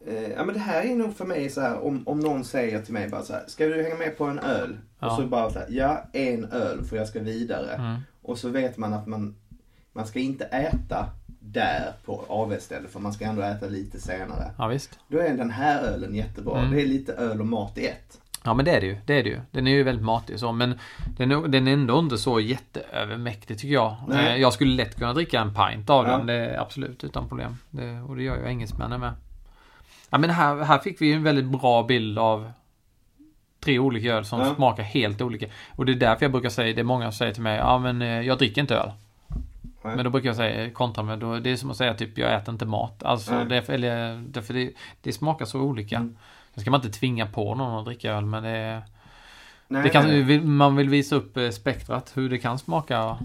Eh, 0.07 0.31
ja 0.31 0.45
men 0.45 0.53
det 0.53 0.59
här 0.59 0.81
är 0.81 0.95
nog 0.95 1.15
för 1.15 1.25
mig 1.25 1.49
så 1.49 1.61
här 1.61 1.85
om, 1.85 2.07
om 2.07 2.19
någon 2.19 2.43
säger 2.43 2.81
till 2.81 2.93
mig 2.93 3.09
bara 3.09 3.21
så 3.21 3.33
här, 3.33 3.43
ska 3.47 3.65
du 3.65 3.83
hänga 3.83 3.95
med 3.95 4.17
på 4.17 4.25
en 4.25 4.39
öl? 4.39 4.77
Ja. 4.99 5.07
Och 5.07 5.13
så 5.15 5.27
bara 5.27 5.49
så 5.49 5.59
här, 5.59 5.67
ja 5.69 6.03
en 6.13 6.45
öl 6.45 6.83
för 6.83 6.97
jag 6.97 7.07
ska 7.07 7.19
vidare. 7.19 7.73
Mm. 7.73 8.01
Och 8.25 8.37
så 8.37 8.49
vet 8.49 8.77
man 8.77 8.93
att 8.93 9.07
man, 9.07 9.35
man 9.93 10.05
ska 10.07 10.19
inte 10.19 10.45
äta 10.45 11.05
där 11.39 11.91
på 12.05 12.25
AV-stället 12.27 12.91
för 12.91 12.99
man 12.99 13.13
ska 13.13 13.25
ändå 13.25 13.41
äta 13.41 13.65
lite 13.67 13.99
senare. 14.01 14.51
Ja 14.57 14.67
visst. 14.67 14.99
Då 15.07 15.17
är 15.19 15.33
den 15.37 15.51
här 15.51 15.83
ölen 15.83 16.15
jättebra. 16.15 16.59
Mm. 16.59 16.71
Det 16.71 16.81
är 16.81 16.85
lite 16.87 17.13
öl 17.13 17.39
och 17.41 17.47
mat 17.47 17.77
i 17.77 17.85
ett. 17.87 18.21
Ja 18.43 18.53
men 18.53 18.65
det 18.65 18.71
är 18.71 18.81
det 18.81 18.87
ju. 18.87 18.97
Det 19.05 19.19
är 19.19 19.23
det 19.23 19.29
ju. 19.29 19.39
Den 19.51 19.67
är 19.67 19.71
ju 19.71 19.83
väldigt 19.83 20.05
matig 20.05 20.39
så 20.39 20.51
men 20.51 20.79
den 21.17 21.31
är, 21.31 21.47
den 21.47 21.67
är 21.67 21.73
ändå 21.73 21.99
inte 21.99 22.17
så 22.17 22.39
jätteövermäktig 22.39 23.59
tycker 23.59 23.73
jag. 23.73 23.95
Nej. 24.07 24.33
Eh, 24.33 24.41
Jag 24.41 24.53
skulle 24.53 24.75
lätt 24.75 24.95
kunna 24.95 25.13
dricka 25.13 25.39
en 25.41 25.53
pint 25.53 25.89
av 25.89 26.07
Ja. 26.07 26.17
den. 26.17 26.59
Absolut 26.59 27.03
utan 27.03 27.27
problem. 27.27 27.57
Det, 27.69 28.01
och 28.01 28.15
det 28.15 28.23
gör 28.23 28.37
ju 28.37 28.47
engelsmännen 28.47 28.99
med. 28.99 29.13
Ja 30.09 30.17
men 30.17 30.29
här, 30.29 30.63
här 30.63 30.79
fick 30.79 31.01
vi 31.01 31.13
en 31.13 31.23
väldigt 31.23 31.45
bra 31.45 31.83
bild 31.83 32.19
av 32.19 32.51
tre 33.65 33.79
olika 33.79 34.13
öl 34.15 34.25
som 34.25 34.39
Ja. 34.39 34.55
smakar 34.55 34.83
helt 34.83 35.21
olika. 35.21 35.45
Och 35.75 35.85
det 35.85 35.91
är 35.91 35.95
därför 35.95 36.25
jag 36.25 36.31
brukar 36.31 36.49
säga, 36.49 36.73
det 36.73 36.81
är 36.81 36.83
många 36.83 37.11
som 37.11 37.17
säger 37.17 37.33
till 37.33 37.43
mig, 37.43 37.57
ja 37.57 37.77
men 37.79 38.01
eh, 38.01 38.21
jag 38.21 38.37
dricker 38.37 38.61
inte 38.61 38.75
öl. 38.75 38.91
Nej. 39.83 39.95
Men 39.95 40.03
då 40.05 40.09
brukar 40.11 40.29
jag 40.29 40.35
säga 40.35 40.69
kontra 40.69 41.03
med, 41.03 41.19
då, 41.19 41.39
det 41.39 41.49
är 41.51 41.55
som 41.55 41.71
att 41.71 41.77
säga 41.77 41.93
typ 41.93 42.17
jag 42.17 42.33
äter 42.35 42.53
inte 42.53 42.65
mat. 42.65 43.03
Alltså 43.03 43.45
det, 43.49 43.69
eller, 43.69 44.23
därför 44.27 44.53
det, 44.53 44.71
det 45.01 45.13
smakar 45.13 45.45
så 45.45 45.59
olika. 45.61 45.95
Mm. 45.97 46.17
Sen 46.53 46.61
ska 46.61 46.71
man 46.71 46.81
inte 46.85 46.99
tvinga 46.99 47.25
på 47.25 47.55
någon 47.55 47.79
att 47.79 47.85
dricka 47.85 48.11
öl 48.13 48.25
men 48.25 48.43
det 48.43 48.81
Nej, 49.67 49.83
det 49.83 49.89
kan, 49.89 50.07
nej. 50.07 50.39
man 50.41 50.75
vill 50.75 50.89
visa 50.89 51.15
upp 51.15 51.37
eh, 51.37 51.49
spektrat, 51.49 52.11
hur 52.15 52.29
det 52.29 52.37
kan 52.37 52.59
smaka. 52.59 53.17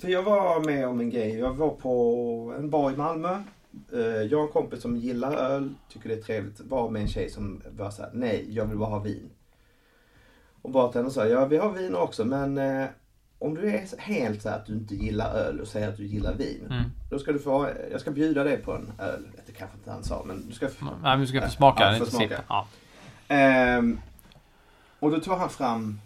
För 0.00 0.08
jag 0.08 0.22
var 0.22 0.60
med 0.64 0.88
om 0.88 1.00
en 1.00 1.10
grej. 1.10 1.38
Jag 1.38 1.54
var 1.54 1.68
på 1.70 2.54
en 2.58 2.70
bar 2.70 2.90
i 2.90 2.96
Malmö. 2.96 3.42
Eh, 3.92 3.98
Jag 4.00 4.40
och 4.40 4.46
en 4.46 4.52
kompis 4.52 4.82
som 4.82 4.96
gillar 4.96 5.32
öl, 5.36 5.74
tycker 5.92 6.08
det 6.08 6.14
är 6.14 6.22
trevligt, 6.22 6.60
var 6.60 6.90
med 6.90 7.02
en 7.02 7.08
tjej 7.08 7.30
som 7.30 7.62
var 7.78 7.90
så 7.90 8.02
här: 8.02 8.10
nej, 8.14 8.46
jag 8.50 8.64
vill 8.64 8.78
bara 8.78 8.88
ha 8.90 8.98
vin. 8.98 9.30
Och 10.66 10.72
bartendern 10.72 11.12
sa, 11.12 11.26
ja 11.26 11.46
vi 11.46 11.56
har 11.56 11.72
vin 11.72 11.94
också 11.94 12.24
men 12.24 12.58
eh, 12.58 12.86
om 13.38 13.54
du 13.54 13.70
är 13.70 13.98
helt 13.98 14.42
så 14.42 14.48
att 14.48 14.66
du 14.66 14.72
inte 14.72 14.94
gillar 14.94 15.34
öl 15.34 15.60
och 15.60 15.68
säger 15.68 15.88
att 15.88 15.96
du 15.96 16.06
gillar 16.06 16.34
vin. 16.34 16.66
Mm. 16.70 16.84
Då 17.10 17.18
ska 17.18 17.32
du 17.32 17.38
få, 17.38 17.68
jag 17.90 18.00
ska 18.00 18.10
bjuda 18.10 18.44
dig 18.44 18.56
på 18.56 18.72
en 18.72 18.92
öl. 18.98 19.26
Det 19.46 19.52
kanske 19.52 19.76
inte 19.76 19.90
han 19.90 20.04
sa 20.04 20.24
men 20.26 20.48
du 20.48 20.54
ska 20.54 20.68
få. 20.68 20.84
Nej, 20.84 20.96
men 21.02 21.20
du 21.20 21.26
ska 21.26 21.42
få 21.42 21.50
smaka, 21.50 21.92
Ja, 21.92 21.98
få 21.98 22.06
smaka. 22.06 22.40
Ja. 22.48 22.66
Ehm, 23.28 24.00
och 24.98 25.10
då 25.10 25.20
tog 25.20 25.34
han 25.34 25.50
fram, 25.50 26.00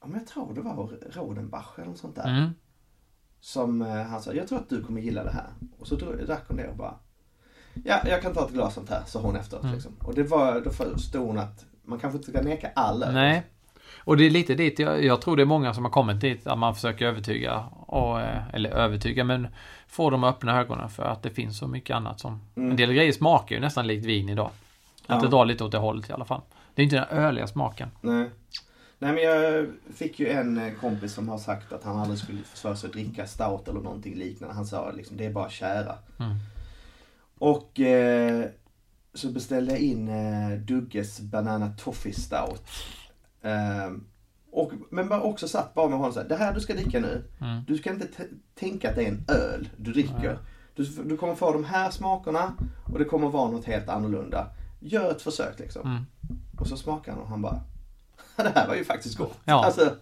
ja, 0.00 0.06
men 0.06 0.18
jag 0.18 0.26
tror 0.26 0.54
det 0.54 0.60
var 0.60 0.90
Rodenbach 1.12 1.78
eller 1.78 1.88
något 1.88 1.98
sånt 1.98 2.16
där. 2.16 2.38
Mm. 2.38 2.50
Som 3.40 3.82
eh, 3.82 4.02
han 4.02 4.22
sa, 4.22 4.32
jag 4.32 4.48
tror 4.48 4.58
att 4.58 4.68
du 4.68 4.84
kommer 4.84 5.00
gilla 5.00 5.24
det 5.24 5.32
här. 5.32 5.48
Och 5.78 5.86
så 5.86 5.96
drack 5.96 6.44
hon 6.48 6.56
det 6.56 6.68
och 6.68 6.76
bara, 6.76 6.94
ja 7.84 8.00
jag 8.04 8.22
kan 8.22 8.34
ta 8.34 8.46
ett 8.46 8.52
glas 8.52 8.74
sånt 8.74 8.90
här, 8.90 9.02
sa 9.06 9.20
hon 9.20 9.36
efteråt. 9.36 9.62
Mm. 9.62 9.74
Liksom. 9.74 9.92
Och 10.00 10.14
det 10.14 10.22
var, 10.22 10.60
då 10.60 10.70
förstod 10.70 11.26
hon 11.26 11.38
att 11.38 11.66
man 11.84 11.98
kanske 11.98 12.16
inte 12.18 12.30
ska 12.30 12.42
neka 12.42 12.70
alla. 12.74 13.10
Nej. 13.10 13.42
Och 13.98 14.16
det 14.16 14.26
är 14.26 14.30
lite 14.30 14.54
dit, 14.54 14.78
jag, 14.78 15.04
jag 15.04 15.20
tror 15.20 15.36
det 15.36 15.42
är 15.42 15.46
många 15.46 15.74
som 15.74 15.84
har 15.84 15.90
kommit 15.90 16.20
dit, 16.20 16.46
att 16.46 16.58
man 16.58 16.74
försöker 16.74 17.06
övertyga, 17.06 17.64
och, 17.86 18.20
eh, 18.20 18.54
eller 18.54 18.70
övertyga, 18.70 19.24
men 19.24 19.48
få 19.86 20.10
dem 20.10 20.24
att 20.24 20.34
öppna 20.36 20.60
ögonen 20.60 20.88
för 20.90 21.02
att 21.02 21.22
det 21.22 21.30
finns 21.30 21.58
så 21.58 21.66
mycket 21.68 21.96
annat 21.96 22.20
som... 22.20 22.40
Mm. 22.56 22.70
En 22.70 22.76
del 22.76 22.92
grejer 22.92 23.12
smakar 23.12 23.54
ju 23.54 23.60
nästan 23.60 23.86
likt 23.86 24.06
vin 24.06 24.28
idag. 24.28 24.50
Att 25.06 25.16
Ja. 25.16 25.20
det 25.22 25.28
drar 25.28 25.44
lite 25.44 25.64
åt 25.64 25.72
det 25.72 25.78
hållet 25.78 26.10
i 26.10 26.12
alla 26.12 26.24
fall. 26.24 26.40
Det 26.74 26.82
är 26.82 26.84
inte 26.84 26.96
den 26.96 27.18
öliga 27.18 27.46
smaken. 27.46 27.88
Nej. 28.00 28.30
Nej 28.98 29.12
men 29.12 29.22
jag 29.22 29.66
fick 29.94 30.20
ju 30.20 30.28
en 30.28 30.58
eh, 30.58 30.72
kompis 30.80 31.14
som 31.14 31.28
har 31.28 31.38
sagt 31.38 31.72
att 31.72 31.84
han 31.84 31.98
aldrig 31.98 32.18
skulle 32.18 32.38
försöka 32.42 32.76
sig 32.76 32.86
att 32.86 32.92
dricka 32.92 33.26
stout 33.26 33.68
eller 33.68 33.80
någonting 33.80 34.14
liknande. 34.14 34.54
Han 34.54 34.66
sa 34.66 34.90
liksom, 34.90 35.16
det 35.16 35.26
är 35.26 35.32
bara 35.32 35.50
kära. 35.50 35.94
Mm. 36.20 36.34
Och 37.38 37.80
eh, 37.80 38.44
så 39.14 39.28
beställde 39.28 39.72
jag 39.72 39.80
in 39.80 40.08
eh, 40.08 40.58
Dugges 40.58 41.20
Banana 41.20 41.70
Toffee 41.78 42.12
Stout. 42.12 42.62
Eh, 43.42 43.92
och, 44.52 44.72
men 44.90 45.08
bara 45.08 45.20
också 45.20 45.48
satt 45.48 45.74
bara 45.74 45.88
med 45.88 45.98
honom 45.98 46.12
så 46.12 46.20
här, 46.20 46.28
det 46.28 46.36
här 46.36 46.54
du 46.54 46.60
ska 46.60 46.74
dricka 46.74 47.00
nu, 47.00 47.24
Mm. 47.40 47.64
du 47.66 47.78
ska 47.78 47.90
inte 47.90 48.06
tänka 48.54 48.90
att 48.90 48.96
det 48.96 49.04
är 49.04 49.08
en 49.08 49.24
öl 49.28 49.68
du 49.76 49.92
dricker. 49.92 50.38
Du, 50.76 50.84
du 50.84 51.16
kommer 51.16 51.34
få 51.34 51.52
de 51.52 51.64
här 51.64 51.90
smakerna 51.90 52.52
och 52.92 52.98
det 52.98 53.04
kommer 53.04 53.28
vara 53.28 53.50
något 53.50 53.64
helt 53.64 53.88
annorlunda. 53.88 54.46
Gör 54.80 55.10
ett 55.10 55.22
försök 55.22 55.58
liksom. 55.58 55.82
Mm. 55.90 56.06
Och 56.60 56.66
så 56.66 56.76
smakar 56.76 57.12
han 57.12 57.20
och 57.20 57.28
han 57.28 57.42
bara, 57.42 57.60
det 58.36 58.52
här 58.54 58.68
var 58.68 58.74
ju 58.74 58.84
faktiskt 58.84 59.16
gott. 59.18 59.38
Ja. 59.44 59.64
Alltså, 59.64 59.92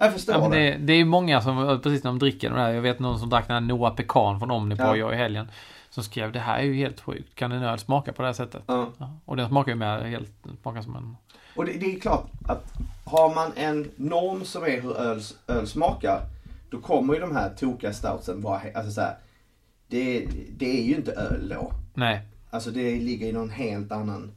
jag 0.00 0.12
förstår 0.12 0.34
Ja, 0.34 0.48
det. 0.48 0.56
det, 0.58 0.76
det 0.78 0.92
är 0.92 1.04
många 1.04 1.40
som, 1.40 1.80
precis 1.82 2.04
när 2.04 2.10
de 2.10 2.18
dricker 2.18 2.50
de 2.50 2.56
där, 2.56 2.68
jag 2.70 2.82
vet 2.82 2.98
någon 2.98 3.18
som 3.18 3.30
drack 3.30 3.46
den 3.48 3.54
här 3.54 3.60
Noah 3.60 3.94
Pecan 3.94 4.38
från 4.38 4.50
Omnipod 4.50 4.96
Ja. 4.96 5.12
i 5.12 5.16
helgen. 5.16 5.48
Som 5.94 6.04
skrev 6.04 6.32
det 6.32 6.40
här 6.40 6.58
är 6.58 6.62
ju 6.62 6.74
helt 6.74 7.00
sjukt. 7.00 7.34
Kan 7.34 7.52
en 7.52 7.62
öl 7.62 7.78
smaka 7.78 8.12
på 8.12 8.22
det 8.22 8.28
här 8.28 8.32
sättet? 8.32 8.62
Ja. 8.66 8.88
Ja. 8.98 9.18
Och 9.24 9.36
den 9.36 9.48
smakar 9.48 9.72
ju 9.72 9.78
med 9.78 10.10
helt, 10.10 10.32
smakar 10.62 10.82
som 10.82 10.96
en... 10.96 11.16
Och 11.56 11.66
det, 11.66 11.72
det 11.72 11.96
är 11.96 12.00
klart 12.00 12.30
att 12.48 12.72
har 13.04 13.34
man 13.34 13.52
en 13.56 13.90
norm 13.96 14.44
som 14.44 14.64
är 14.64 14.80
hur 14.80 14.96
öl, 14.96 15.20
öl 15.46 15.66
smakar, 15.66 16.20
då 16.70 16.80
kommer 16.80 17.14
ju 17.14 17.20
de 17.20 17.36
här 17.36 17.50
tokiga 17.50 17.92
stoutsen 17.92 18.42
vara, 18.42 18.60
alltså 18.74 18.92
så 18.92 19.00
här, 19.00 19.16
det, 19.86 20.28
det 20.56 20.80
är 20.80 20.84
ju 20.84 20.94
inte 20.94 21.12
öl 21.12 21.48
då. 21.48 21.72
Nej. 21.94 22.20
Alltså 22.50 22.70
det 22.70 23.00
ligger 23.00 23.26
i 23.26 23.32
någon 23.32 23.50
helt 23.50 23.92
annan 23.92 24.32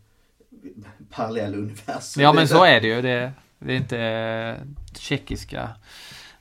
parallell 1.10 1.56
universum. 1.56 2.24
Ja 2.24 2.34
men 2.34 2.48
så 2.48 2.63
är 2.63 2.82
det 2.82 2.88
ju. 2.88 3.02
Det, 3.02 3.32
det 3.60 3.74
är 3.74 3.78
inte 3.78 4.58
tjeckiska 4.98 5.70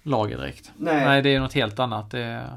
lager 0.03 0.37
direkt. 0.38 0.72
Nej. 0.77 1.05
Nej, 1.05 1.22
det 1.22 1.35
är 1.35 1.40
något 1.40 1.53
helt 1.53 1.79
annat. 1.79 2.11
Det, 2.11 2.50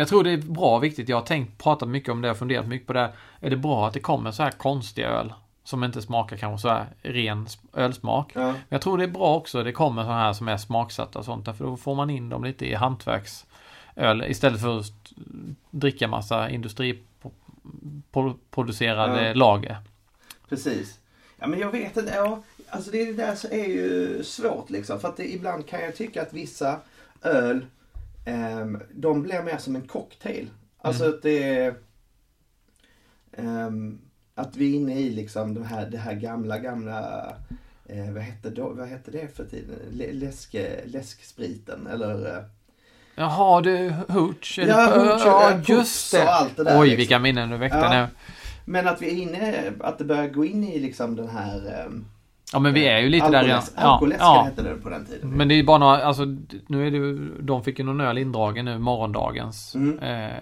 men 0.00 0.02
jag 0.02 0.08
tror 0.08 0.24
det 0.24 0.30
är 0.30 0.36
bra 0.36 0.76
och 0.76 0.84
viktigt. 0.84 1.08
Jag 1.08 1.16
har 1.16 1.24
tänkt, 1.26 1.62
pratat 1.62 1.88
mycket 1.88 2.08
om 2.12 2.22
det 2.22 2.30
och 2.30 2.36
funderat 2.36 2.66
mycket 2.68 2.86
på 2.86 2.92
det. 2.92 3.12
Är 3.40 3.50
det 3.50 3.56
bra 3.56 3.86
att 3.86 3.94
det 3.94 4.00
kommer 4.00 4.30
så 4.30 4.42
här 4.42 4.50
konstiga 4.50 5.08
öl? 5.08 5.32
Som 5.64 5.84
inte 5.84 6.02
smakar 6.02 6.36
kanske 6.36 6.62
så 6.62 6.68
här 6.68 6.86
ren 7.02 7.46
ölsmak. 7.74 8.30
Ja, 8.34 8.40
Men 8.40 8.54
jag 8.68 8.82
tror 8.82 8.98
det 8.98 9.04
är 9.04 9.08
bra 9.08 9.36
också. 9.36 9.62
Det 9.62 9.72
kommer 9.72 10.02
sådana 10.02 10.20
här 10.20 10.32
som 10.32 10.48
är 10.48 10.56
smaksatta 10.56 11.18
och 11.18 11.24
sånt. 11.24 11.44
För 11.44 11.64
då 11.64 11.76
får 11.76 11.94
man 11.94 12.10
in 12.10 12.28
dem 12.28 12.44
lite 12.44 12.66
i 12.66 12.74
hantverksöl. 12.74 14.24
Istället 14.28 14.60
för 14.60 14.78
att 14.78 14.86
dricka 15.70 16.08
massa 16.08 16.50
industriproducerade 16.50 19.28
Ja. 19.28 19.34
lager. 19.34 19.76
precis. 20.48 20.98
Ja 21.38 21.46
men 21.46 21.60
jag 21.60 21.70
vet 21.70 21.96
inte, 21.96 22.12
ja, 22.14 22.42
alltså 22.68 22.90
det 22.90 23.12
där 23.12 23.52
är 23.52 23.68
ju 23.68 24.22
svårt 24.24 24.70
liksom. 24.70 25.00
För 25.00 25.08
att 25.08 25.16
det, 25.16 25.32
ibland 25.34 25.66
kan 25.68 25.80
jag 25.80 25.96
tycka 25.96 26.22
att 26.22 26.32
vissa 26.32 26.80
öl, 27.22 27.66
ehm, 28.30 28.82
de 28.94 29.22
blir 29.22 29.42
mer 29.42 29.56
som 29.58 29.76
en 29.76 29.82
cocktail. 29.88 30.50
Alltså 30.78 31.04
Mm. 31.04 31.16
att 31.16 31.22
det 31.22 31.42
är... 31.42 31.74
ehm, 33.32 33.98
att 34.34 34.56
vi 34.56 34.70
är 34.72 34.76
inne 34.76 34.94
i 34.98 35.10
liksom 35.10 35.54
det 35.54 35.64
här, 35.64 35.86
det 35.86 35.98
här 35.98 36.14
gamla, 36.14 36.58
gamla... 36.58 37.26
Eh, 37.86 38.10
vad, 38.12 38.22
hette 38.22 38.50
då, 38.50 38.68
vad 38.68 38.88
hette 38.88 39.10
det 39.10 39.36
för 39.36 39.44
tiden? 39.44 39.76
Lä- 39.90 40.12
Läske, 40.12 40.80
läskspriten 40.86 41.86
eller... 41.86 42.36
eh, 42.36 42.42
Jaha, 43.14 43.60
du, 43.60 43.90
Hooch. 44.08 44.54
det 44.56 44.66
Ja, 44.66 44.86
Hooch, 44.86 45.22
ja, 45.26 45.50
ja, 45.50 45.56
just 45.56 45.66
Puffs 45.66 46.12
och 46.14 46.20
det. 46.20 46.30
allt 46.32 46.56
det 46.56 46.64
där, 46.64 46.80
Oj, 46.80 46.86
liksom. 46.86 46.96
vilka 46.96 47.18
minnen 47.18 47.50
du 47.50 47.56
väckte 47.56 47.78
Ja. 47.78 48.00
nu. 48.00 48.06
Men 48.64 48.88
att 48.88 49.02
vi 49.02 49.06
är 49.10 49.22
inne, 49.22 49.72
att 49.80 49.98
det 49.98 50.04
börjar 50.04 50.28
gå 50.28 50.44
in 50.44 50.64
i 50.64 50.78
liksom 50.78 51.16
den 51.16 51.28
här... 51.28 51.82
ehm, 51.86 52.04
Ja, 52.52 52.58
men 52.58 52.74
vi 52.74 52.88
är 52.88 52.98
ju 52.98 53.08
lite 53.08 53.30
där 53.30 53.44
redan. 53.44 53.62
alkoläsk- 53.76 54.20
Ja, 54.20 54.36
ja. 54.36 54.42
hette 54.42 54.62
det 54.62 54.74
på 54.74 54.88
den 54.88 55.06
tiden. 55.06 55.30
Men 55.30 55.48
det 55.48 55.54
är 55.54 55.56
ju 55.56 55.64
bara 55.64 55.78
några, 55.78 56.04
alltså 56.04 56.24
nu 56.66 56.86
är 56.86 56.90
det 56.90 56.96
ju, 56.96 57.34
de 57.42 57.64
fick 57.64 57.78
ju 57.78 57.84
någon 57.84 58.00
öl 58.00 58.18
indragen 58.18 58.64
nu, 58.64 58.78
morgondagens. 58.78 59.74
Mm. 59.74 59.98
Eh, 59.98 60.36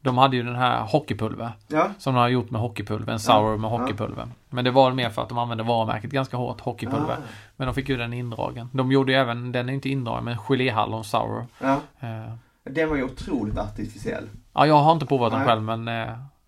de 0.00 0.18
hade 0.18 0.36
ju 0.36 0.42
den 0.42 0.56
här 0.56 0.80
hockeypulver. 0.82 1.50
Ja, 1.68 1.88
Som 1.98 2.14
de 2.14 2.20
har 2.20 2.28
gjort 2.28 2.50
med 2.50 2.60
hockeypulver, 2.60 3.12
en 3.12 3.20
sour 3.20 3.56
med 3.58 3.70
ja. 3.70 3.78
hockeypulver. 3.78 4.28
Men 4.50 4.64
det 4.64 4.70
var 4.70 4.92
mer 4.92 5.10
för 5.10 5.22
att 5.22 5.28
de 5.28 5.38
använde 5.38 5.64
varumärket 5.64 6.10
ganska 6.10 6.36
hårt, 6.36 6.60
hockeypulver. 6.60 7.12
Ah. 7.14 7.22
Men 7.56 7.66
de 7.66 7.74
fick 7.74 7.88
ju 7.88 7.96
den 7.96 8.12
indragen. 8.12 8.68
De 8.72 8.92
gjorde 8.92 9.12
ju 9.12 9.18
även, 9.18 9.52
den 9.52 9.68
är 9.68 9.72
inte 9.72 9.88
indragen, 9.88 10.24
men 10.24 10.38
geléhallon 10.38 11.04
sour. 11.04 11.46
ja. 11.60 11.72
Eh, 12.00 12.32
Den 12.64 12.88
var 12.88 12.96
ju 12.96 13.02
otroligt 13.04 13.58
artificiell. 13.58 14.24
ja, 14.54 14.66
jag 14.66 14.74
har 14.78 14.92
inte 14.92 15.06
provat 15.06 15.32
den 15.32 15.44
själv, 15.44 15.62
men 15.62 15.88
eh, 15.88 15.94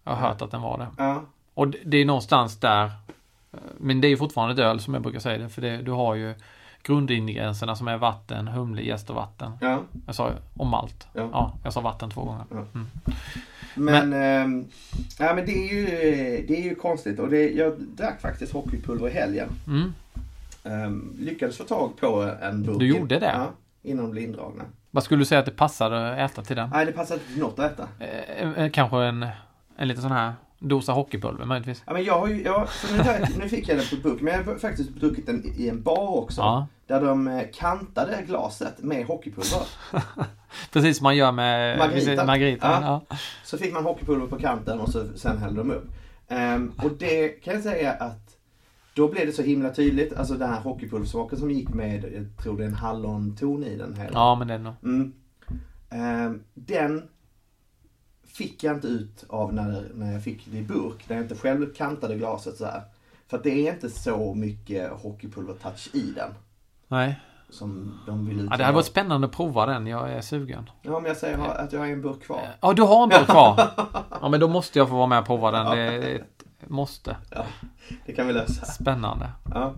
jag 0.05 0.13
har 0.13 0.29
hört 0.29 0.43
att 0.43 0.51
den 0.51 0.63
var 0.63 0.79
det. 0.79 0.87
Ja, 0.99 1.23
Och 1.55 1.69
det 1.85 1.97
är 1.97 2.05
någonstans 2.05 2.61
där. 2.61 2.91
Men 3.79 4.01
det 4.01 4.07
är 4.07 4.11
ju 4.11 4.17
fortfarande 4.17 4.63
ett 4.63 4.69
öl 4.69 4.81
som 4.81 4.95
jag 4.95 5.03
brukar 5.03 5.19
säga 5.19 5.39
det. 5.39 5.49
För 5.49 5.63
det, 5.63 5.77
du 5.77 5.91
har 5.91 6.15
ju 6.15 6.35
grundingredienserna 6.83 7.77
som 7.77 7.89
är 7.89 7.97
vatten, 7.97 8.49
humle, 8.49 8.83
jäst 8.83 9.11
och 9.11 9.17
vatten. 9.17 9.53
ja. 9.61 9.83
Jag 10.07 10.15
sa 10.15 10.33
och 10.57 10.67
malt. 10.67 11.07
Ja. 11.13 11.29
Ja, 11.33 11.59
jag 11.65 11.73
sa 11.73 11.81
vatten 11.81 12.11
två 12.11 12.25
gånger. 12.25 12.45
Men, 13.75 14.13
ehm, 14.13 14.65
ja, 15.19 15.35
men 15.35 15.47
det, 15.47 15.53
är 15.53 15.75
ju, 15.75 15.87
det 16.47 16.59
är 16.61 16.63
ju 16.63 16.75
konstigt. 16.75 17.19
Och 17.19 17.29
det, 17.29 17.51
jag 17.51 17.81
drack 17.81 18.21
faktiskt 18.21 18.53
hockeypulver 18.53 19.09
i 19.09 19.13
helgen. 19.13 19.49
Mm. 19.67 19.93
Um, 20.63 21.17
lyckades 21.21 21.57
få 21.57 21.65
tag 21.65 21.97
på 22.01 22.35
en 22.43 22.63
burk. 22.63 22.79
Du 22.79 22.87
gjorde 22.87 23.19
det? 23.19 23.33
Ja, 23.35 23.51
innan 23.83 24.05
de 24.05 24.11
blev 24.11 24.25
indragna. 24.25 24.65
Vad 24.91 25.05
skulle 25.05 25.21
du 25.21 25.25
säga 25.25 25.39
att 25.39 25.47
det 25.47 25.53
passade 25.53 26.13
att 26.13 26.31
äta 26.31 26.43
till 26.43 26.57
den? 26.57 26.71
Nej, 26.71 26.87
det 26.87 26.93
passade 26.93 27.21
inte 27.21 27.33
till 27.33 27.43
något 27.43 27.59
att 27.59 27.73
äta. 27.73 27.89
Eh, 27.99 28.65
eh, 28.65 28.71
kanske 28.71 28.97
en, 29.05 29.27
en 29.77 29.89
liten 29.89 30.03
sån 30.03 30.13
här 30.13 30.33
dosa 30.59 30.93
hockeypulver 30.93 31.45
möjligtvis. 31.45 31.83
Ja, 31.87 31.93
men 31.93 32.05
jag 32.05 32.19
har 32.19 32.29
ju, 32.29 32.43
jag, 32.43 32.69
nu, 33.39 33.49
fick 33.49 33.69
jag 33.69 33.79
den 33.79 33.87
på 33.87 34.09
burk, 34.09 34.21
men 34.21 34.35
jag 34.35 34.45
har 34.45 34.59
faktiskt 34.59 34.91
druckit 34.91 35.27
den 35.27 35.53
i 35.57 35.69
en 35.69 35.83
bar 35.83 36.17
också. 36.17 36.41
Ja. 36.41 36.67
Där 36.87 37.01
de 37.01 37.29
eh, 37.29 37.43
kantade 37.55 38.23
glaset 38.27 38.83
med 38.83 39.07
hockeypulver. 39.07 39.67
Precis 40.73 40.97
som 40.97 41.05
man 41.05 41.17
gör 41.17 41.33
med 41.33 41.79
Margarita. 41.79 42.25
Margarita. 42.25 42.81
Ja. 42.83 43.03
Ja. 43.09 43.17
Så 43.45 43.59
fick 43.59 43.73
man 43.73 43.85
hockeypulver 43.85 44.27
på 44.27 44.39
kanten 44.39 44.81
och 44.81 44.89
så, 44.89 45.07
sen 45.17 45.39
hällde 45.39 45.61
de 45.61 45.71
upp. 45.71 45.87
Ehm, 46.29 46.73
och 46.85 46.91
det 46.99 47.29
kan 47.29 47.55
jag 47.55 47.63
säga 47.63 47.93
att 47.93 48.37
då 48.95 49.09
blev 49.09 49.27
det 49.27 49.33
så 49.33 49.43
himla 49.43 49.71
tydligt, 49.71 50.13
alltså 50.13 50.35
den 50.35 50.51
här 50.51 50.61
hockeypulversmaken 50.61 51.39
som 51.39 51.51
gick 51.51 51.69
med, 51.69 52.05
jag 52.05 52.43
tror 52.43 52.57
det 52.57 52.65
är 52.65 52.69
en 52.69 52.75
hallonton 52.75 53.65
i 53.65 53.77
den 53.77 53.95
här. 53.95 54.11
ja, 54.13 54.35
men 54.35 54.49
det 54.49 54.55
är 54.55 54.59
nog. 54.59 54.75
Mm. 54.83 55.13
Ehm, 55.91 56.43
den 56.55 57.09
fick 58.39 58.65
jag 58.65 58.77
inte 58.77 58.87
ut 58.87 59.25
av 59.29 59.55
när, 59.55 59.89
när 59.95 60.13
jag 60.13 60.23
fick 60.25 60.47
det 60.47 60.59
i 60.59 60.63
burk, 60.63 61.09
när 61.09 61.17
jag 61.17 61.25
inte 61.25 61.37
själv 61.37 61.75
kantade 61.75 62.17
glaset 62.17 62.57
så 62.57 62.65
här. 62.65 62.83
För 63.29 63.37
att 63.37 63.43
det 63.43 63.69
är 63.69 63.73
inte 63.73 63.91
så 63.91 64.35
mycket 64.35 64.93
hockeypulver-touch 64.93 65.89
i 65.93 66.13
den. 66.17 66.31
Nej. 66.89 67.21
Som 67.51 67.99
de 68.07 68.27
vill. 68.27 68.49
Ja, 68.51 68.57
det 68.57 68.65
hade 68.65 68.75
varit 68.75 68.87
spännande 68.87 69.27
att 69.27 69.33
prova 69.33 69.67
den. 69.67 69.87
Jag 69.87 70.13
är 70.13 70.21
sugen. 70.21 70.71
Ja, 70.83 71.01
men 71.01 71.05
jag 71.05 71.17
säger 71.17 71.39
att 71.39 71.73
jag 71.73 71.81
har 71.81 71.87
en 71.87 72.03
burk 72.03 72.23
kvar. 72.23 72.41
Ja, 72.61 72.73
du 72.73 72.83
har 72.83 73.03
en 73.03 73.09
burk 73.09 73.27
kvar. 73.27 73.71
Ja, 74.21 74.29
men 74.29 74.41
då 74.41 74.49
måste 74.49 74.79
jag 74.79 74.89
få 74.89 74.95
vara 74.95 75.07
med 75.07 75.19
och 75.19 75.27
prova 75.27 75.51
den. 75.51 75.67
Det 75.67 75.79
är 75.83 76.15
ett 76.17 76.45
måste. 76.67 77.17
Ja, 77.31 77.45
det 78.07 78.13
kan 78.13 78.27
vi 78.27 78.33
lösa. 78.33 78.65
Spännande. 78.65 79.31
Ja. 79.55 79.75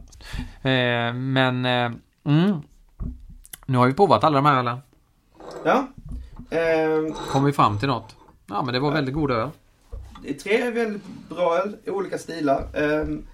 Eh, 0.71 1.15
men, 1.15 1.65
eh, 1.65 1.93
mm. 2.25 2.63
Nu 3.67 3.79
har 3.79 3.87
vi 3.87 3.95
provat 3.95 4.25
alla 4.25 4.37
de 4.37 4.47
här 4.47 4.59
ölen. 4.59 4.79
ja. 5.65 5.87
Ehm, 6.51 7.13
Kom 7.13 7.45
vi 7.45 7.53
fram 7.53 7.79
till 7.79 7.89
något? 7.89 8.17
Ja, 8.51 8.63
men 8.63 8.75
det 8.75 8.81
var 8.81 8.93
väldigt 8.93 9.15
goda 9.15 9.35
öl. 9.35 9.51
Det 10.23 10.31
är 10.31 10.35
tre 10.35 10.71
väldigt 10.71 11.03
bra 11.29 11.59
öl 11.59 11.77
i 11.85 11.91
olika 11.91 12.19
stilar. 12.19 12.69
Ehm, 12.75 13.27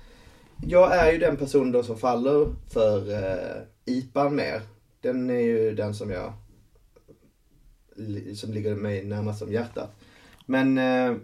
jag 0.66 0.96
är 0.96 1.12
ju 1.12 1.18
den 1.18 1.36
person 1.36 1.72
då 1.72 1.82
som 1.82 1.98
faller 1.98 2.54
för 2.72 3.10
uh, 3.10 3.62
IPAn 3.84 4.36
mer. 4.36 4.60
Den 5.00 5.30
är 5.30 5.40
ju 5.40 5.74
den 5.74 5.94
som 5.94 6.10
jag 6.10 6.32
som 8.34 8.52
ligger 8.52 8.74
mig 8.74 9.04
närmast 9.04 9.42
om 9.42 9.52
hjärtat. 9.52 9.96
Men 10.46 10.78
eh, 10.78 11.16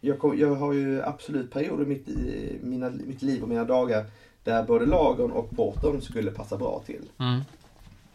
jag, 0.00 0.18
kom, 0.18 0.38
jag 0.38 0.54
har 0.54 0.72
ju 0.72 1.02
absolut 1.02 1.50
perioder 1.50 1.84
i 1.84 1.88
mitt, 1.88 2.08
i 2.08 2.58
mina, 2.62 2.90
mitt 2.90 3.22
liv 3.22 3.42
och 3.42 3.48
mina 3.48 3.64
dagar 3.64 4.04
där 4.44 4.62
både 4.62 4.86
lagern 4.86 5.30
och 5.30 5.50
portern 5.50 6.00
skulle 6.00 6.30
passa 6.30 6.56
bra 6.56 6.82
till. 6.86 7.10
Mm. 7.18 7.40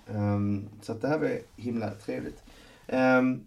Ehm, 0.08 0.70
så 0.82 0.94
det 0.94 1.08
här 1.08 1.20
var 1.20 1.40
himla 1.56 1.92
trevligt. 1.92 2.44
Ehm, 2.88 3.46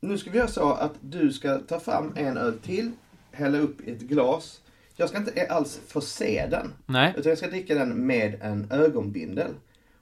nu 0.00 0.18
ska 0.18 0.30
vi 0.30 0.38
göra 0.38 0.48
så 0.48 0.72
att 0.72 0.92
du 1.00 1.32
ska 1.32 1.58
ta 1.58 1.80
fram 1.80 2.12
en 2.16 2.36
öl 2.36 2.58
till, 2.58 2.90
hälla 3.32 3.58
upp 3.58 3.80
i 3.80 3.90
ett 3.90 4.00
glas. 4.00 4.60
Jag 4.96 5.08
ska 5.08 5.18
inte 5.18 5.46
alls 5.50 5.80
få 5.86 6.00
se 6.00 6.46
den, 6.50 6.72
Nej. 6.86 7.14
utan 7.16 7.30
jag 7.30 7.38
ska 7.38 7.46
dricka 7.46 7.74
den 7.74 8.06
med 8.06 8.42
en 8.42 8.70
ögonbindel. 8.70 9.50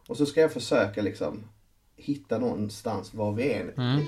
Och 0.09 0.17
så 0.17 0.27
ska 0.27 0.41
jag 0.41 0.53
försöka 0.53 1.03
liksom 1.03 1.45
hitta 1.97 2.39
någonstans 2.39 3.15
var 3.15 3.33
vi 3.33 3.53
är. 3.53 3.75
Mm. 3.77 4.01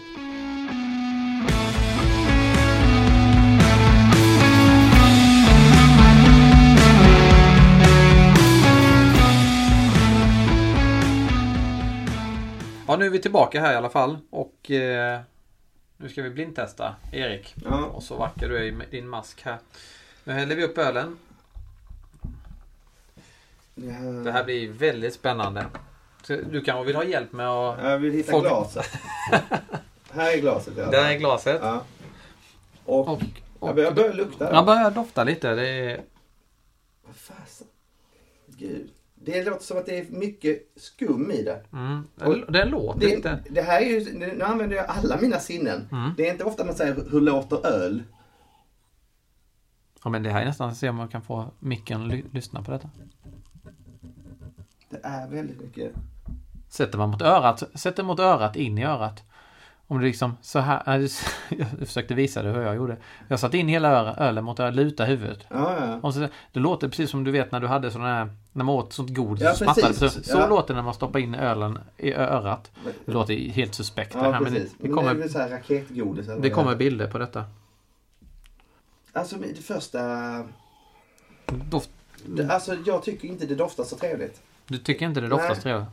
Ja, 12.87 12.97
nu 12.97 13.07
är 13.07 13.11
vi 13.11 13.19
tillbaka 13.19 13.61
här 13.61 13.73
i 13.73 13.77
alla 13.77 13.91
fall. 13.91 14.19
Och 14.31 14.71
eh, 14.71 15.21
nu 16.01 16.09
ska 16.09 16.23
vi 16.23 16.31
blindtesta 16.31 16.95
Erik. 17.13 17.55
Ja. 17.65 17.85
Och 17.85 18.03
så 18.03 18.17
vacker 18.17 18.49
du 18.49 18.57
är 18.59 18.63
i 18.63 18.75
din 18.91 19.09
mask 19.09 19.43
här. 19.43 19.59
Nu 20.25 20.33
häller 20.33 20.57
vi 20.57 20.65
upp 20.65 20.79
ölen. 20.79 21.19
Det 23.75 23.91
här... 23.91 24.13
Det 24.25 24.33
här 24.33 24.45
blir 24.45 24.69
väldigt 24.69 25.15
spännande. 25.15 25.67
Du 26.27 26.61
kanske 26.61 26.85
vill 26.87 26.97
ha 26.97 27.05
hjälp 27.05 27.33
med 27.33 27.49
att... 27.49 27.85
Jag 27.85 27.99
vill 27.99 28.13
hitta 28.13 28.33
Folk- 28.33 28.45
glaset. 28.45 28.87
här 30.11 30.33
är 30.37 30.41
glaset. 30.41 30.75
Ja. 30.77 30.91
Där 30.91 31.11
är 31.11 31.19
glaset. 31.19 31.61
Ja. 31.63 31.83
Och, 32.85 33.09
Och, 33.09 33.21
jag 33.61 33.69
och 33.69 33.75
börjar, 33.75 33.93
börjar 33.93 34.13
lukta. 34.15 34.53
jag 34.55 34.67
börjar 34.67 34.91
dofta 34.91 35.25
lite. 35.25 35.55
Det 35.55 35.69
är... 35.69 36.01
Vad 37.07 37.17
fasen. 37.17 37.67
Gud. 38.47 38.91
Det 39.33 39.45
låter 39.45 39.65
som 39.65 39.79
att 39.79 39.87
det 39.87 39.99
är 39.99 40.07
mycket 40.11 40.59
skum 40.77 41.31
i 41.31 41.43
det. 41.43 41.65
Mm, 41.73 42.05
det, 42.15 42.45
det 42.53 42.65
låter 42.65 43.01
Det, 43.01 43.17
lite... 43.17 43.39
det 43.51 43.63
här 43.63 43.81
är 43.81 43.87
ju, 43.87 44.19
nu 44.19 44.43
använder 44.43 44.77
jag 44.77 44.87
alla 44.89 45.21
mina 45.21 45.39
sinnen. 45.39 45.89
Mm. 45.93 46.11
Det 46.17 46.29
är 46.29 46.33
inte 46.33 46.45
ofta 46.45 46.65
man 46.65 46.75
säger 46.75 47.05
hur 47.11 47.21
låter 47.21 47.67
öl? 47.67 48.03
Ja, 50.05 50.11
men 50.11 50.23
det 50.23 50.31
här 50.31 50.41
är 50.43 50.47
nästan 50.47 50.75
se 50.75 50.89
om 50.89 50.97
man 50.97 51.09
kan 51.09 51.23
få 51.23 51.51
micken 51.59 52.09
ly- 52.09 52.25
lyssna 52.33 52.63
på 52.63 52.71
detta. 52.71 52.91
Det 54.91 55.01
är 55.03 55.29
väldigt 55.29 55.61
mycket. 55.61 55.93
Sätter 56.69 56.99
man 56.99 57.11
mot 57.11 57.23
örat, 57.23 57.63
sätter 57.75 58.03
mot 58.03 58.21
örat 58.21 58.57
in 58.57 58.79
i 58.79 58.85
örat. 58.85 59.23
Om 59.91 59.99
du 59.99 60.05
liksom 60.07 60.37
så 60.43 60.59
här. 60.59 60.83
Jag 61.49 61.69
försökte 61.87 62.15
visa 62.15 62.43
dig 62.43 62.53
hur 62.53 62.63
jag 62.63 62.77
gjorde. 62.77 62.97
Jag 63.29 63.41
satte 63.41 63.59
in 63.59 63.69
hela 63.69 64.15
ölen 64.15 64.45
mot 64.45 64.61
att 64.61 64.75
luta 64.75 65.05
huvudet. 65.05 65.39
Ja, 65.49 65.87
ja. 65.87 65.99
Och 66.03 66.15
så, 66.15 66.29
det 66.53 66.61
låter 66.61 66.89
precis 66.89 67.11
som 67.11 67.25
du 67.25 67.31
vet 67.31 67.53
när 67.53 67.61
du 67.61 67.67
hade 67.67 67.91
sådana 67.91 68.15
här, 68.15 68.29
när 68.53 68.65
man 68.65 68.75
åt 68.75 68.93
sånt 68.93 69.11
godis 69.15 69.45
Ja, 69.45 69.55
smattade. 69.55 69.95
Så, 69.95 70.09
så 70.11 70.39
Ja. 70.39 70.47
låter 70.47 70.69
det 70.69 70.75
när 70.75 70.85
man 70.85 70.95
stoppar 70.95 71.19
in 71.19 71.35
ölen 71.35 71.79
i 71.97 72.13
örat. 72.15 72.71
Det 73.05 73.13
låter 73.13 73.35
helt 73.51 73.75
suspekt 73.75 74.13
det 74.13 74.19
Ja, 74.19 74.31
här, 74.33 74.41
men 74.41 74.53
det, 74.55 74.59
det 74.61 74.67
Men 74.79 74.91
det 74.97 75.01
är 75.03 75.13
kommer, 75.15 75.29
så 75.29 75.39
här 75.39 75.49
raketgodis 75.49 76.27
det 76.27 76.35
vad 76.37 76.53
kommer 76.53 76.77
bilder 76.77 77.11
på 77.11 77.19
detta. 77.19 77.45
Alltså 79.13 79.37
det 79.37 79.63
första... 79.63 80.01
Doft, 81.47 81.91
Det, 82.27 82.51
alltså 82.55 82.77
jag 82.87 83.03
tycker 83.03 83.29
inte 83.29 83.47
det 83.47 83.55
doftar 83.55 83.85
så 83.85 83.97
trevligt. 83.97 84.41
du 84.67 84.79
tycker 84.79 85.07
inte 85.07 85.21
det 85.21 85.29
doftar 85.29 85.55
så 85.55 85.61
trevligt? 85.61 85.89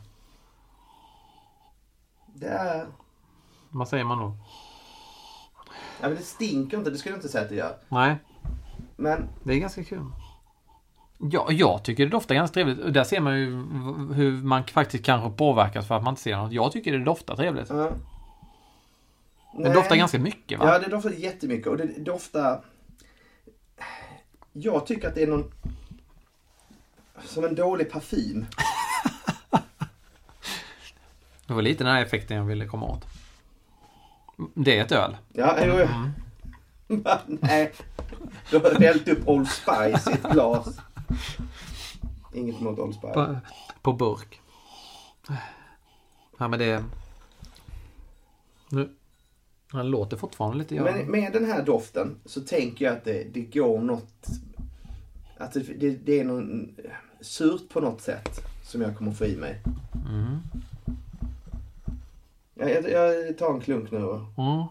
Det 2.34 2.46
är... 2.48 2.86
Vad 3.76 3.88
säger 3.88 4.04
man 4.04 4.18
då? 4.18 4.36
Ja, 6.00 6.08
men 6.08 6.14
det 6.16 6.22
stinker 6.22 6.76
inte, 6.78 6.90
det 6.90 6.98
skulle 6.98 7.12
jag 7.12 7.18
inte 7.18 7.28
säga 7.28 7.44
att 7.44 7.50
det 7.50 7.54
gör. 7.54 7.76
Nej, 7.88 8.16
Men 8.96 9.28
det 9.44 9.54
är 9.54 9.58
ganska 9.58 9.84
kul. 9.84 10.04
Ja, 11.18 11.46
jag 11.50 11.84
tycker 11.84 12.04
det 12.04 12.10
doftar 12.10 12.34
ganska 12.34 12.54
trevligt. 12.54 12.78
Och 12.78 12.92
Där 12.92 13.04
ser 13.04 13.20
man 13.20 13.38
ju 13.38 13.46
hur 14.14 14.42
man 14.42 14.64
faktiskt 14.64 15.04
kanske 15.04 15.30
påverkas 15.38 15.88
för 15.88 15.94
att 15.94 16.02
man 16.02 16.12
inte 16.12 16.22
ser 16.22 16.36
något. 16.36 16.52
Jag 16.52 16.72
tycker 16.72 16.92
det 16.92 17.04
doftar 17.04 17.36
trevligt. 17.36 17.70
Ja. 17.70 17.76
Det 17.76 19.62
Nej. 19.62 19.72
doftar 19.72 19.96
ganska 19.96 20.18
mycket 20.18 20.58
va? 20.58 20.72
Ja, 20.72 20.78
det 20.78 20.88
doftar 20.88 21.10
jättemycket 21.10 21.66
och 21.66 21.76
det 21.76 21.86
doftar... 21.86 22.64
Jag 24.52 24.86
tycker 24.86 25.08
att 25.08 25.14
det 25.14 25.22
är 25.22 25.26
någon... 25.26 25.52
Som 27.24 27.44
en 27.44 27.54
dålig 27.54 27.90
parfym. 27.90 28.46
Det 31.46 31.54
var 31.54 31.62
lite 31.62 31.84
den 31.84 31.92
här 31.92 32.02
effekten 32.02 32.36
jag 32.36 32.44
ville 32.44 32.66
komma 32.66 32.86
åt. 32.86 33.06
Det 34.54 34.78
är 34.78 34.84
ett 34.84 34.92
öl. 34.92 35.16
Ja, 35.32 35.56
jo, 35.64 35.72
Mm. 36.88 37.04
Nej. 37.26 37.72
Du 38.50 38.58
har 38.58 38.80
hällt 38.80 39.08
upp 39.08 39.28
Old 39.28 39.48
Spice 39.48 40.10
i 40.10 40.12
ett 40.12 40.32
glas. 40.32 40.78
Inget 42.34 42.60
emot 42.60 42.78
Old 42.78 42.94
Spice. 42.94 43.12
På, 43.12 43.38
på 43.82 43.92
burk. 43.92 44.40
Ja 46.38 46.48
men 46.48 46.58
det... 46.58 46.84
Nu. 48.68 48.90
Han 49.72 49.90
låter 49.90 50.16
fortfarande 50.16 50.58
lite 50.58 50.74
grann. 50.74 50.84
Men 50.84 51.10
med 51.10 51.32
den 51.32 51.44
här 51.44 51.62
doften 51.62 52.16
så 52.24 52.40
tänker 52.40 52.84
jag 52.84 52.96
att 52.96 53.04
det, 53.04 53.24
det 53.34 53.40
går 53.40 53.80
något... 53.80 54.26
Att 55.38 55.52
det, 55.52 55.60
det, 55.60 55.90
det 55.90 56.20
är 56.20 56.24
någon 56.24 56.76
surt 57.20 57.68
på 57.68 57.80
något 57.80 58.00
sätt 58.00 58.40
som 58.62 58.80
jag 58.80 58.96
kommer 58.96 59.12
få 59.12 59.24
i 59.24 59.36
mig. 59.36 59.62
Mm. 60.08 60.38
Jag, 62.58 62.90
jag, 62.90 63.38
tar 63.38 63.54
en 63.54 63.60
klunk 63.60 63.90
nu. 63.90 63.98
Mm. 64.38 64.64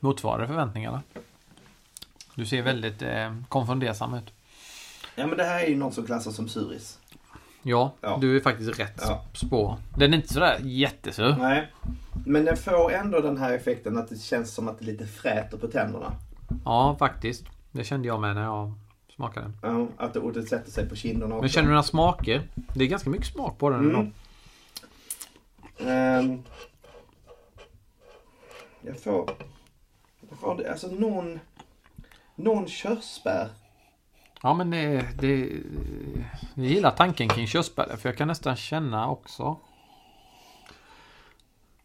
Motsvarar 0.00 0.46
förväntningarna? 0.46 1.02
Du 2.34 2.46
ser 2.46 2.62
väldigt 2.62 3.02
eh, 3.02 3.34
konfundersam 3.48 4.14
ut. 4.14 4.32
Ja 5.14 5.26
men 5.26 5.38
det 5.38 5.44
här 5.44 5.60
är 5.64 5.68
ju 5.68 5.76
något 5.76 5.94
som 5.94 6.06
klassas 6.06 6.36
som 6.36 6.48
suris. 6.48 6.98
Ja, 7.62 7.92
Ja. 8.00 8.18
du 8.20 8.36
är 8.36 8.40
faktiskt 8.40 8.80
rätt 8.80 9.00
Ja. 9.02 9.24
spår. 9.34 9.76
Den 9.96 10.12
är 10.12 10.16
inte 10.16 10.32
sådär 10.34 10.58
jättesur. 10.62 11.36
Nej. 11.38 11.72
Men 12.26 12.44
den 12.44 12.56
får 12.56 12.92
ändå 12.92 13.20
den 13.20 13.36
här 13.38 13.52
effekten 13.52 13.98
att 13.98 14.08
det 14.08 14.16
känns 14.18 14.54
som 14.54 14.68
att 14.68 14.78
det 14.78 14.84
lite 14.84 15.06
fräter 15.06 15.58
på 15.58 15.66
tänderna. 15.68 16.12
Ja, 16.64 16.96
faktiskt. 16.98 17.44
Det 17.72 17.84
kände 17.84 18.08
jag 18.08 18.20
med 18.20 18.34
när 18.34 18.42
jag 18.42 18.72
smakade. 19.16 19.52
Ja, 19.62 19.86
att 19.96 20.14
det, 20.14 20.42
sätter 20.42 20.70
sig 20.70 20.88
på 20.88 20.96
kinderna 20.96 21.34
också. 21.34 21.42
Men 21.42 21.48
känner 21.48 21.68
du 21.68 21.72
några 21.72 21.82
smaker? 21.82 22.42
Det 22.74 22.84
är 22.84 22.88
ganska 22.88 23.10
mycket 23.10 23.26
smak 23.26 23.58
på 23.58 23.70
den 23.70 23.80
Mm. 23.80 23.96
ändå. 23.96 24.10
Ehm, 25.90 26.42
jag 28.80 29.00
får... 29.00 29.30
Jag 30.30 30.38
får 30.38 30.66
alltså 30.68 30.86
någon... 30.86 31.40
Någon 32.36 32.68
körsbär. 32.68 33.48
Ja, 34.42 34.54
men 34.54 34.70
det, 34.70 35.08
det... 35.20 35.50
Jag 36.54 36.66
gillar 36.66 36.90
tanken 36.90 37.28
kring 37.28 37.46
körsbär. 37.46 37.96
För 37.96 38.08
jag 38.08 38.16
kan 38.18 38.28
nästan 38.28 38.56
känna 38.56 39.10
också... 39.10 39.56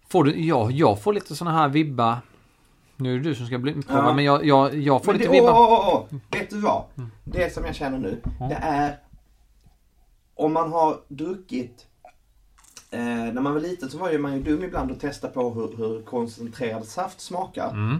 Får 0.08 0.24
du... 0.24 0.46
Ja, 0.46 0.72
jag 0.72 1.02
får 1.02 1.14
lite 1.14 1.36
såna 1.36 1.52
här 1.52 1.68
vibba. 1.70 2.22
Nu 3.00 3.14
är 3.14 3.18
det 3.18 3.24
du 3.24 3.36
som 3.36 3.46
ska 3.46 3.58
bli 3.58 3.74
prova, 3.74 4.06
Ja. 4.08 4.14
men 4.14 4.26
jag, 4.26 4.46
jag, 4.46 4.76
jag 4.78 5.04
får 5.04 5.12
Men 5.14 5.20
lite 5.22 5.32
det, 5.32 5.40
åh, 5.42 5.46
vibba. 5.48 5.60
åh, 5.60 5.72
åh, 5.72 5.90
åh. 6.12 6.20
Vet 6.32 6.50
du 6.50 6.60
vad? 6.60 6.84
Det 7.24 7.54
som 7.54 7.66
jag 7.66 7.76
känner 7.76 7.98
nu, 8.00 8.22
det 8.40 8.56
är 8.62 8.98
om 10.36 10.54
man 10.54 10.72
har 10.72 11.00
druckit 11.08 11.86
eh, 12.92 13.00
när 13.04 13.42
man 13.42 13.54
var 13.54 13.62
liten 13.62 13.90
så 13.90 13.98
var 13.98 14.12
ju 14.12 14.18
man 14.18 14.34
ju 14.34 14.44
dum 14.44 14.64
ibland 14.64 14.92
och 14.92 15.00
testa 15.00 15.28
på 15.28 15.50
hur, 15.54 15.78
hur 15.78 16.02
koncentrerad 16.02 16.86
saft 16.86 17.22
smakar. 17.22 17.70
Mm. 17.72 17.98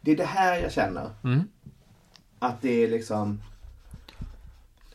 Det 0.00 0.10
är 0.12 0.16
det 0.16 0.24
här 0.24 0.58
jag 0.58 0.72
känner. 0.72 1.10
Mm. 1.24 1.40
Att 2.38 2.62
det 2.62 2.84
är 2.84 2.88
liksom 2.88 3.40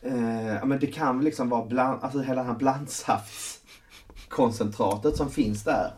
eh, 0.02 0.64
men 0.64 0.78
det 0.80 0.86
kan 0.86 1.24
liksom 1.24 1.48
vara 1.48 1.66
bland, 1.66 2.02
alltså 2.02 2.20
hela 2.20 2.40
den 2.42 2.50
här 2.50 2.58
blandsaftskoncentratet 2.58 5.16
som 5.16 5.30
finns 5.30 5.64
där. 5.64 5.92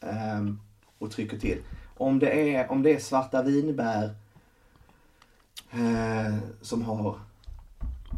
ehm, 0.00 0.60
och 0.98 1.10
trycker 1.10 1.38
till. 1.38 1.58
Om 2.02 2.18
det 2.18 2.54
är, 2.56 2.70
om 2.72 2.82
det 2.82 2.94
är 2.94 2.98
svarta 2.98 3.42
vinbär 3.42 4.10
eh, 5.72 6.34
som 6.60 6.82
har 6.82 7.14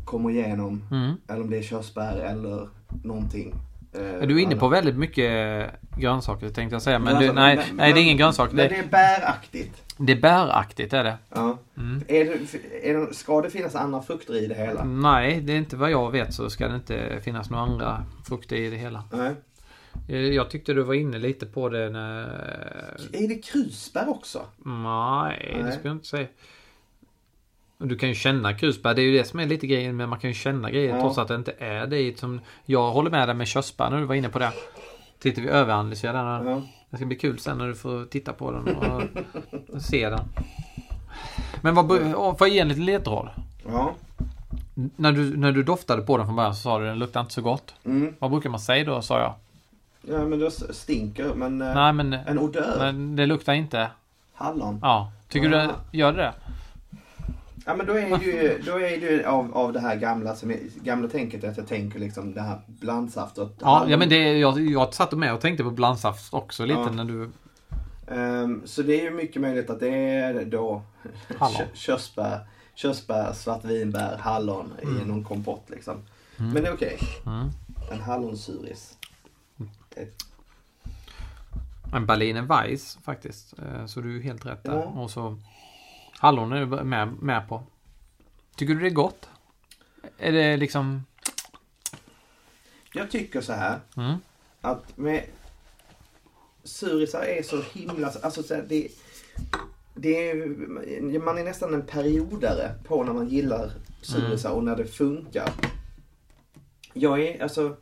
kommer 0.04 0.30
igenom 0.30 0.82
Mm. 0.90 1.14
eller 1.28 1.40
om 1.40 1.50
det 1.50 1.58
är 1.58 1.62
körsbär 1.62 2.16
eller 2.16 2.68
någonting. 3.04 3.54
eh, 3.92 4.00
Är 4.22 4.26
du 4.26 4.40
inne 4.42 4.56
på 4.56 4.68
väldigt 4.68 4.96
mycket 4.96 5.70
grönsaker 5.96 6.48
tänkte 6.48 6.74
jag 6.74 6.82
säga. 6.82 6.98
Men, 6.98 7.12
Men 7.12 7.22
du, 7.22 7.28
alltså, 7.28 7.40
nej, 7.42 7.56
men- 7.56 7.76
nej, 7.76 7.92
det 7.92 8.00
är 8.00 8.02
ingen 8.02 8.16
grönsak. 8.16 8.52
Men 8.52 8.56
Det, 8.56 8.68
det 8.68 8.78
är 8.78 8.86
bäraktigt. 8.88 9.82
det 9.98 10.12
är 10.12 10.20
bäraktigt 10.20 10.92
är 10.92 11.04
det. 11.04 11.16
Ja. 11.34 11.58
Mm. 11.78 12.02
Är 12.08 12.24
det, 12.24 12.88
är 12.90 12.94
det, 12.94 13.14
ska 13.14 13.40
det 13.42 13.50
finnas 13.50 13.74
andra 13.74 14.02
frukter 14.02 14.34
i 14.42 14.46
det 14.46 14.54
hela? 14.54 14.84
Nej, 14.84 15.40
det 15.40 15.52
är 15.52 15.56
inte 15.56 15.76
vad 15.76 15.90
jag 15.90 16.10
vet 16.10 16.34
så 16.34 16.50
ska 16.50 16.68
det 16.68 16.74
inte 16.74 17.20
finnas 17.22 17.50
några 17.50 17.64
andra 17.64 18.04
frukter 18.28 18.56
i 18.56 18.70
det 18.70 18.76
hela. 18.76 19.04
Nej. 19.12 19.34
Eh, 20.08 20.16
Jag 20.16 20.50
tyckte 20.50 20.72
du 20.74 20.82
var 20.82 20.94
inne 20.94 21.18
lite 21.18 21.46
på 21.46 21.68
det 21.68 21.90
när... 21.90 22.24
Är 23.12 23.28
det 23.28 23.34
krusbär 23.44 24.08
också? 24.08 24.42
Nej, 24.64 25.52
det 25.56 25.62
Nej. 25.62 25.72
skulle 25.72 25.88
jag 25.88 25.94
inte 25.96 26.06
säga. 26.06 26.26
Du 27.78 27.96
kan 27.98 28.08
ju 28.08 28.14
känna 28.14 28.54
krusbär, 28.58 28.94
det 28.94 29.02
är 29.02 29.04
ju 29.04 29.18
det 29.18 29.24
som 29.24 29.40
är 29.40 29.46
lite 29.46 29.66
grejen, 29.66 29.96
men 29.96 30.08
man 30.08 30.18
kan 30.20 30.30
ju 30.30 30.34
känna 30.34 30.70
grejer 30.70 30.94
Ja. 30.94 31.00
trots 31.00 31.18
att 31.18 31.28
det 31.28 31.34
inte 31.34 31.54
är 31.58 31.86
det 31.86 32.18
som... 32.18 32.40
Jag 32.64 32.92
håller 32.92 33.10
med 33.10 33.28
dig 33.28 33.34
med 33.34 33.46
körsbär 33.48 33.90
när 33.90 33.98
du 34.00 34.04
var 34.04 34.14
inne 34.14 34.28
på 34.28 34.38
det. 34.38 34.52
Tittar 35.18 35.42
vi 35.42 35.48
överanalyserar 35.48 36.38
den. 36.38 36.48
Ja. 36.50 36.62
Det 36.90 36.96
ska 36.96 37.06
bli 37.06 37.16
kul 37.16 37.38
sen 37.38 37.58
när 37.58 37.68
du 37.68 37.74
får 37.74 38.04
titta 38.04 38.32
på 38.32 38.52
den 38.52 38.76
och, 38.76 39.02
se 39.82 40.08
den. 40.10 40.20
Men 41.62 41.74
vad, 41.74 41.88
får 42.38 42.48
jag 42.48 42.48
ge 42.48 42.58
en 42.60 42.68
liten 42.68 42.84
ledtråd? 42.84 43.28
Ja. 43.66 43.94
När 44.96 45.12
du, 45.12 45.36
när 45.36 45.52
du 45.52 45.62
doftade 45.62 46.02
på 46.02 46.16
den 46.16 46.26
från 46.26 46.36
början 46.36 46.54
så 46.54 46.60
sa 46.62 46.78
du 46.78 46.86
den 46.86 46.98
luktar 46.98 47.20
inte 47.20 47.32
så 47.32 47.42
gott. 47.42 47.74
Mm. 47.84 48.14
Vad 48.18 48.30
brukar 48.30 48.50
man 48.50 48.60
säga 48.60 48.84
då, 48.84 49.02
sa 49.02 49.18
jag. 49.20 49.34
Ja 50.08 50.24
men 50.26 50.38
det 50.38 50.50
stinker 50.50 51.34
men 51.34 51.62
eh, 51.62 51.74
Nej 51.74 51.92
men, 51.92 52.12
en 52.12 52.38
odör. 52.38 52.76
men 52.78 53.16
det 53.16 53.26
luktar 53.26 53.52
inte. 53.52 53.90
Hallon. 54.34 54.78
Ja. 54.82 55.12
Tycker 55.28 55.48
du 55.48 55.56
Ja. 55.56 55.62
det? 55.90 55.98
Gör 55.98 56.12
det? 56.12 56.32
Ja 57.66 57.74
men 57.76 57.86
då 57.86 57.92
är 57.92 58.18
det 58.18 58.24
ju, 58.24 58.62
då 58.66 58.72
är 58.72 58.80
det 59.00 59.06
ju 59.06 59.24
av, 59.24 59.56
av 59.56 59.72
det 59.72 59.80
här 59.80 59.96
gamla, 59.96 60.34
som 60.34 60.50
är, 60.50 60.58
gamla 60.82 61.08
tänket 61.08 61.44
att 61.44 61.56
jag 61.56 61.68
tänker 61.68 61.98
liksom 61.98 62.34
det 62.34 62.40
här 62.40 62.58
blandsaft 62.66 63.38
och 63.38 63.50
Ja, 63.60 63.84
ja 63.88 63.96
men 63.96 64.08
det, 64.08 64.38
jag, 64.38 64.60
jag 64.60 64.94
satt 64.94 65.12
med 65.12 65.34
och 65.34 65.40
tänkte 65.40 65.64
på 65.64 65.70
blandsaft 65.70 66.34
också 66.34 66.64
lite 66.64 66.80
Ja. 66.80 66.90
när 66.90 67.04
du... 67.04 67.30
Ehm, 68.08 68.62
så 68.64 68.82
det 68.82 69.00
är 69.00 69.04
ju 69.04 69.10
mycket 69.10 69.42
möjligt 69.42 69.70
att 69.70 69.80
det 69.80 69.88
är 69.88 70.44
då 70.44 70.82
körsbär, 71.74 72.38
körsbär, 72.74 73.32
svartvinbär, 73.32 74.16
hallon 74.20 74.72
i 74.82 75.06
någon 75.06 75.24
kompott 75.24 75.64
liksom. 75.66 75.96
Men 76.36 76.54
det 76.54 76.68
är 76.68 76.74
okej. 76.74 76.98
Mm. 77.26 77.50
En 77.92 78.00
hallonsuris. 78.00 78.96
En 81.92 82.06
Berliner 82.06 82.42
Weiss 82.42 82.98
faktiskt. 83.02 83.54
Eh, 83.58 83.86
Så 83.86 84.00
du 84.00 84.16
är 84.18 84.22
helt 84.22 84.46
rätt 84.46 84.64
där. 84.64 84.74
Ja. 84.74 84.82
Och 84.82 85.10
så 85.10 85.38
hallon 86.18 86.52
är 86.52 86.60
du 86.60 86.84
med, 86.84 87.12
med 87.22 87.48
på. 87.48 87.62
Tycker 88.56 88.74
du 88.74 88.80
det 88.80 88.86
är 88.86 88.90
gott? 88.90 89.28
Är 90.18 90.32
det 90.32 90.56
liksom... 90.56 91.04
jag 92.92 93.10
tycker 93.10 93.40
så 93.40 93.52
här. 93.52 93.80
Mm. 93.96 94.14
att 94.60 94.96
med 94.96 95.24
surisar 96.64 97.22
är 97.22 97.42
så 97.42 97.62
himla, 97.72 98.12
alltså 98.22 98.42
så 98.42 98.54
här, 98.54 98.64
det, 98.68 98.88
det 99.94 100.30
är, 100.30 101.18
man 101.18 101.38
är 101.38 101.44
nästan 101.44 101.74
en 101.74 101.86
periodare 101.86 102.74
på 102.84 103.04
när 103.04 103.12
man 103.12 103.28
gillar 103.28 103.72
surisar 104.02 104.50
och 104.50 104.64
när 104.64 104.76
det 104.76 104.84
funkar. 104.84 105.50
Jag 106.92 107.20
är 107.20 107.42
alltså, 107.42 107.76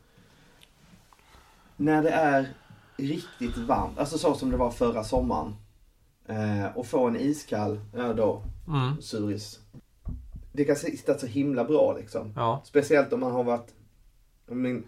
när 1.77 2.03
det 2.03 2.11
är 2.11 2.49
riktigt 2.97 3.57
varmt, 3.59 3.99
alltså 3.99 4.19
så 4.19 4.35
som 4.35 4.51
det 4.51 4.57
var 4.57 4.71
förra 4.71 5.05
sommaren. 5.05 5.57
Eh, 6.29 6.67
och 6.77 6.87
få 6.87 7.07
en 7.09 7.17
iskall, 7.17 7.81
ja 7.97 8.13
då, 8.13 8.43
Mm. 8.69 9.03
suris. 9.03 9.61
Det 10.53 10.65
kan 10.65 10.77
sitta 10.77 11.19
så 11.19 11.27
himla 11.27 11.65
bra 11.65 11.97
liksom. 11.99 12.33
Ja. 12.37 12.63
Speciellt 12.65 13.13
om 13.13 13.21
man 13.21 13.33
har 13.33 13.45
varit 13.45 13.75
ni 14.47 14.83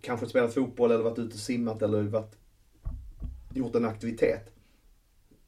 kanske 0.00 0.26
spelat 0.26 0.54
fotboll 0.54 0.90
eller 0.90 1.04
varit 1.04 1.18
ute 1.18 1.34
och 1.34 1.40
simmat 1.40 1.82
eller 1.82 2.02
varit, 2.02 2.36
gjort 3.54 3.74
en 3.74 3.84
aktivitet. 3.84 4.52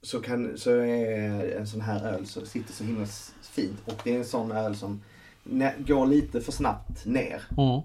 Så, 0.03 0.20
kan, 0.20 0.59
så 0.59 0.70
är 0.70 1.57
en 1.57 1.66
sån 1.66 1.80
här 1.80 2.05
öl 2.07 2.26
så 2.26 2.47
sitter 2.47 2.72
så 2.72 2.84
himla 2.84 3.07
fint. 3.43 3.78
Och 3.86 4.01
det 4.05 4.14
är 4.14 4.18
en 4.18 4.24
sån 4.24 4.53
öl 4.53 4.76
som 4.76 5.01
går 5.78 6.07
lite 6.07 6.40
för 6.40 6.53
snabbt 6.53 7.05
ner. 7.07 7.43
Mm. 7.59 7.80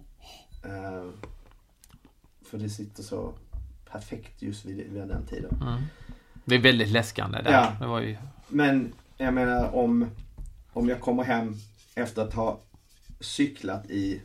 Eh, 0.63 1.09
för 2.49 2.57
det 2.57 2.69
sitter 2.69 3.03
så 3.03 3.33
perfekt 3.91 4.41
just 4.41 4.65
vid, 4.65 4.77
vid 4.77 5.07
den 5.07 5.25
tiden. 5.25 5.61
Mm. 5.61 5.81
Det 6.45 6.55
är 6.55 6.59
väldigt 6.59 6.89
läskande 6.89 7.41
där. 7.41 7.51
Ja. 7.51 7.73
Det 7.79 7.87
var 7.87 8.01
ju... 8.01 8.17
Men 8.47 8.93
jag 9.17 9.33
menar 9.33 9.75
om, 9.75 10.05
om 10.73 10.89
jag 10.89 10.99
kommer 11.01 11.23
hem 11.23 11.55
efter 11.95 12.21
att 12.21 12.33
ha 12.33 12.59
cyklat 13.19 13.89
i 13.89 14.21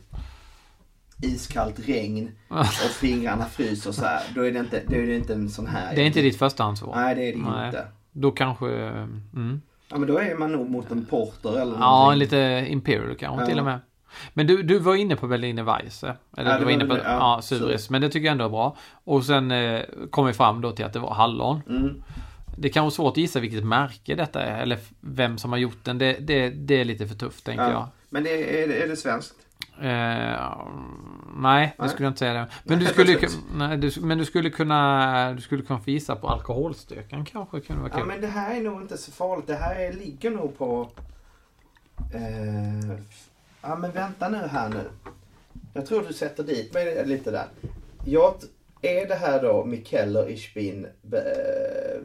iskallt 1.21 1.79
regn 1.87 2.31
och 2.49 2.65
fingrarna 2.99 3.45
fryser 3.45 3.91
så 3.91 4.05
här. 4.05 4.21
Då 4.35 4.41
är 4.41 4.51
det 4.51 4.59
inte, 4.59 4.83
då 4.87 4.95
är 4.95 5.07
det 5.07 5.15
inte 5.15 5.33
en 5.33 5.49
sån 5.49 5.67
här. 5.67 5.95
Det 5.95 6.01
är 6.01 6.05
inte 6.05 6.21
ditt 6.21 6.37
förstahandsval. 6.37 6.95
Nej, 6.95 7.15
det 7.15 7.21
är 7.29 7.33
det 7.33 7.41
Nej. 7.51 7.65
inte. 7.65 7.87
Då 8.11 8.31
kanske... 8.31 8.67
Mm. 8.67 9.61
Ja, 9.89 9.97
men 9.97 10.07
då 10.07 10.17
är 10.17 10.35
man 10.35 10.51
nog 10.51 10.69
mot 10.69 10.91
en 10.91 11.05
porter 11.05 11.59
eller 11.61 11.73
Ja, 11.73 11.99
någonting. 11.99 12.19
lite 12.19 12.65
Imperial 12.69 13.15
kanske 13.15 13.41
Ja. 13.41 13.47
till 13.49 13.59
och 13.59 13.65
med. 13.65 13.79
Men 14.33 14.47
du, 14.47 14.63
du 14.63 14.79
var 14.79 14.95
inne 14.95 15.15
på 15.15 15.27
Berliner 15.27 15.63
Weisse. 15.63 16.15
Eller 16.37 16.49
Ja, 16.51 16.53
du 16.53 16.59
det 16.59 16.65
var 16.65 16.71
inne 16.71 16.85
på 16.85 16.93
det, 16.93 17.03
ja. 17.03 17.35
ja, 17.35 17.41
Suris. 17.41 17.89
Men 17.89 18.01
det 18.01 18.09
tycker 18.09 18.25
jag 18.25 18.31
ändå 18.31 18.45
är 18.45 18.49
bra. 18.49 18.77
Och 19.03 19.25
sen 19.25 19.51
eh, 19.51 19.81
kom 20.09 20.25
vi 20.25 20.33
fram 20.33 20.61
då 20.61 20.71
till 20.71 20.85
att 20.85 20.93
det 20.93 20.99
var 20.99 21.13
hallon. 21.13 21.61
Mm. 21.69 22.03
Det 22.57 22.69
kan 22.69 22.83
vara 22.83 22.91
svårt 22.91 23.11
att 23.11 23.17
gissa 23.17 23.39
vilket 23.39 23.65
märke 23.65 24.15
detta 24.15 24.41
är. 24.41 24.61
Eller 24.61 24.79
vem 25.01 25.37
som 25.37 25.51
har 25.51 25.57
gjort 25.57 25.83
den. 25.83 25.97
Det, 25.97 26.13
det, 26.19 26.49
det 26.49 26.81
är 26.81 26.85
lite 26.85 27.07
för 27.07 27.15
tufft 27.15 27.45
tänker 27.45 27.71
Ja. 27.71 27.89
Men 28.09 28.23
det, 28.23 28.63
är, 28.63 28.67
det, 28.67 28.83
är 28.83 28.87
det 28.87 28.95
svenskt? 28.95 29.35
jag. 29.81 29.85
Eh, 29.85 30.67
nej, 31.35 31.73
det 31.77 31.83
Nej. 31.83 31.89
skulle 31.89 32.05
jag 32.05 32.11
inte 32.11 32.19
säga 32.19 32.33
det. 32.33 32.47
Men 32.63 32.79
du 32.79 32.85
skulle, 32.85 33.19
nej, 33.55 33.77
du, 33.77 33.91
men 34.01 34.17
du 34.17 34.25
skulle 34.25 34.49
kunna 34.49 35.33
Du 35.33 35.41
skulle 35.41 35.63
kunna 35.63 35.79
få 35.79 35.89
gissa 35.89 36.15
på 36.15 36.27
alkoholstyrkan 36.27 37.25
kanske 37.25 37.59
kunde 37.59 37.81
vara 37.81 37.99
Ja, 37.99 38.05
men 38.05 38.21
det 38.21 38.27
här 38.27 38.55
är 38.55 38.61
nog 38.61 38.81
inte 38.81 38.97
så 38.97 39.11
farligt. 39.11 39.47
Det 39.47 39.55
här 39.55 39.75
är, 39.75 39.93
ligger 39.93 40.31
nog 40.31 40.57
på... 40.57 40.89
Eh, 42.13 42.99
ja, 43.63 43.75
men 43.75 43.91
vänta 43.91 44.29
nu 44.29 44.37
här 44.37 44.69
nu. 44.69 44.89
Jag 45.73 45.85
tror 45.85 46.03
du 46.07 46.13
sätter 46.13 46.43
dit 46.43 46.73
mig 46.73 47.05
lite 47.05 47.31
där. 47.31 47.45
Jag, 48.05 48.33
är 48.81 49.07
det 49.07 49.15
här 49.15 49.41
då 49.41 49.65
Mikeller 49.65 50.29
Ischbin, 50.29 50.87
eh, 51.11 52.01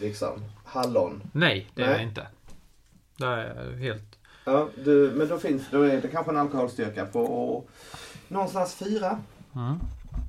liksom, 0.00 0.44
hallon? 0.64 1.22
Nej, 1.32 1.70
det 1.74 1.82
är 1.82 1.86
Nej. 1.86 1.96
det 1.96 2.02
inte. 2.02 2.26
Det 3.16 3.26
är 3.26 3.76
helt... 3.76 4.18
Ja, 4.44 4.68
du, 4.84 5.12
men 5.16 5.28
då 5.28 5.38
finns 5.38 5.70
då 5.70 5.82
är 5.82 6.00
det 6.00 6.08
kanske 6.08 6.32
en 6.32 6.36
alkoholstyrka 6.36 7.06
på 7.06 7.64
någonstans 8.28 8.74
fyra. 8.74 9.18
Mm. 9.54 9.78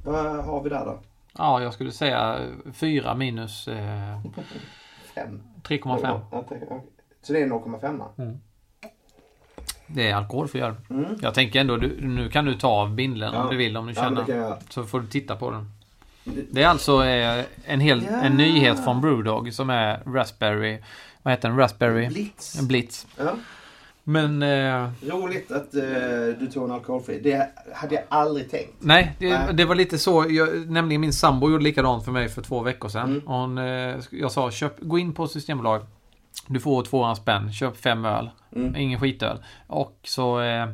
Vad 0.05 0.45
har 0.45 0.63
vi 0.63 0.69
där 0.69 0.86
då? 0.86 0.99
Ja, 1.38 1.61
jag 1.61 1.73
skulle 1.73 1.91
säga 1.91 2.47
4 2.73 3.15
minus 3.15 3.67
eh, 3.67 4.21
Fem. 5.15 5.43
3,5. 5.63 5.99
Ja, 6.03 6.27
okej. 6.31 6.67
Så 7.21 7.34
det 7.34 7.41
är 7.41 7.47
0,5? 7.47 8.38
Det 9.93 10.09
är 10.09 10.15
alkoholfri. 10.15 10.61
Mm. 10.61 11.05
Jag 11.21 11.33
tänker 11.33 11.59
ändå, 11.61 11.77
du, 11.77 11.97
nu 12.01 12.29
kan 12.29 12.45
du 12.45 12.53
ta 12.53 12.67
av 12.67 12.95
bindeln 12.95 13.33
Ja. 13.33 13.43
om 13.43 13.49
du 13.49 13.57
vill, 13.57 13.77
om 13.77 13.85
du 13.87 13.93
Ja, 13.95 14.01
känner. 14.03 14.27
göra. 14.29 14.57
Så 14.69 14.83
får 14.83 14.99
du 14.99 15.07
titta 15.07 15.35
på 15.35 15.51
den. 15.51 15.71
Det- 16.23 16.41
Det 16.51 16.63
är 16.63 16.67
alltså 16.67 17.05
eh, 17.05 17.43
en, 17.65 17.79
hel, 17.79 18.03
Ja. 18.11 18.21
en 18.21 18.37
nyhet 18.37 18.83
från 18.83 19.01
Brewdog 19.01 19.53
som 19.53 19.69
är 19.69 19.99
Raspberry. 20.05 20.77
Vad 21.23 21.33
heter 21.33 21.49
den? 21.49 21.57
Raspberry 21.57 22.07
Blitz. 22.07 22.59
en 22.59 22.67
Blitz. 22.67 23.07
Ja. 23.17 23.35
Men 24.03 24.43
eh, 24.43 24.89
Roligt 25.09 25.51
att 25.51 25.75
eh, 25.75 25.81
du 26.39 26.47
tog 26.53 26.63
en 26.65 26.71
alkoholfri. 26.71 27.19
Det 27.23 27.49
hade 27.75 27.95
jag 27.95 28.03
aldrig 28.09 28.51
tänkt. 28.51 28.73
nej, 28.79 29.15
det, 29.19 29.29
Nej. 29.29 29.53
det 29.53 29.65
var 29.65 29.75
lite 29.75 29.97
så. 29.97 30.25
Jag, 30.29 30.69
nämligen 30.69 31.01
min 31.01 31.13
sambo 31.13 31.49
gjorde 31.51 31.63
likadant 31.63 32.05
för 32.05 32.11
mig 32.11 32.29
för 32.29 32.41
två 32.41 32.59
veckor 32.61 32.89
sedan. 32.89 33.09
Mm. 33.09 33.21
Hon, 33.25 33.57
eh, 33.57 33.95
jag 34.11 34.31
sa 34.31 34.51
köp, 34.51 34.73
gå 34.81 34.99
in 34.99 35.13
på 35.13 35.27
Systembolag. 35.27 35.81
Du 36.47 36.59
får 36.59 36.83
200 36.83 37.15
spänn. 37.15 37.53
Köp 37.53 37.77
fem 37.77 38.05
öl. 38.05 38.29
Mm. 38.55 38.75
Ingen 38.75 38.99
skitöl. 38.99 39.43
Och 39.67 39.99
så 40.03 40.41
eh, 40.41 40.67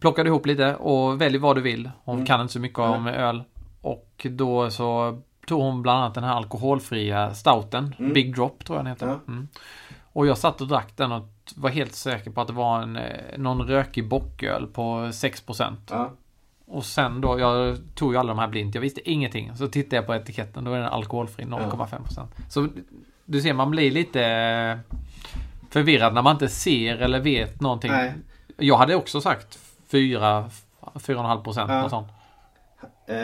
plockade 0.00 0.28
ihop 0.28 0.46
lite 0.46 0.74
och 0.76 1.20
välj 1.20 1.38
vad 1.38 1.56
du 1.56 1.60
vill. 1.60 1.90
Hon 2.04 2.14
Mm. 2.14 2.26
kan 2.26 2.40
inte 2.40 2.52
så 2.52 2.60
mycket 2.60 2.78
om 2.78 3.06
öl. 3.06 3.42
Och 3.80 4.26
då 4.30 4.70
så 4.70 5.18
tog 5.46 5.62
hon 5.62 5.82
bland 5.82 5.98
annat 5.98 6.14
den 6.14 6.24
här 6.24 6.34
alkoholfria 6.34 7.34
stouten. 7.34 7.94
Mm. 7.98 8.12
Big 8.12 8.34
Drop 8.34 8.64
tror 8.64 8.78
jag 8.78 8.84
den 8.84 8.92
heter. 8.92 9.18
Mm. 9.28 9.48
Och 10.12 10.26
jag 10.26 10.38
satt 10.38 10.60
och 10.60 10.68
drack 10.68 10.96
den 10.96 11.12
och 11.12 11.28
var 11.56 11.70
helt 11.70 11.94
säker 11.94 12.30
på 12.30 12.40
att 12.40 12.46
det 12.46 12.52
var 12.52 12.82
en, 12.82 12.96
eh, 12.96 13.38
någon 13.38 13.62
rökig 13.62 14.08
bocköl 14.08 14.66
på 14.66 15.12
6%. 15.12 15.76
Ja. 15.90 16.10
Och 16.66 16.84
sen 16.84 17.20
då, 17.20 17.40
jag 17.40 17.76
tog 17.94 18.12
ju 18.12 18.18
alla 18.18 18.28
de 18.28 18.38
här 18.38 18.48
blint. 18.48 18.74
Jag 18.74 18.82
visste 18.82 19.10
ingenting. 19.10 19.56
Så 19.56 19.68
tittade 19.68 19.96
jag 19.96 20.06
på 20.06 20.14
etiketten, 20.14 20.64
då 20.64 20.72
är 20.72 20.78
den 20.78 20.88
alkoholfri 20.88 21.44
0,5%. 21.44 22.26
Så 22.48 22.68
du 23.32 23.42
ser, 23.42 23.52
man 23.52 23.70
blir 23.70 23.90
lite 23.90 24.24
eh, 24.24 24.96
förvirrad 25.70 26.14
när 26.14 26.22
man 26.22 26.32
inte 26.32 26.48
ser 26.48 26.96
eller 26.96 27.20
vet 27.20 27.60
någonting. 27.60 27.90
Nej. 27.92 28.14
Jag 28.56 28.76
hade 28.76 28.94
också 28.94 29.20
sagt 29.20 29.58
4, 29.88 30.50
4,5% 30.94 31.54
Ja. 31.68 31.82
något 31.82 31.90
sånt. 31.90 32.08
Eh, 33.06 33.16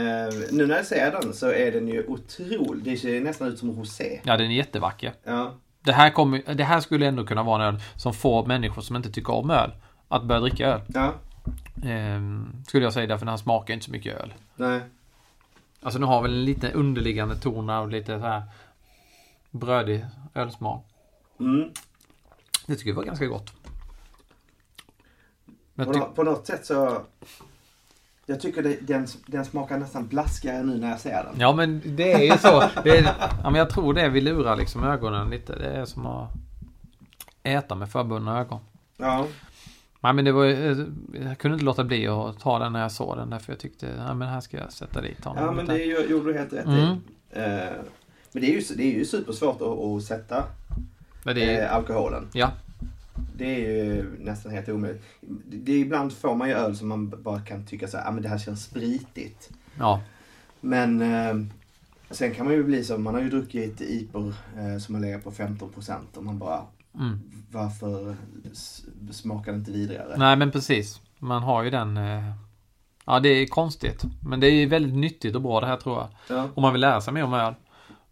nu 0.53 0.67
när 0.67 0.77
jag 0.77 0.87
ser 0.87 1.13
den 1.13 1.33
så 1.33 1.53
är 1.53 1.73
den 1.73 1.89
ju 1.89 2.07
otrolig. 2.07 2.85
Det 2.85 2.97
ser 2.97 3.21
nästan 3.21 3.49
ut 3.49 3.59
som 3.59 3.71
rosé. 3.79 4.21
Ja, 4.23 4.37
den 4.37 4.51
är 4.51 4.55
jättevacker. 4.55 5.13
Ja. 5.25 5.53
Det 5.81 5.93
här, 5.93 6.11
kommer, 6.11 6.55
det 6.55 6.65
här 6.65 6.81
skulle 6.81 7.07
ändå 7.07 7.25
kunna 7.25 7.43
vara 7.43 7.67
en 7.69 7.75
öl 7.75 7.81
som 7.97 8.15
får 8.15 8.47
människor 8.47 8.83
som 8.83 8.97
inte 8.97 9.11
tycker 9.11 9.33
om 9.35 9.51
öl 9.51 9.71
att 10.09 10.25
börja 10.25 10.41
dricka 10.41 10.67
öl. 10.67 10.81
Ja. 10.95 11.13
Ehm, 11.85 12.53
skulle 12.67 12.85
jag 12.85 12.93
säga 12.93 13.07
därför 13.07 13.27
den 13.27 13.33
här 13.33 13.37
smakar 13.37 13.75
inte 13.75 13.87
så 13.87 13.93
mycket 13.93 14.21
öl. 14.21 14.35
Nej. 14.57 14.81
Alltså 15.83 15.99
den 15.99 16.09
har 16.09 16.23
väl 16.23 16.33
en 16.33 16.45
lite 16.45 16.71
underliggande 16.73 17.37
ton 17.37 17.71
av 17.71 17.91
lite 17.91 18.19
så 18.21 18.27
här 18.27 18.43
brödig 19.51 20.07
ölsmak. 20.35 20.85
Mm. 21.41 21.71
Det 22.67 22.75
tycker 22.77 22.91
jag 22.91 22.97
var 22.97 23.05
ganska 23.05 23.27
gott. 23.27 23.53
På, 25.77 25.85
nå- 25.85 26.13
på 26.15 26.23
något 26.23 26.47
sätt 26.47 26.67
så... 26.67 27.03
Jag 28.27 28.41
tycker 28.41 28.63
det, 28.63 28.77
den, 28.81 29.07
den 29.27 29.45
smakar 29.45 29.79
nästan 29.79 30.07
blaskigare 30.07 30.63
nu 30.63 30.77
när 30.79 30.91
jag 30.91 31.01
ser 31.01 31.25
den. 31.25 31.35
Ja 31.41 31.53
men 31.53 31.83
det 31.85 32.13
är 32.13 32.33
ju 32.33 32.39
så. 32.39 32.61
Är, 32.61 33.03
ja, 33.43 33.51
men 33.51 33.55
jag 33.55 33.71
tror 33.71 33.95
det 33.95 34.09
vi 34.09 34.21
lurar 34.21 34.57
liksom 34.57 34.85
ögonen 34.85 35.31
lite. 35.31 35.57
Det 35.57 35.67
är 35.71 35.85
som 35.85 36.07
att 36.07 36.31
äta 37.43 37.75
med 37.75 37.91
förbundna 37.91 38.41
ögon. 38.41 38.61
Ja. 38.97 39.27
Nej 40.01 40.13
men 40.13 40.25
det 40.25 40.33
var 40.33 40.45
Jag 40.45 41.39
kunde 41.39 41.55
inte 41.55 41.65
låta 41.65 41.85
bli 41.85 42.09
att 42.09 42.41
ta 42.41 42.59
den 42.59 42.73
när 42.73 42.81
jag 42.81 42.93
såg 42.93 43.17
den. 43.17 43.31
Därför 43.31 43.53
jag 43.53 43.61
tyckte, 43.61 43.87
ja 44.07 44.15
men 44.15 44.29
här 44.29 44.41
ska 44.41 44.57
jag 44.57 44.73
sätta 44.73 45.01
dit 45.01 45.25
honom. 45.25 45.45
Ja 45.45 45.53
men 45.53 45.67
det 45.67 45.85
gjorde 45.85 46.33
du 46.33 46.39
helt 46.39 46.53
rätt 46.53 46.67
Mm. 46.67 46.79
i. 46.79 46.99
Eh, 47.31 47.69
men 48.33 48.43
det 48.43 48.49
är 48.57 48.61
ju, 48.61 48.75
det 48.77 48.83
är 48.83 48.99
ju 48.99 49.05
supersvårt 49.05 49.61
att, 49.63 49.79
att 49.79 50.03
sätta 50.03 50.45
är, 51.25 51.63
eh, 51.63 51.75
alkoholen. 51.75 52.29
Ja. 52.33 52.51
Det 53.37 53.55
är 53.55 53.85
ju 53.85 54.17
nästan 54.21 54.53
helt 54.53 54.69
omöjligt. 54.69 55.03
Det, 55.47 55.73
är 55.73 55.79
ibland 55.79 56.13
får 56.13 56.35
man 56.35 56.49
ju 56.49 56.55
öl 56.55 56.77
som 56.77 56.89
man 56.89 57.09
bara 57.23 57.41
kan 57.41 57.67
tycka 57.67 57.89
så 57.89 57.97
här, 57.97 58.09
ah, 58.09 58.11
men 58.11 58.23
det 58.23 58.29
här 58.29 58.39
känns 58.39 58.65
spritigt. 58.65 59.51
Ja. 59.79 60.01
Men 60.61 61.03
eh, 61.03 61.35
sen 62.11 62.35
kan 62.35 62.47
man 62.47 62.55
ju 62.55 62.65
bli 62.65 62.85
så, 62.85 62.99
man 62.99 63.15
har 63.15 63.21
ju 63.23 63.31
druckit 63.31 63.81
IPor 63.81 64.35
eh, 64.59 64.79
som 64.79 64.95
har 64.95 65.03
legat 65.03 65.25
på 65.25 65.31
15% 65.31 65.95
och 66.15 66.25
man 66.25 66.39
bara, 66.39 66.61
Mm. 66.95 67.21
varför 67.53 68.17
smakar 69.13 69.53
det 69.53 69.59
inte 69.59 69.71
vidare? 69.73 70.15
Nej 70.19 70.37
men 70.37 70.51
precis. 70.51 71.01
Man 71.19 71.43
har 71.43 71.63
ju 71.63 71.71
den... 71.71 71.97
eh, 71.97 72.33
Ja 73.05 73.21
det 73.21 73.29
är 73.29 73.47
konstigt. 73.47 74.03
Men 74.29 74.41
det 74.41 74.47
är 74.49 74.67
väldigt 74.67 74.95
nyttigt 74.95 75.35
och 75.35 75.43
bra 75.43 75.61
det 75.61 75.67
här 75.67 75.77
tror 75.77 75.97
jag. 75.99 76.09
Ja. 76.37 76.49
Om 76.55 76.63
man 76.63 76.73
vill 76.73 76.81
lära 76.81 77.01
sig 77.01 77.13
mer 77.15 77.25
om 77.25 77.35
öl. 77.35 77.55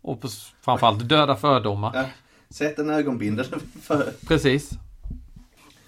Och 0.06 0.20
på, 0.20 0.28
framförallt 0.60 1.08
döda 1.08 1.36
fördomar. 1.36 1.90
Ja. 1.94 2.04
Sätt 2.50 2.78
en 2.78 2.90
ögonbindel 2.90 3.44
för. 3.82 4.12
Precis. 4.28 4.70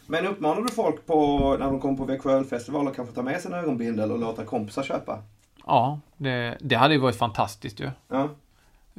Men 0.07 0.27
uppmanar 0.27 0.63
du 0.63 0.69
folk 0.69 1.07
på, 1.07 1.39
när 1.59 1.67
de 1.67 1.81
kommer 1.81 1.97
på 1.97 2.05
Växjö 2.05 2.33
ölfestival 2.33 2.89
att 2.89 2.97
kanske 2.97 3.15
ta 3.15 3.23
med 3.23 3.41
sig 3.41 3.53
en 3.53 3.59
ögonbindel 3.59 4.13
och 4.13 4.19
låta 4.19 4.45
kompisar 4.45 4.83
köpa? 4.83 5.19
Ja, 5.67 6.01
det, 6.17 6.57
det 6.61 6.75
hade 6.75 6.95
ju 6.95 7.01
varit 7.01 7.17
fantastiskt 7.17 7.81
ju. 7.81 7.91
Ja. 8.09 8.29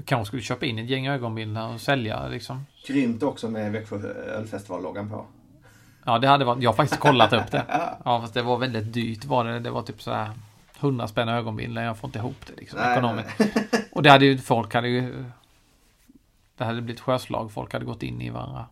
Kanske 0.05 0.25
skulle 0.27 0.41
köpa 0.41 0.65
in 0.65 0.79
ett 0.79 0.89
gäng 0.89 1.07
ögonbindlar 1.07 1.73
och 1.73 1.81
sälja 1.81 2.27
liksom. 2.27 2.65
Grymt 2.87 3.23
också 3.23 3.49
med 3.49 3.71
Växjö 3.71 3.97
ölfestival-loggan 4.13 5.09
på. 5.09 5.25
Ja, 6.05 6.19
det 6.19 6.27
hade 6.27 6.45
varit... 6.45 6.63
Jag 6.63 6.69
har 6.69 6.75
faktiskt 6.75 7.01
kollat 7.01 7.33
upp 7.33 7.51
det. 7.51 7.65
Ja. 8.05 8.21
Fast 8.21 8.33
det 8.33 8.41
var 8.41 8.57
väldigt 8.57 8.93
dyrt 8.93 9.25
var 9.25 9.45
det. 9.45 9.59
Det 9.59 9.71
var 9.71 9.81
typ 9.81 10.01
så 10.01 10.11
här 10.11 10.29
100 10.79 11.07
spänn 11.07 11.29
ögonbindlar. 11.29 11.83
Jag 11.83 11.97
får 11.97 12.07
inte 12.07 12.19
ihop 12.19 12.45
det 12.47 12.53
liksom 12.57 12.79
Nej, 12.79 12.91
ekonomiskt. 12.91 13.41
Och 13.91 14.03
det 14.03 14.09
hade 14.09 14.25
ju 14.25 14.37
folk 14.37 14.73
hade 14.73 14.87
ju... 14.87 15.25
Det 16.57 16.63
hade 16.65 16.81
blivit 16.81 17.01
sjöslag. 17.01 17.51
Folk 17.51 17.73
hade 17.73 17.85
gått 17.85 18.03
in 18.03 18.21
i 18.21 18.29
varandra. 18.29 18.65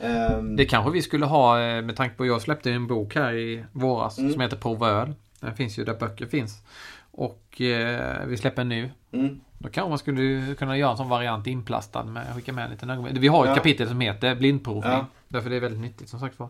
Ehm, 0.00 0.56
Det 0.56 0.64
kanske 0.64 0.90
vi 0.90 1.02
skulle 1.02 1.26
ha 1.26 1.60
eh, 1.60 1.82
med 1.82 1.96
tanke 1.96 2.14
på 2.16 2.26
jag 2.26 2.42
släppte 2.42 2.72
en 2.72 2.86
bok 2.86 3.14
här 3.14 3.32
i 3.34 3.64
våras 3.72 4.18
Mm. 4.18 4.32
som 4.32 4.40
heter 4.40 4.56
Prova 4.56 4.88
öl. 4.88 5.14
Den 5.40 5.54
finns 5.56 5.78
ju 5.78 5.84
där 5.84 5.94
böcker 5.94 6.26
finns. 6.26 6.62
Och 7.10 7.60
eh, 7.60 8.26
vi 8.26 8.36
släpper 8.36 8.62
en 8.62 8.68
ny. 8.68 8.90
mm, 9.12 9.40
Då 9.58 9.68
kanske 9.68 9.88
man 9.88 9.98
skulle 9.98 10.54
kunna 10.54 10.76
göra 10.76 10.90
en 10.90 10.96
sån 10.96 11.08
variant 11.08 11.46
inplastad 11.46 12.04
med 12.04 12.34
skicka 12.34 12.52
med 12.52 12.64
en 12.64 12.70
liten 12.70 12.90
ögonbindel. 12.90 13.20
Vi 13.20 13.28
har 13.28 13.44
ett 13.44 13.48
Ja. 13.48 13.54
kapitel 13.54 13.88
som 13.88 14.00
heter 14.00 14.34
blindprovning. 14.34 14.92
Ja. 14.92 15.06
Därför 15.28 15.50
det 15.50 15.56
är 15.56 15.60
väldigt 15.60 15.80
nyttigt 15.80 16.08
som 16.08 16.20
sagt 16.20 16.38
var. 16.38 16.48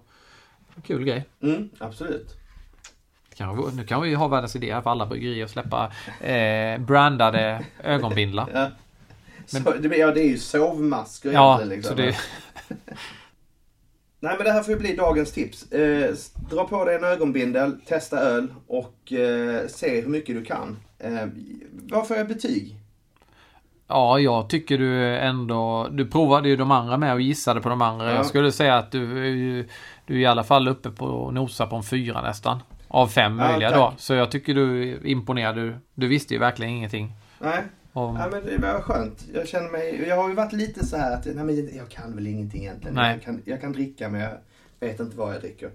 Kul 0.86 1.04
grej. 1.04 1.24
mm, 1.42 1.68
absolut. 1.78 2.36
Kan, 3.38 3.70
nu 3.76 3.84
kan 3.84 4.02
vi 4.02 4.14
ha 4.14 4.28
världens 4.28 4.56
idé 4.56 4.74
här 4.74 4.80
för 4.82 4.90
alla 4.90 5.06
bryggerier 5.06 5.44
att 5.44 5.50
släppa 5.50 5.92
eh, 6.20 6.80
brandade 6.80 7.64
ögonbindlar. 7.84 8.48
Ja. 8.54 8.70
Men- 9.52 9.64
Så, 9.64 9.70
det, 9.72 9.96
ja, 9.96 10.10
det 10.12 10.20
är 10.20 10.28
ju 10.28 10.38
sovmasker 10.38 11.32
Ja. 11.32 11.60
Liksom. 11.64 11.96
så 11.96 12.02
det, 12.02 12.16
Nej 14.20 14.34
men 14.36 14.44
det 14.44 14.52
här 14.52 14.62
får 14.62 14.74
ju 14.74 14.80
bli 14.80 14.96
dagens 14.96 15.32
tips. 15.32 15.72
Eh, 15.72 16.14
dra 16.50 16.64
på 16.64 16.84
dig 16.84 16.96
en 16.96 17.04
ögonbindel, 17.04 17.80
testa 17.86 18.18
öl 18.18 18.54
och 18.66 19.12
eh, 19.12 19.66
se 19.68 20.00
hur 20.00 20.08
mycket 20.08 20.34
du 20.36 20.44
kan. 20.44 20.76
Eh, 20.98 21.26
vad 21.90 22.08
får 22.08 22.16
jag 22.16 22.28
betyg? 22.28 22.74
ja, 23.90 24.18
jag 24.18 24.48
tycker 24.50 24.78
du 24.78 25.16
ändå... 25.16 25.88
Du 25.90 26.06
provade 26.06 26.48
ju 26.48 26.56
de 26.56 26.70
andra 26.70 26.96
med 26.96 27.14
och 27.14 27.20
gissade 27.20 27.60
på 27.60 27.68
de 27.68 27.82
andra. 27.82 28.10
Ja. 28.10 28.16
Jag 28.16 28.26
skulle 28.26 28.52
säga 28.52 28.76
att 28.76 28.90
du, 28.92 29.06
du 30.06 30.14
är 30.14 30.18
i 30.18 30.26
alla 30.26 30.44
fall 30.44 30.68
uppe 30.68 30.90
på 30.90 31.06
och 31.06 31.34
nosar 31.34 31.66
på 31.66 31.76
en 31.76 31.82
fyra 31.82 32.22
nästan. 32.22 32.58
Av 32.88 33.06
fem 33.06 33.38
Ja, 33.38 33.48
möjliga 33.48 33.70
tack. 33.70 33.78
då. 33.78 33.94
Så 33.98 34.14
jag 34.14 34.30
tycker 34.30 34.54
du 34.54 34.92
är 34.92 35.06
imponerad. 35.06 35.54
Du, 35.56 35.76
du 35.94 36.08
visste 36.08 36.34
ju 36.34 36.40
verkligen 36.40 36.72
ingenting. 36.72 37.12
Nej, 37.38 37.62
Om, 37.92 38.16
ja, 38.16 38.28
men 38.30 38.44
det 38.44 38.58
var 38.58 38.80
skönt. 38.80 39.24
Jag 39.34 39.48
känner 39.48 39.70
mig, 39.70 40.04
jag 40.08 40.16
har 40.16 40.28
ju 40.28 40.34
varit 40.34 40.52
lite 40.52 40.86
så 40.86 40.96
här 40.96 41.14
att 41.14 41.24
nej, 41.26 41.44
men 41.44 41.76
jag 41.76 41.88
kan 41.88 42.14
väl 42.14 42.26
ingenting 42.26 42.62
egentligen. 42.62 42.94
Nej. 42.94 43.12
Jag, 43.12 43.22
kan, 43.22 43.42
jag 43.44 43.60
kan 43.60 43.72
dricka 43.72 44.08
men 44.08 44.20
jag 44.20 44.30
vet 44.80 45.00
inte 45.00 45.16
vad 45.16 45.34
jag 45.34 45.40
dricker. 45.40 45.70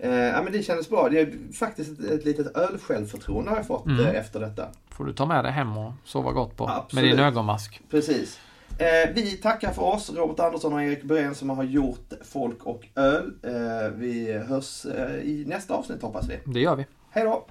Eh, 0.00 0.10
ja, 0.10 0.42
men 0.42 0.52
det 0.52 0.62
kändes 0.62 0.88
bra. 0.90 1.08
Det 1.08 1.20
är 1.20 1.52
faktiskt 1.58 2.00
ett, 2.00 2.10
ett 2.10 2.24
litet 2.24 2.56
ölsjälvförtroende 2.56 3.50
har 3.50 3.56
jag 3.56 3.66
fått 3.66 3.86
Mm. 3.86 4.06
eh, 4.06 4.14
efter 4.14 4.40
detta. 4.40 4.66
får 4.90 5.04
du 5.04 5.12
ta 5.12 5.26
med 5.26 5.44
dig 5.44 5.52
hem 5.52 5.76
och 5.76 5.92
sova 6.04 6.32
gott 6.32 6.56
på. 6.56 6.68
Absolut. 6.68 7.04
Med 7.04 7.16
din 7.16 7.24
ögonmask. 7.24 7.80
Precis. 7.90 8.40
Eh, 8.78 9.10
vi 9.14 9.36
tackar 9.36 9.72
för 9.72 9.82
oss, 9.82 10.10
Robert 10.10 10.40
Andersson 10.40 10.72
och 10.72 10.82
Erik 10.82 11.02
Berén 11.02 11.34
som 11.34 11.50
har 11.50 11.64
gjort 11.64 12.12
Folk 12.22 12.62
och 12.62 12.86
öl. 12.94 13.32
Eh, 13.42 13.90
vi 13.94 14.32
hörs 14.32 14.86
eh, 14.86 15.16
i 15.16 15.44
nästa 15.46 15.74
avsnitt 15.74 16.02
hoppas 16.02 16.28
vi. 16.28 16.38
Det 16.52 16.60
gör 16.60 16.76
vi. 16.76 16.86
Hej 17.10 17.24
då! 17.24 17.46